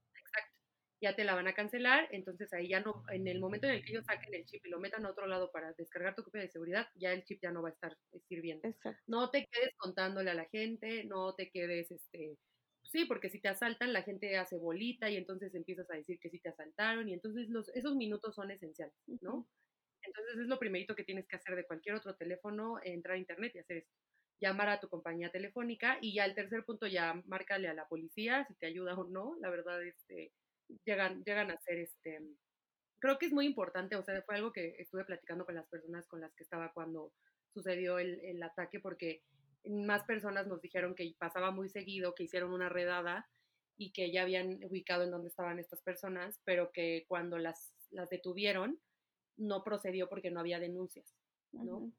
Ya 1.03 1.15
te 1.15 1.25
la 1.25 1.35
van 1.35 1.47
a 1.47 1.53
cancelar, 1.53 2.07
entonces 2.11 2.53
ahí 2.53 2.69
ya 2.69 2.79
no, 2.79 3.03
en 3.11 3.27
el 3.27 3.39
momento 3.39 3.67
en 3.67 3.73
el 3.73 3.83
que 3.83 3.91
ellos 3.91 4.05
saquen 4.05 4.33
el 4.33 4.45
chip 4.45 4.65
y 4.65 4.69
lo 4.69 4.79
metan 4.79 5.05
a 5.05 5.09
otro 5.11 5.27
lado 5.27 5.51
para 5.51 5.73
descargar 5.73 6.15
tu 6.15 6.23
copia 6.23 6.41
de 6.41 6.49
seguridad, 6.49 6.87
ya 6.95 7.11
el 7.11 7.23
chip 7.25 7.39
ya 7.43 7.51
no 7.51 7.61
va 7.61 7.69
a 7.69 7.73
estar 7.73 7.97
sirviendo. 8.29 8.67
Exacto. 8.69 9.01
No 9.07 9.29
te 9.29 9.45
quedes 9.51 9.75
contándole 9.77 10.31
a 10.31 10.35
la 10.35 10.45
gente, 10.45 11.03
no 11.05 11.35
te 11.35 11.49
quedes, 11.51 11.91
este, 11.91 12.37
sí, 12.83 13.05
porque 13.05 13.29
si 13.29 13.41
te 13.41 13.49
asaltan 13.49 13.91
la 13.93 14.03
gente 14.03 14.37
hace 14.37 14.57
bolita 14.57 15.09
y 15.09 15.17
entonces 15.17 15.53
empiezas 15.55 15.89
a 15.91 15.95
decir 15.95 16.19
que 16.19 16.29
sí 16.29 16.39
te 16.39 16.49
asaltaron 16.49 17.09
y 17.09 17.13
entonces 17.13 17.49
los, 17.49 17.67
esos 17.75 17.95
minutos 17.97 18.35
son 18.35 18.51
esenciales, 18.51 18.95
¿no? 19.21 19.47
Entonces 20.01 20.37
es 20.41 20.47
lo 20.47 20.59
primerito 20.59 20.95
que 20.95 21.03
tienes 21.03 21.27
que 21.27 21.35
hacer 21.37 21.55
de 21.55 21.65
cualquier 21.65 21.95
otro 21.95 22.15
teléfono, 22.15 22.79
entrar 22.83 23.15
a 23.15 23.19
internet 23.19 23.53
y 23.55 23.59
hacer 23.59 23.77
esto. 23.77 23.91
Llamar 24.41 24.69
a 24.69 24.79
tu 24.79 24.89
compañía 24.89 25.31
telefónica 25.31 25.97
y 26.01 26.13
ya 26.15 26.25
el 26.25 26.35
tercer 26.35 26.65
punto 26.65 26.87
ya 26.87 27.13
márcale 27.25 27.67
a 27.69 27.73
la 27.73 27.87
policía 27.87 28.45
si 28.45 28.55
te 28.55 28.67
ayuda 28.67 28.95
o 28.95 29.05
no. 29.05 29.35
La 29.39 29.49
verdad, 29.49 29.81
este, 29.83 30.33
llegan, 30.85 31.23
llegan 31.23 31.51
a 31.51 31.57
ser 31.57 31.79
este. 31.79 32.21
Creo 32.99 33.17
que 33.17 33.25
es 33.25 33.33
muy 33.33 33.45
importante, 33.45 33.95
o 33.95 34.03
sea, 34.03 34.21
fue 34.23 34.35
algo 34.35 34.53
que 34.53 34.75
estuve 34.79 35.05
platicando 35.05 35.45
con 35.45 35.55
las 35.55 35.67
personas 35.67 36.07
con 36.07 36.21
las 36.21 36.33
que 36.35 36.43
estaba 36.43 36.71
cuando 36.73 37.11
sucedió 37.53 37.99
el, 37.99 38.19
el 38.23 38.41
ataque, 38.41 38.79
porque 38.79 39.23
más 39.65 40.03
personas 40.03 40.47
nos 40.47 40.61
dijeron 40.61 40.95
que 40.95 41.13
pasaba 41.17 41.51
muy 41.51 41.69
seguido, 41.69 42.15
que 42.15 42.23
hicieron 42.23 42.53
una 42.53 42.69
redada 42.69 43.27
y 43.77 43.91
que 43.91 44.11
ya 44.11 44.23
habían 44.23 44.63
ubicado 44.63 45.03
en 45.03 45.11
dónde 45.11 45.29
estaban 45.29 45.59
estas 45.59 45.81
personas, 45.81 46.39
pero 46.43 46.71
que 46.71 47.05
cuando 47.07 47.37
las, 47.37 47.73
las 47.89 48.09
detuvieron 48.09 48.79
no 49.37 49.63
procedió 49.63 50.09
porque 50.09 50.31
no 50.31 50.39
había 50.39 50.59
denuncias, 50.59 51.15
¿no? 51.51 51.91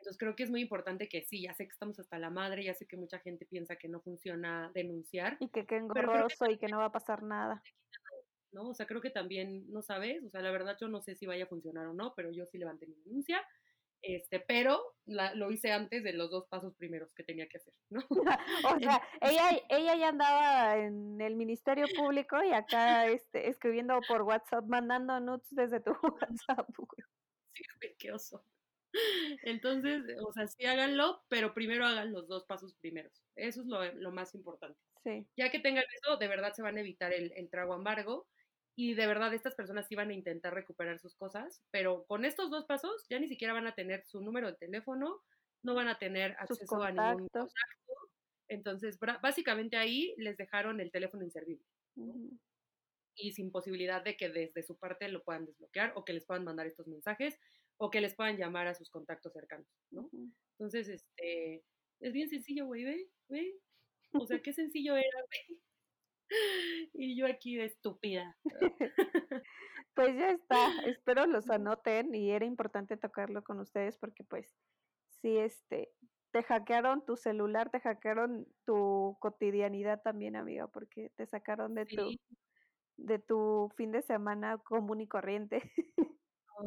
Entonces 0.00 0.18
creo 0.18 0.34
que 0.34 0.44
es 0.44 0.50
muy 0.50 0.62
importante 0.62 1.08
que 1.10 1.22
sí, 1.22 1.42
ya 1.42 1.52
sé 1.52 1.66
que 1.66 1.72
estamos 1.72 1.98
hasta 2.00 2.18
la 2.18 2.30
madre, 2.30 2.64
ya 2.64 2.72
sé 2.72 2.86
que 2.86 2.96
mucha 2.96 3.18
gente 3.18 3.44
piensa 3.44 3.76
que 3.76 3.86
no 3.88 4.00
funciona 4.00 4.70
denunciar, 4.74 5.36
Y 5.40 5.48
que 5.50 5.60
qué 5.60 5.66
que 5.66 5.76
engorroso 5.76 6.46
y 6.46 6.56
que 6.56 6.68
no 6.68 6.78
va 6.78 6.86
a 6.86 6.92
pasar 6.92 7.22
nada. 7.22 7.62
¿no? 8.52 8.70
O 8.70 8.74
sea, 8.74 8.86
creo 8.86 9.02
que 9.02 9.10
también, 9.10 9.70
no 9.70 9.82
sabes, 9.82 10.24
o 10.24 10.30
sea, 10.30 10.40
la 10.40 10.50
verdad 10.50 10.76
yo 10.80 10.88
no 10.88 11.00
sé 11.02 11.14
si 11.16 11.26
vaya 11.26 11.44
a 11.44 11.48
funcionar 11.48 11.86
o 11.86 11.92
no, 11.94 12.14
pero 12.16 12.32
yo 12.32 12.46
sí 12.46 12.56
levanté 12.58 12.86
mi 12.86 12.94
denuncia, 13.04 13.46
este, 14.02 14.40
pero 14.40 14.80
la- 15.04 15.34
lo 15.34 15.50
hice 15.50 15.70
antes 15.72 16.02
de 16.02 16.14
los 16.14 16.30
dos 16.30 16.46
pasos 16.48 16.74
primeros 16.74 17.12
que 17.12 17.22
tenía 17.22 17.46
que 17.46 17.58
hacer, 17.58 17.74
¿no? 17.90 18.00
O 18.76 18.78
sea, 18.80 19.02
ella, 19.20 19.50
ella 19.68 19.96
ya 19.96 20.08
andaba 20.08 20.78
en 20.78 21.20
el 21.20 21.36
Ministerio 21.36 21.84
Público 21.94 22.42
y 22.42 22.52
acá 22.52 23.06
este, 23.06 23.50
escribiendo 23.50 24.00
por 24.08 24.22
WhatsApp, 24.22 24.64
mandando 24.64 25.20
nudes 25.20 25.46
desde 25.50 25.80
tu 25.80 25.92
WhatsApp. 26.48 26.68
Sí, 27.52 27.64
qué 27.98 28.12
oso. 28.12 28.42
Entonces, 29.42 30.02
o 30.24 30.32
sea, 30.32 30.46
sí 30.46 30.66
háganlo, 30.66 31.22
pero 31.28 31.54
primero 31.54 31.86
hagan 31.86 32.12
los 32.12 32.28
dos 32.28 32.44
pasos 32.44 32.74
primeros. 32.74 33.22
Eso 33.36 33.60
es 33.62 33.66
lo, 33.66 33.84
lo 33.94 34.12
más 34.12 34.34
importante. 34.34 34.78
Sí, 35.04 35.26
Ya 35.36 35.50
que 35.50 35.60
tengan 35.60 35.84
eso, 36.02 36.16
de 36.16 36.28
verdad 36.28 36.52
se 36.52 36.62
van 36.62 36.76
a 36.76 36.80
evitar 36.80 37.12
el, 37.12 37.32
el 37.36 37.48
trago 37.50 37.74
amargo 37.74 38.28
y 38.76 38.94
de 38.94 39.06
verdad 39.06 39.32
estas 39.34 39.54
personas 39.54 39.86
sí 39.88 39.94
van 39.94 40.10
a 40.10 40.14
intentar 40.14 40.54
recuperar 40.54 40.98
sus 40.98 41.14
cosas, 41.16 41.62
pero 41.70 42.04
con 42.06 42.24
estos 42.24 42.50
dos 42.50 42.64
pasos 42.66 43.06
ya 43.08 43.18
ni 43.18 43.28
siquiera 43.28 43.52
van 43.54 43.66
a 43.66 43.74
tener 43.74 44.04
su 44.04 44.20
número 44.20 44.48
de 44.48 44.56
teléfono, 44.56 45.22
no 45.62 45.74
van 45.74 45.88
a 45.88 45.98
tener 45.98 46.36
acceso 46.38 46.82
a 46.82 46.90
ningún 46.92 47.28
contacto. 47.28 47.92
Entonces, 48.48 48.98
básicamente 49.22 49.76
ahí 49.76 50.14
les 50.18 50.36
dejaron 50.36 50.80
el 50.80 50.90
teléfono 50.90 51.24
inservible 51.24 51.64
Ujú. 51.96 52.38
y 53.14 53.32
sin 53.32 53.50
posibilidad 53.50 54.02
de 54.02 54.16
que 54.16 54.28
desde 54.30 54.62
su 54.62 54.78
parte 54.78 55.08
lo 55.08 55.22
puedan 55.22 55.44
desbloquear 55.46 55.92
o 55.96 56.04
que 56.04 56.12
les 56.12 56.24
puedan 56.24 56.44
mandar 56.44 56.66
estos 56.66 56.86
mensajes, 56.88 57.38
o 57.80 57.90
que 57.90 58.02
les 58.02 58.14
puedan 58.14 58.36
llamar 58.36 58.66
a 58.66 58.74
sus 58.74 58.90
contactos 58.90 59.32
cercanos, 59.32 59.66
¿no? 59.90 60.10
Entonces, 60.58 60.88
este, 60.88 61.64
es 62.00 62.12
bien 62.12 62.28
sencillo, 62.28 62.66
güey, 62.66 62.84
ve, 62.84 63.10
ve. 63.28 63.58
O 64.12 64.26
sea, 64.26 64.40
qué 64.42 64.52
sencillo 64.52 64.96
era, 64.96 65.18
güey. 65.26 65.60
Y 66.94 67.18
yo 67.18 67.26
aquí 67.26 67.56
de 67.56 67.64
estúpida. 67.64 68.36
Pues 69.94 70.16
ya 70.16 70.30
está, 70.30 70.70
espero 70.86 71.26
los 71.26 71.50
anoten 71.50 72.14
y 72.14 72.30
era 72.30 72.46
importante 72.46 72.96
tocarlo 72.96 73.42
con 73.42 73.58
ustedes 73.58 73.98
porque 73.98 74.22
pues 74.22 74.56
sí, 75.20 75.36
este, 75.36 75.90
te 76.30 76.44
hackearon 76.44 77.04
tu 77.04 77.16
celular, 77.16 77.70
te 77.70 77.80
hackearon 77.80 78.46
tu 78.64 79.18
cotidianidad 79.20 80.00
también, 80.00 80.36
amiga, 80.36 80.68
porque 80.68 81.10
te 81.16 81.26
sacaron 81.26 81.74
de 81.74 81.86
tu, 81.86 82.16
de 82.98 83.18
tu 83.18 83.68
fin 83.76 83.90
de 83.90 84.00
semana 84.00 84.58
común 84.58 85.00
y 85.00 85.08
corriente. 85.08 85.60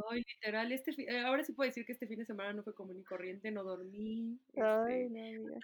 ay, 0.10 0.24
literal, 0.28 0.72
este 0.72 0.92
eh, 0.98 1.20
ahora 1.22 1.44
sí 1.44 1.54
puedo 1.54 1.68
decir 1.70 1.86
que 1.86 1.94
este 1.94 2.08
fin 2.08 2.20
de 2.20 2.26
semana 2.26 2.54
no 2.54 2.64
fue 2.64 2.76
común 2.76 3.00
y 3.00 3.04
corriente, 3.04 3.52
no 3.52 3.64
dormí, 3.64 4.40
Ay, 4.56 5.04
este, 5.04 5.10
no, 5.10 5.48
amiga. 5.48 5.60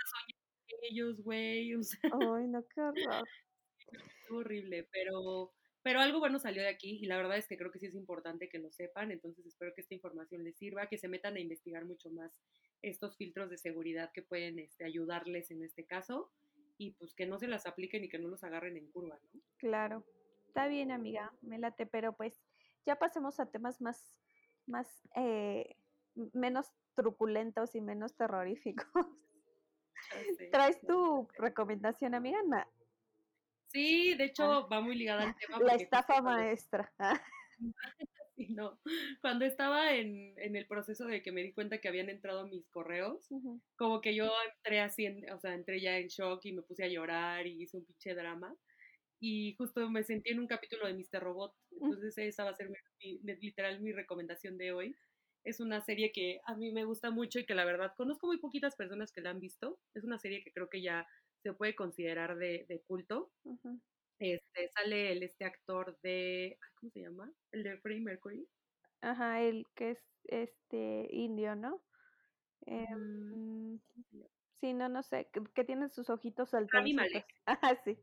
ellos, 0.90 1.22
güey, 1.22 1.76
o 1.76 1.84
sea, 1.84 2.12
Ay, 2.14 2.48
no, 2.48 2.66
qué 2.68 2.82
horror. 2.82 3.28
horrible, 4.32 4.88
pero, 4.92 5.54
pero 5.84 6.00
algo 6.00 6.20
bueno 6.20 6.40
salió 6.40 6.62
de 6.62 6.70
aquí 6.70 7.00
y 7.02 7.08
la 7.08 7.18
verdad 7.18 7.38
es 7.38 7.48
que 7.48 7.58
creo 7.58 7.72
que 7.72 7.80
sí 7.80 7.88
es 7.88 7.96
importante 7.96 8.50
que 8.50 8.60
lo 8.60 8.72
sepan, 8.72 9.12
entonces 9.12 9.46
espero 9.46 9.74
que 9.76 9.82
esta 9.82 9.96
información 9.96 10.44
les 10.44 10.58
sirva, 10.58 10.88
que 10.88 10.98
se 10.98 11.08
metan 11.08 11.36
a 11.36 11.40
investigar 11.40 11.86
mucho 11.86 12.10
más 12.12 12.32
estos 12.82 13.18
filtros 13.18 13.50
de 13.50 13.58
seguridad 13.58 14.12
que 14.14 14.22
pueden 14.22 14.60
este, 14.60 14.86
ayudarles 14.86 15.52
en 15.52 15.64
este 15.64 15.86
caso 15.86 16.32
y 16.78 16.92
pues 16.92 17.14
que 17.14 17.26
no 17.26 17.38
se 17.38 17.48
las 17.48 17.66
apliquen 17.66 18.04
y 18.04 18.10
que 18.10 18.20
no 18.20 18.30
los 18.30 18.44
agarren 18.44 18.78
en 18.78 18.90
curva, 18.92 19.20
¿no? 19.34 19.42
Claro. 19.58 20.06
Está 20.48 20.68
bien, 20.68 20.92
amiga, 20.92 21.32
me 21.42 21.60
late, 21.60 21.86
pero 21.86 22.14
pues 22.14 22.42
ya 22.90 22.96
pasemos 22.98 23.40
a 23.40 23.46
temas 23.46 23.80
más, 23.82 24.16
más, 24.66 24.88
eh, 25.16 25.76
menos 26.34 26.72
truculentos 26.96 27.76
y 27.76 27.82
menos 27.82 28.16
terroríficos. 28.16 28.88
Sé, 30.36 30.50
¿Traes 30.52 30.82
tu 30.82 31.28
recomendación, 31.38 32.16
amiga? 32.16 32.40
Na- 32.48 32.68
Sí, 33.68 34.16
de 34.16 34.24
hecho 34.24 34.68
va 34.68 34.82
muy 34.82 34.96
ligada 34.96 35.22
al 35.26 35.36
tema. 35.40 35.60
La 35.60 35.76
estafa 35.76 36.20
maestra. 36.24 36.92
sí, 38.36 38.48
no, 38.50 38.80
cuando 39.22 39.46
estaba 39.46 39.94
en, 39.94 40.34
en 40.40 40.56
el 40.56 40.66
proceso 40.66 41.06
de 41.06 41.22
que 41.22 41.32
me 41.32 41.44
di 41.44 41.54
cuenta 41.54 41.78
que 41.80 41.88
habían 41.90 42.10
entrado 42.10 42.48
mis 42.48 42.68
correos, 42.70 43.30
como 43.76 44.02
que 44.02 44.16
yo 44.16 44.32
entré 44.56 44.80
así, 44.82 45.06
en- 45.06 45.32
o 45.32 45.40
sea, 45.40 45.54
entré 45.54 45.80
ya 45.80 46.00
en 46.00 46.08
shock 46.08 46.44
y 46.46 46.54
me 46.54 46.64
puse 46.64 46.84
a 46.86 46.88
llorar 46.88 47.46
y 47.46 47.62
hice 47.62 47.78
un 47.78 47.86
pinche 47.86 48.16
drama. 48.16 48.56
Y 49.20 49.56
justo 49.58 49.90
me 49.90 50.04
sentí 50.04 50.32
en 50.32 50.40
un 50.40 50.48
capítulo 50.48 50.88
de 50.88 50.94
Mr. 50.94 51.22
Robot. 51.22 51.54
Entonces 51.72 52.18
esa 52.18 52.44
va 52.46 52.52
a 52.52 52.56
ser 52.56 52.70
mi- 52.70 53.20
mi- 53.22 53.36
literal 53.38 53.82
mi 53.82 53.92
recomendación 53.92 54.58
de 54.58 54.72
hoy. 54.72 54.96
Es 55.44 55.60
una 55.60 55.82
serie 55.82 56.12
que 56.12 56.40
a 56.46 56.56
mí 56.56 56.72
me 56.72 56.86
gusta 56.86 57.12
mucho 57.12 57.40
y 57.40 57.46
que 57.46 57.56
la 57.56 57.66
verdad 57.66 57.94
conozco 57.96 58.28
muy 58.28 58.38
poquitas 58.40 58.76
personas 58.76 59.12
que 59.12 59.22
la 59.22 59.32
han 59.32 59.40
visto. 59.40 59.80
Es 59.94 60.04
una 60.04 60.20
serie 60.20 60.44
que 60.44 60.52
creo 60.52 60.70
que 60.70 60.82
ya 60.82 61.08
se 61.44 61.54
puede 61.54 61.76
considerar 61.76 62.38
de, 62.38 62.66
de 62.68 62.82
culto. 62.82 63.32
Este, 64.20 64.70
sale 64.76 65.14
el, 65.14 65.24
este 65.24 65.46
actor 65.46 65.98
de, 66.02 66.58
¿cómo 66.80 66.92
se 66.92 67.00
llama? 67.02 67.32
El 67.52 67.64
de 67.64 67.78
Freddie 67.78 68.02
Mercury. 68.04 68.48
Ajá, 69.02 69.42
el 69.42 69.66
que 69.76 69.92
es 69.92 70.04
este 70.26 71.08
indio, 71.12 71.56
¿no? 71.56 71.82
Eh, 72.66 72.86
Mm, 72.96 73.76
mm, 73.76 73.80
sí, 74.60 74.74
no, 74.74 74.90
no 74.90 75.02
sé, 75.04 75.30
que, 75.32 75.42
que 75.56 75.64
tiene 75.64 75.90
sus 75.90 76.10
ojitos 76.10 76.52
Rami 76.52 76.94
saltoncitos. 76.94 76.96
Malek. 77.24 77.26
Ajá, 77.46 77.76
sí. 77.84 77.98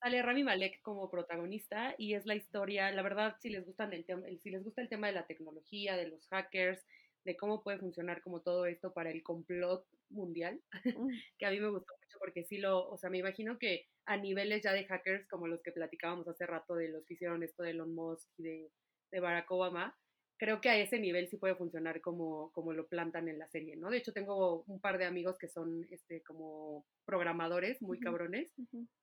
Sale 0.00 0.22
Rami 0.22 0.44
Malek 0.44 0.80
como 0.82 1.10
protagonista 1.10 1.94
y 1.98 2.14
es 2.14 2.24
la 2.24 2.36
historia, 2.36 2.90
la 2.92 3.02
verdad, 3.02 3.36
si 3.40 3.50
les 3.50 3.66
gustan 3.66 3.92
el 3.92 4.04
tema, 4.04 4.26
si 4.40 4.50
les 4.50 4.62
gusta 4.62 4.80
el 4.80 4.88
tema 4.88 5.08
de 5.08 5.14
la 5.14 5.26
tecnología, 5.26 5.96
de 5.96 6.08
los 6.08 6.26
hackers, 6.28 6.84
de 7.24 7.36
cómo 7.36 7.62
puede 7.62 7.78
funcionar 7.78 8.22
como 8.22 8.40
todo 8.40 8.66
esto 8.66 8.92
para 8.94 9.10
el 9.10 9.22
complot 9.22 9.84
mundial, 10.10 10.60
que 11.38 11.46
a 11.46 11.50
mí 11.50 11.58
me 11.58 11.68
gustó 11.68 11.92
mucho 12.00 12.18
porque 12.20 12.44
sí 12.44 12.58
lo, 12.58 12.88
o 12.88 12.96
sea, 12.96 13.10
me 13.10 13.18
imagino 13.18 13.58
que 13.58 13.86
a 14.06 14.16
niveles 14.16 14.62
ya 14.62 14.72
de 14.72 14.84
hackers 14.86 15.26
como 15.28 15.48
los 15.48 15.62
que 15.62 15.72
platicábamos 15.72 16.28
hace 16.28 16.46
rato 16.46 16.74
de 16.74 16.88
los 16.88 17.04
que 17.04 17.14
hicieron 17.14 17.42
esto 17.42 17.62
de 17.62 17.70
Elon 17.70 17.94
Musk 17.94 18.28
y 18.38 18.42
de, 18.44 18.70
de 19.10 19.20
Barack 19.20 19.50
Obama, 19.50 19.98
creo 20.38 20.60
que 20.60 20.70
a 20.70 20.78
ese 20.78 20.98
nivel 20.98 21.28
sí 21.28 21.36
puede 21.36 21.56
funcionar 21.56 22.00
como, 22.00 22.52
como 22.52 22.72
lo 22.72 22.86
plantan 22.86 23.28
en 23.28 23.38
la 23.38 23.48
serie, 23.48 23.76
¿no? 23.76 23.90
De 23.90 23.98
hecho, 23.98 24.12
tengo 24.12 24.62
un 24.66 24.80
par 24.80 24.96
de 24.98 25.04
amigos 25.04 25.36
que 25.38 25.48
son 25.48 25.84
este 25.90 26.22
como 26.22 26.86
programadores 27.04 27.82
muy 27.82 27.98
cabrones 27.98 28.52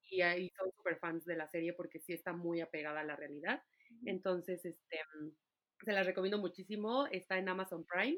y 0.09 0.21
ahí 0.21 0.49
son 0.57 0.71
super 0.71 0.97
fans 0.99 1.25
de 1.25 1.35
la 1.35 1.47
serie 1.49 1.73
porque 1.73 1.99
sí 1.99 2.13
está 2.13 2.33
muy 2.33 2.61
apegada 2.61 3.01
a 3.01 3.05
la 3.05 3.15
realidad. 3.15 3.61
Entonces, 4.05 4.63
este, 4.65 4.97
mm, 5.19 5.29
se 5.85 5.91
las 5.91 6.05
recomiendo 6.05 6.37
muchísimo. 6.39 7.07
Está 7.07 7.37
en 7.37 7.49
Amazon 7.49 7.85
Prime 7.85 8.17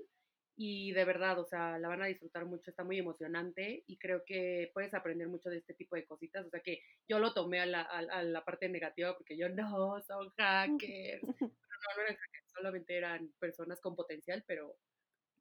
y 0.55 0.91
de 0.91 1.05
verdad, 1.05 1.39
o 1.39 1.45
sea, 1.45 1.77
la 1.77 1.87
van 1.87 2.01
a 2.01 2.07
disfrutar 2.07 2.45
mucho. 2.45 2.71
Está 2.71 2.83
muy 2.83 2.97
emocionante 2.97 3.83
y 3.87 3.97
creo 3.97 4.23
que 4.25 4.71
puedes 4.73 4.93
aprender 4.93 5.27
mucho 5.27 5.49
de 5.49 5.57
este 5.57 5.73
tipo 5.75 5.95
de 5.95 6.05
cositas. 6.05 6.45
O 6.45 6.49
sea, 6.49 6.61
que 6.61 6.81
yo 7.07 7.19
lo 7.19 7.33
tomé 7.33 7.59
a 7.59 7.65
la, 7.65 7.81
a, 7.81 7.99
a 7.99 8.23
la 8.23 8.43
parte 8.43 8.69
negativa 8.69 9.15
porque 9.15 9.37
yo 9.37 9.49
no, 9.49 10.01
son 10.01 10.29
hackers. 10.37 11.21
Pero 11.21 11.37
no, 11.41 11.95
no 11.95 12.01
eran 12.03 12.15
hackers, 12.15 12.46
solamente 12.57 12.97
eran 12.97 13.31
personas 13.39 13.79
con 13.79 13.95
potencial, 13.95 14.43
pero 14.47 14.75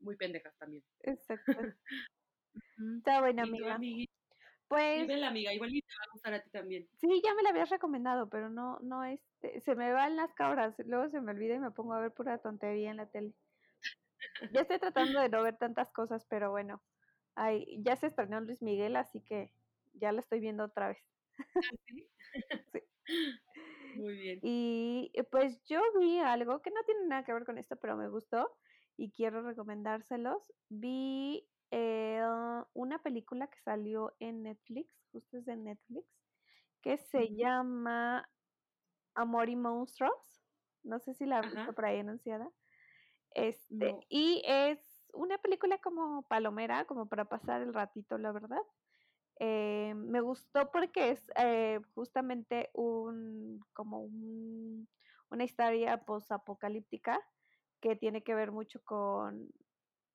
muy 0.00 0.16
pendejas 0.16 0.56
también. 0.58 0.84
Exacto. 1.00 1.52
Está 2.98 3.20
buena, 3.20 3.44
¿Y 3.46 3.58
tú, 3.58 3.68
amiga. 3.68 4.04
Pues 4.68 5.06
vela, 5.06 5.28
amiga, 5.28 5.52
igual 5.52 5.74
y 5.74 5.80
te 5.80 5.94
va 5.94 6.04
a 6.04 6.12
gustar 6.12 6.34
a 6.34 6.42
ti 6.42 6.50
también. 6.50 6.88
sí, 7.00 7.22
ya 7.24 7.34
me 7.34 7.42
la 7.42 7.50
habías 7.50 7.70
recomendado, 7.70 8.28
pero 8.28 8.50
no, 8.50 8.78
no, 8.80 9.04
este, 9.04 9.60
se 9.60 9.76
me 9.76 9.92
van 9.92 10.16
las 10.16 10.34
cabras, 10.34 10.74
luego 10.84 11.08
se 11.08 11.20
me 11.20 11.32
olvida 11.32 11.54
y 11.54 11.60
me 11.60 11.70
pongo 11.70 11.94
a 11.94 12.00
ver 12.00 12.12
pura 12.12 12.38
tontería 12.38 12.90
en 12.90 12.96
la 12.96 13.06
tele. 13.06 13.32
Ya 14.52 14.62
estoy 14.62 14.80
tratando 14.80 15.20
de 15.20 15.28
no 15.28 15.42
ver 15.42 15.56
tantas 15.56 15.92
cosas, 15.92 16.26
pero 16.28 16.50
bueno, 16.50 16.82
ay, 17.36 17.80
ya 17.82 17.94
se 17.94 18.08
estrenó 18.08 18.40
Luis 18.40 18.60
Miguel, 18.60 18.96
así 18.96 19.20
que 19.20 19.52
ya 19.94 20.10
la 20.10 20.20
estoy 20.20 20.40
viendo 20.40 20.64
otra 20.64 20.88
vez. 20.88 20.98
¿Sí? 21.86 22.08
Sí. 22.72 22.80
Muy 23.96 24.14
bien. 24.16 24.38
Y 24.42 25.10
eh, 25.14 25.24
pues 25.24 25.64
yo 25.66 25.80
vi 25.98 26.18
algo 26.18 26.60
que 26.62 26.70
no 26.70 26.82
tiene 26.84 27.06
nada 27.06 27.24
que 27.24 27.32
ver 27.32 27.44
con 27.44 27.58
esto, 27.58 27.76
pero 27.76 27.96
me 27.96 28.08
gustó 28.08 28.56
y 28.96 29.10
quiero 29.12 29.42
recomendárselos. 29.42 30.52
Vi 30.68 31.48
eh, 31.70 32.22
una 32.74 33.02
película 33.02 33.48
que 33.48 33.58
salió 33.60 34.14
en 34.20 34.42
Netflix, 34.42 34.88
justo 35.12 35.38
es 35.38 35.44
de 35.46 35.56
Netflix, 35.56 36.06
que 36.82 36.98
se 36.98 37.34
llama 37.34 38.28
Amor 39.14 39.48
y 39.48 39.56
Monstruos. 39.56 40.42
No 40.82 41.00
sé 41.00 41.14
si 41.14 41.26
la 41.26 41.40
has 41.40 41.50
visto 41.52 41.72
por 41.74 41.84
ahí 41.86 41.98
anunciada. 41.98 42.50
Este, 43.34 43.92
No. 43.92 44.00
y 44.08 44.42
es 44.46 45.06
una 45.12 45.38
película 45.38 45.78
como 45.78 46.26
palomera, 46.28 46.86
como 46.86 47.08
para 47.08 47.26
pasar 47.26 47.62
el 47.62 47.74
ratito, 47.74 48.18
la 48.18 48.32
verdad. 48.32 48.62
Eh, 49.38 49.94
me 49.94 50.20
gustó 50.20 50.70
porque 50.70 51.10
es 51.10 51.30
eh, 51.36 51.80
justamente 51.94 52.70
un 52.74 53.60
como 53.74 54.00
un- 54.00 54.88
una 55.30 55.44
historia 55.44 56.04
posapocalíptica 56.04 57.20
que 57.80 57.96
tiene 57.96 58.22
que 58.22 58.34
ver 58.34 58.52
mucho 58.52 58.82
con, 58.84 59.50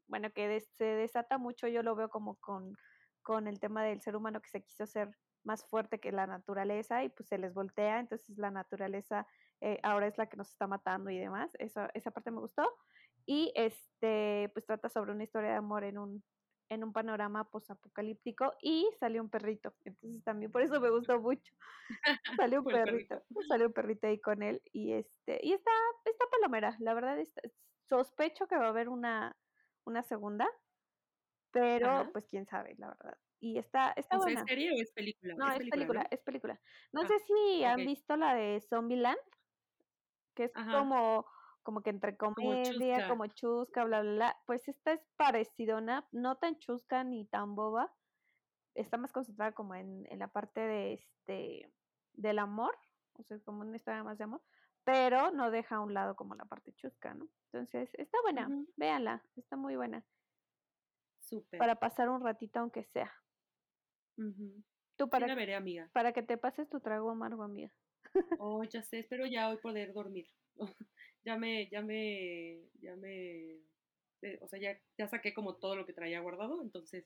bueno, 0.07 0.31
que 0.33 0.59
se 0.61 0.85
desata 0.85 1.37
mucho, 1.37 1.67
yo 1.67 1.83
lo 1.83 1.95
veo 1.95 2.09
como 2.09 2.35
con, 2.39 2.75
con 3.21 3.47
el 3.47 3.59
tema 3.59 3.83
del 3.83 4.01
ser 4.01 4.15
humano 4.15 4.41
que 4.41 4.49
se 4.49 4.63
quiso 4.63 4.85
ser 4.85 5.17
más 5.43 5.65
fuerte 5.65 5.99
que 5.99 6.11
la 6.11 6.27
naturaleza 6.27 7.03
y 7.03 7.09
pues 7.09 7.29
se 7.29 7.37
les 7.37 7.53
voltea, 7.53 7.99
entonces 7.99 8.37
la 8.37 8.51
naturaleza 8.51 9.27
eh, 9.61 9.79
ahora 9.83 10.07
es 10.07 10.17
la 10.17 10.27
que 10.27 10.37
nos 10.37 10.49
está 10.51 10.67
matando 10.67 11.09
y 11.11 11.17
demás, 11.19 11.51
eso, 11.59 11.87
esa 11.93 12.11
parte 12.11 12.31
me 12.31 12.39
gustó. 12.39 12.63
Y 13.25 13.51
este, 13.55 14.49
pues 14.53 14.65
trata 14.65 14.89
sobre 14.89 15.11
una 15.13 15.23
historia 15.23 15.51
de 15.51 15.55
amor 15.57 15.83
en 15.83 15.97
un, 15.97 16.23
en 16.71 16.85
un 16.85 16.93
panorama 16.93 17.49
posapocalíptico 17.51 18.53
y 18.61 18.87
salió 18.97 19.21
un 19.21 19.29
perrito. 19.29 19.75
Entonces 19.83 20.23
también 20.23 20.51
por 20.53 20.61
eso 20.61 20.79
me 20.79 20.89
gustó 20.89 21.19
mucho. 21.19 21.53
Salió 22.47 22.59
un 22.61 22.65
perrito, 22.65 23.21
salió 23.49 23.67
un 23.67 23.73
perrito 23.73 24.07
ahí 24.07 24.21
con 24.21 24.41
él 24.41 24.61
y 24.71 24.93
este 24.93 25.41
y 25.43 25.51
está 25.51 25.71
está 26.05 26.25
palomera, 26.31 26.77
la 26.79 26.93
verdad 26.93 27.19
está- 27.19 27.41
sospecho 27.89 28.47
que 28.47 28.55
va 28.55 28.67
a 28.67 28.69
haber 28.69 28.87
una 28.87 29.35
una 29.83 30.01
segunda, 30.01 30.47
pero 31.51 31.87
Ajá. 31.87 32.09
pues 32.13 32.25
quién 32.29 32.45
sabe, 32.45 32.75
la 32.77 32.87
verdad. 32.87 33.17
Y 33.41 33.57
está 33.57 33.91
está 33.97 34.17
buena. 34.17 34.39
¿es 34.41 34.45
serie 34.47 34.71
o 34.71 34.81
es 34.81 34.91
película? 34.93 35.33
No, 35.37 35.51
es 35.51 35.69
película, 35.69 36.03
¿no? 36.03 36.07
es 36.09 36.21
película. 36.23 36.61
No 36.93 37.01
Ah, 37.01 37.07
sé 37.07 37.19
si 37.19 37.63
han 37.65 37.85
visto 37.85 38.15
la 38.15 38.33
de 38.33 38.61
Zombieland, 38.61 39.19
que 40.35 40.45
es 40.45 40.51
Ajá. 40.55 40.79
como 40.79 41.25
como 41.63 41.81
que 41.83 41.89
entre 41.91 42.17
Como 42.17 42.35
comedia, 42.35 42.95
chusca. 42.95 43.09
como 43.09 43.27
chusca, 43.27 43.83
bla, 43.85 44.01
bla, 44.01 44.11
bla. 44.13 44.37
Pues 44.45 44.67
esta 44.67 44.93
es 44.93 45.01
parecidona, 45.17 46.07
no 46.11 46.37
tan 46.37 46.57
chusca 46.59 47.03
ni 47.03 47.25
tan 47.27 47.55
boba. 47.55 47.93
Está 48.75 48.97
más 48.97 49.11
concentrada 49.11 49.51
como 49.53 49.75
en, 49.75 50.05
en 50.11 50.19
la 50.19 50.29
parte 50.29 50.61
de 50.61 50.93
este 50.93 51.71
del 52.13 52.39
amor, 52.39 52.77
o 53.13 53.23
sea, 53.23 53.39
como 53.45 53.61
una 53.61 53.75
historia 53.77 54.03
más 54.03 54.17
de 54.17 54.25
amor, 54.25 54.41
pero 54.83 55.31
no 55.31 55.51
deja 55.51 55.77
a 55.77 55.79
un 55.81 55.93
lado 55.93 56.15
como 56.15 56.35
la 56.35 56.45
parte 56.45 56.73
chusca, 56.73 57.13
¿no? 57.13 57.27
Entonces, 57.51 57.89
está 57.95 58.17
buena, 58.23 58.49
véanla, 58.77 59.23
está 59.35 59.55
muy 59.57 59.75
buena, 59.75 60.05
Súper. 61.19 61.59
para 61.59 61.75
pasar 61.79 62.09
un 62.09 62.21
ratito 62.23 62.59
aunque 62.59 62.83
sea. 62.83 63.11
Ujú. 64.17 64.63
Tú 64.97 65.09
Sí 65.09 65.09
para, 65.09 65.27
la 65.27 65.35
veré, 65.35 65.55
amiga. 65.55 65.89
para 65.93 66.13
que 66.13 66.23
te 66.23 66.37
pases 66.37 66.69
tu 66.69 66.79
trago 66.79 67.09
amargo, 67.11 67.43
amiga. 67.43 67.73
Oh, 68.39 68.63
ya 68.63 68.81
sé, 68.83 68.99
espero 68.99 69.25
ya 69.25 69.49
hoy 69.49 69.57
poder 69.57 69.93
dormir. 69.93 70.27
ya 71.23 71.37
me, 71.37 71.69
ya 71.69 71.81
me, 71.81 72.69
ya 72.81 72.95
me, 72.95 73.61
eh, 74.21 74.39
o 74.41 74.47
sea, 74.47 74.59
ya, 74.59 74.79
ya 74.97 75.07
saqué 75.07 75.33
como 75.33 75.57
todo 75.57 75.75
lo 75.75 75.85
que 75.85 75.93
traía 75.93 76.19
guardado, 76.21 76.61
entonces 76.63 77.05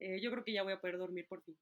eh, 0.00 0.20
yo 0.22 0.30
creo 0.30 0.44
que 0.44 0.52
ya 0.52 0.62
voy 0.62 0.72
a 0.74 0.80
poder 0.80 0.98
dormir 0.98 1.26
por 1.28 1.42
fin. 1.44 1.58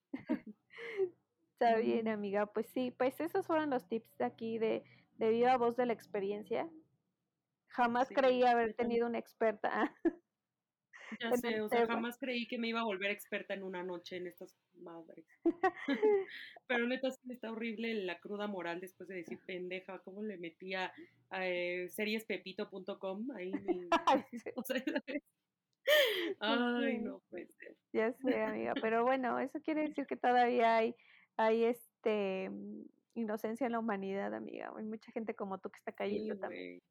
Está 1.53 1.77
bien, 1.79 2.09
amiga. 2.09 2.47
Pues 2.47 2.69
sí, 2.69 2.91
pues 2.91 3.21
esos 3.21 3.47
fueron 3.47 3.71
los 3.71 3.89
tips 3.89 4.17
de 4.19 4.25
aquí 4.25 4.59
de, 4.59 4.85
de 5.15 5.31
viva 5.31 5.57
voz 5.57 5.77
de 5.77 5.87
la 5.87 5.93
experiencia. 5.95 6.71
Jamás 7.69 8.09
Sí, 8.09 8.15
creí 8.15 8.43
haber 8.45 8.75
tenido 8.75 9.07
una 9.07 9.19
experta. 9.19 9.95
Ya 11.21 11.29
en 11.29 11.41
sé, 11.41 11.61
o 11.61 11.69
sea, 11.69 11.87
jamás 11.87 12.19
creí 12.19 12.47
que 12.47 12.59
me 12.59 12.69
iba 12.69 12.81
a 12.81 12.85
volver 12.85 13.11
experta 13.11 13.55
en 13.55 13.63
una 13.63 13.83
noche 13.83 14.17
en 14.17 14.27
estas 14.27 14.57
madres. 14.75 15.27
Pero 16.67 16.87
neta 16.87 17.11
sí 17.11 17.33
está 17.33 17.53
horrible 17.53 17.95
la 18.05 18.19
cruda 18.19 18.47
moral 18.49 18.81
después 18.81 19.09
de 19.09 19.17
decir 19.17 19.39
pendeja, 19.47 20.01
cómo 20.01 20.23
le 20.23 20.37
metía 20.37 20.93
a 21.31 21.47
eh, 21.47 21.89
seriespepito.com 21.89 23.31
ahí 23.33 23.53
mi, 23.53 23.89
sí, 24.33 24.51
o 24.57 24.63
sí, 24.63 24.75
Ay, 26.41 26.99
sí. 26.99 27.05
no 27.05 27.21
puede 27.31 27.47
ser. 27.53 27.77
Ya 27.93 28.13
sé, 28.13 28.43
amiga, 28.43 28.75
pero 28.81 29.05
bueno, 29.05 29.39
eso 29.39 29.61
quiere 29.63 29.83
decir 29.83 30.07
que 30.07 30.17
todavía 30.17 30.77
hay, 30.77 30.95
hay 31.37 31.65
este 31.65 32.51
inocencia 33.15 33.67
en 33.67 33.73
la 33.73 33.79
humanidad, 33.79 34.35
amiga. 34.35 34.73
Hay 34.77 34.85
mucha 34.85 35.11
gente 35.13 35.35
como 35.35 35.59
tú 35.59 35.71
que 35.71 35.79
está 35.79 35.93
Sí, 35.93 35.97
cayendo 35.97 36.37
también. 36.37 36.83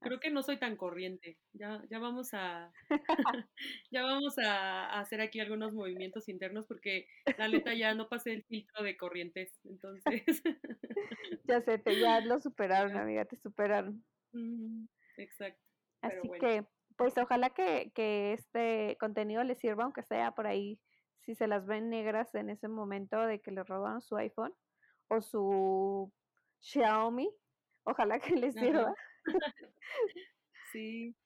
Creo 0.00 0.20
que 0.20 0.30
no 0.30 0.42
soy 0.42 0.58
tan 0.58 0.76
corriente. 0.76 1.38
Ya, 1.52 1.82
ya 1.90 1.98
vamos 1.98 2.30
a, 2.32 2.72
ya 3.90 4.02
vamos 4.02 4.38
a, 4.38 4.98
hacer 5.00 5.20
aquí 5.20 5.40
algunos 5.40 5.74
movimientos 5.74 6.28
internos 6.28 6.66
porque 6.66 7.06
la 7.36 7.48
neta 7.48 7.74
ya 7.74 7.94
no 7.94 8.08
pasé 8.08 8.32
el 8.32 8.44
filtro 8.44 8.82
de 8.82 8.96
corrientes. 8.96 9.58
Entonces, 9.64 10.42
Ya 11.44 11.60
sé, 11.62 11.78
te, 11.78 11.98
ya 11.98 12.20
lo 12.20 12.38
superaron, 12.38 12.96
amiga, 12.96 13.24
te 13.24 13.36
superaron. 13.36 14.04
Exacto. 15.16 15.62
Así 16.02 16.28
bueno. 16.28 16.46
que, 16.46 16.66
pues 16.96 17.16
ojalá 17.18 17.50
que, 17.50 17.90
que 17.94 18.34
este 18.34 18.96
contenido 19.00 19.42
les 19.42 19.58
sirva, 19.58 19.84
aunque 19.84 20.02
sea 20.02 20.32
por 20.32 20.46
ahí, 20.46 20.78
si 21.22 21.34
se 21.34 21.48
las 21.48 21.66
ven 21.66 21.90
negras 21.90 22.34
en 22.34 22.50
ese 22.50 22.68
momento 22.68 23.20
de 23.26 23.40
que 23.40 23.50
le 23.50 23.64
robaron 23.64 24.00
su 24.00 24.16
iPhone 24.16 24.54
o 25.08 25.20
su 25.20 26.12
Xiaomi, 26.60 27.30
ojalá 27.84 28.20
que 28.20 28.36
les 28.36 28.54
sirva. 28.54 28.82
Ajá. 28.82 28.94
Sí. 30.62 31.16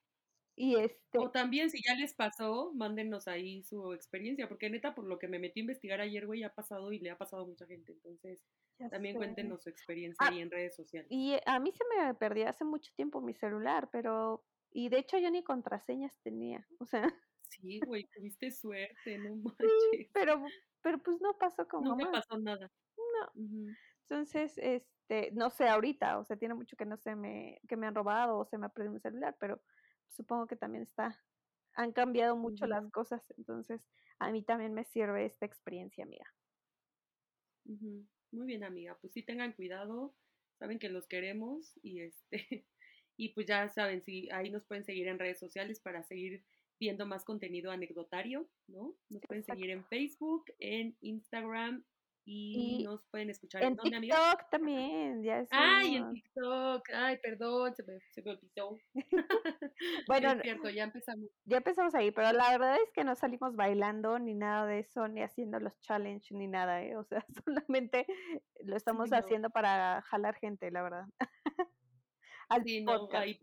Y 0.55 0.75
este, 0.77 1.19
O 1.19 1.31
también, 1.31 1.69
si 1.71 1.81
ya 1.83 1.95
les 1.95 2.13
pasó, 2.13 2.71
mándenos 2.73 3.27
ahí 3.27 3.63
su 3.63 3.93
experiencia, 3.93 4.47
porque 4.47 4.69
neta, 4.69 4.93
por 4.95 5.05
lo 5.05 5.17
que 5.19 5.27
me 5.27 5.39
metí 5.39 5.59
a 5.59 5.63
investigar 5.63 6.01
ayer, 6.01 6.25
güey, 6.27 6.43
ha 6.43 6.53
pasado 6.53 6.91
y 6.91 6.99
le 6.99 7.09
ha 7.11 7.17
pasado 7.17 7.43
a 7.43 7.47
mucha 7.47 7.65
gente. 7.67 7.93
Entonces, 7.93 8.45
ya 8.79 8.89
también 8.89 9.15
sé. 9.15 9.17
cuéntenos 9.17 9.63
su 9.63 9.69
experiencia 9.69 10.27
Ah, 10.27 10.29
ahí 10.29 10.39
en 10.39 10.51
redes 10.51 10.75
sociales. 10.75 11.11
Y 11.11 11.37
a 11.45 11.59
mí 11.59 11.71
se 11.71 11.83
me 11.95 12.13
perdió 12.15 12.49
hace 12.49 12.65
mucho 12.65 12.91
tiempo 12.95 13.21
mi 13.21 13.33
celular, 13.35 13.89
pero, 13.91 14.45
y 14.71 14.89
de 14.89 14.99
hecho 14.99 15.17
yo 15.19 15.31
ni 15.31 15.43
contraseñas 15.43 16.19
tenía, 16.23 16.67
o 16.79 16.85
sea, 16.85 17.03
Sí, 17.41 17.79
güey, 17.81 18.05
tuviste 18.07 18.51
suerte, 18.51 19.17
no 19.19 19.35
sí, 19.59 19.67
manches. 19.67 20.09
pero, 20.13 20.53
pero 20.81 21.01
pues 21.03 21.19
no 21.21 21.37
pasó 21.37 21.67
con 21.67 21.85
Nunca 21.85 22.05
mamá, 22.05 22.11
pasó 22.11 22.37
nada. 22.39 22.71
no. 22.97 23.75
Entonces, 24.07 24.53
este, 24.57 25.31
no 25.31 25.49
sé 25.49 25.67
ahorita, 25.67 26.19
o 26.19 26.25
sea, 26.25 26.37
tiene 26.37 26.53
mucho 26.53 26.75
que 26.75 26.85
no 26.85 26.97
se 26.97 27.15
me, 27.15 27.59
que 27.67 27.77
me 27.77 27.87
han 27.87 27.95
robado 27.95 28.37
o 28.39 28.45
se 28.45 28.57
me 28.57 28.65
ha 28.65 28.69
perdido 28.69 28.93
un 28.93 29.01
celular, 29.01 29.35
pero 29.39 29.61
supongo 30.09 30.47
que 30.47 30.55
también 30.55 30.83
está, 30.83 31.21
han 31.73 31.91
cambiado 31.91 32.35
mucho 32.35 32.67
las 32.67 32.89
cosas, 32.91 33.23
entonces 33.37 33.87
a 34.19 34.31
mí 34.31 34.43
también 34.43 34.73
me 34.73 34.83
sirve 34.85 35.25
esta 35.25 35.45
experiencia, 35.45 36.03
amiga. 36.03 36.25
Muy 37.65 38.47
bien, 38.47 38.63
amiga. 38.63 38.97
Pues 38.99 39.13
sí, 39.13 39.23
tengan 39.23 39.53
cuidado. 39.53 40.13
Saben 40.59 40.79
que 40.79 40.89
los 40.89 41.07
queremos 41.07 41.77
y 41.81 42.01
este, 42.01 42.65
y 43.17 43.29
pues 43.29 43.47
ya 43.47 43.67
saben, 43.69 44.03
si 44.03 44.29
ahí 44.31 44.49
nos 44.49 44.65
pueden 44.65 44.83
seguir 44.83 45.07
en 45.07 45.19
redes 45.19 45.39
sociales 45.39 45.79
para 45.79 46.03
seguir 46.03 46.43
viendo 46.79 47.05
más 47.05 47.23
contenido 47.23 47.71
anecdotario, 47.71 48.49
¿no? 48.67 48.95
Nos 49.09 49.21
pueden 49.21 49.43
seguir 49.43 49.69
en. 49.69 49.85
Facebook, 49.85 50.45
en 50.59 50.97
Instagram 51.01 51.83
y 52.25 52.81
Y 52.81 52.83
nos 52.83 53.01
pueden 53.11 53.29
escuchar 53.29 53.63
en 53.63 53.77
amiga? 53.95 54.15
TikTok 54.15 54.49
también, 54.49 55.23
ya 55.23 55.45
Ay, 55.49 55.95
en. 55.97 56.11
TikTok. 56.13 56.89
Ay, 56.93 57.17
perdón, 57.21 57.75
se 57.75 57.83
me, 57.83 57.99
se 58.11 58.21
me 58.23 58.31
olvidó. 58.31 58.77
Bueno, 60.07 60.29
Es 60.31 60.41
cierto, 60.41 60.69
ya 60.69 60.83
empezamos. 60.83 61.29
ya 61.45 61.57
empezamos 61.57 61.95
ahí, 61.95 62.11
pero 62.11 62.31
la 62.31 62.49
verdad 62.51 62.77
es 62.81 62.91
que 62.93 63.03
no 63.03 63.15
salimos 63.15 63.55
bailando 63.55 64.19
ni 64.19 64.33
nada 64.35 64.65
de 64.65 64.79
eso, 64.79 65.07
ni 65.07 65.21
haciendo 65.21 65.59
los 65.59 65.79
challenge 65.81 66.33
ni 66.35 66.47
nada, 66.47 66.81
¿eh? 66.83 66.95
O 66.97 67.03
sea, 67.03 67.25
solamente 67.45 68.05
lo 68.63 68.75
Sí, 68.77 68.77
estamos 68.77 69.09
no. 69.09 69.17
haciendo 69.17 69.49
para 69.49 70.01
jalar 70.03 70.35
gente, 70.35 70.71
la 70.71 70.81
verdad, 70.83 71.05
al 72.49 72.63
Sí, 72.63 72.81
no, 72.83 73.09
ahí 73.13 73.35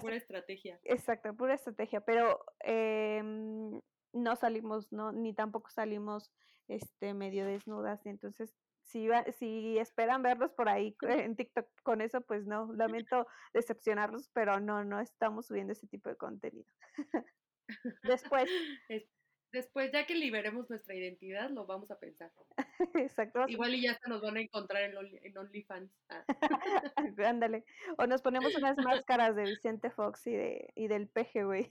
pura 0.00 0.16
estrategia. 0.16 0.80
Exacto, 0.84 1.34
pura 1.36 1.54
estrategia, 1.54 2.00
pero 2.00 2.44
em, 2.60 3.80
no 4.12 4.36
salimos, 4.36 4.92
no, 4.92 5.12
ni 5.12 5.34
tampoco 5.34 5.70
salimos 5.70 6.32
este 6.68 7.14
medio 7.14 7.46
desnudas, 7.46 8.04
y 8.06 8.08
entonces 8.10 8.54
si 8.82 9.08
si 9.38 9.78
esperan 9.78 10.22
verlos 10.22 10.52
por 10.52 10.68
ahí 10.68 10.94
co- 10.96 11.08
en 11.08 11.36
TikTok 11.36 11.66
con 11.82 12.00
eso, 12.02 12.20
pues 12.20 12.46
no, 12.46 12.72
lamento 12.74 13.26
decepcionarlos, 13.54 14.28
pero 14.34 14.60
no, 14.60 14.84
no 14.84 15.00
estamos 15.00 15.46
subiendo 15.46 15.72
ese 15.72 15.86
tipo 15.86 16.08
de 16.10 16.16
contenido. 16.16 16.66
Después, 18.02 18.50
Es- 18.88 19.08
después, 19.52 19.90
ya 19.92 20.04
que 20.06 20.14
liberemos 20.14 20.68
nuestra 20.68 20.94
identidad, 20.94 21.48
lo 21.50 21.64
vamos 21.66 21.90
a 21.90 21.98
pensar. 21.98 22.32
exacto, 22.94 23.44
Igual 23.48 23.74
y 23.74 23.82
ya 23.82 23.92
hasta 23.92 24.08
nos 24.08 24.20
van 24.20 24.36
a 24.36 24.40
encontrar 24.42 24.82
en, 24.82 24.96
Only- 24.96 25.20
en 25.22 25.38
OnlyFans. 25.38 25.90
Ah, 26.10 26.24
ándale, 27.26 27.64
o 27.96 28.06
nos 28.06 28.20
ponemos 28.20 28.54
unas 28.56 28.76
máscaras 28.78 29.34
de 29.36 29.44
Vicente 29.44 29.90
Fox 29.90 30.26
y 30.26 30.32
de 30.32 30.72
y 30.74 30.88
del 30.88 31.08
peje, 31.08 31.44
güey. 31.44 31.70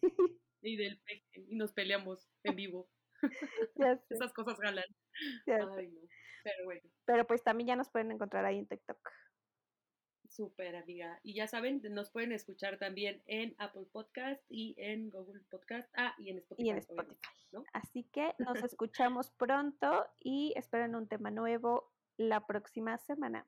y 0.62 0.78
del 0.78 1.00
peje, 1.02 1.24
y 1.48 1.56
nos 1.56 1.74
peleamos 1.74 2.28
en 2.44 2.56
vivo. 2.56 2.90
Ya 3.76 3.98
sé, 3.98 4.14
Esas 4.16 4.34
cosas 4.34 4.60
galan. 4.60 4.86
Ay, 5.48 5.88
no. 5.88 6.02
Pero 6.44 6.66
bueno, 6.66 6.82
Pero 7.06 7.26
pues 7.28 7.44
también 7.44 7.68
ya 7.68 7.76
nos 7.76 7.90
pueden 7.90 8.12
encontrar 8.12 8.46
ahí 8.46 8.60
en 8.60 8.68
TikTok. 8.68 9.00
súper 10.28 10.76
amiga. 10.76 11.20
Y 11.24 11.36
ya 11.36 11.48
saben, 11.48 11.82
nos 11.92 12.12
pueden 12.12 12.32
escuchar 12.32 12.78
también 12.80 13.22
en 13.28 13.56
Apple 13.60 13.86
Podcast 13.92 14.42
y 14.50 14.74
en 14.78 15.10
Google 15.10 15.42
Podcast. 15.50 15.90
Ah, 15.96 16.16
y 16.18 16.30
en 16.32 16.40
Spotify. 16.40 16.68
y 16.68 16.70
en 16.72 16.78
Spotify. 16.80 17.16
¿no? 17.52 17.64
Así 17.74 18.04
que 18.12 18.34
nos 18.40 18.58
escuchamos 18.76 19.30
pronto 19.32 20.06
y 20.20 20.54
esperen 20.56 20.96
un 20.96 21.08
tema 21.08 21.30
nuevo 21.32 21.92
la 22.18 22.46
próxima 22.48 22.98
semana. 22.98 23.46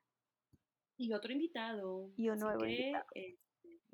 Y 0.96 1.12
otro 1.12 1.32
invitado. 1.32 2.10
Y 2.16 2.28
un 2.28 2.36
Así 2.36 2.44
nuevo 2.44 2.60
que, 2.60 2.70
invitado. 2.70 3.04
este, 3.14 3.45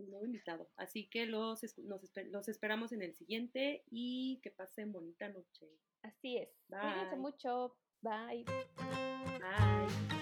un 0.02 0.10
nuevo 0.10 0.24
invitado. 0.26 0.68
Así 0.76 1.08
que 1.08 1.26
los, 1.26 1.62
nos 1.78 2.00
los 2.30 2.48
esperamos 2.48 2.92
en 2.92 3.02
el 3.02 3.14
siguiente 3.14 3.84
y 3.90 4.40
que 4.42 4.50
pasen 4.50 4.92
bonita 4.92 5.28
noche. 5.28 5.68
Así 6.02 6.36
es. 6.36 6.50
Cuídense 6.68 7.10
Bye. 7.10 7.18
mucho. 7.18 7.76
Bye. 8.00 8.44
Bye. 9.38 10.21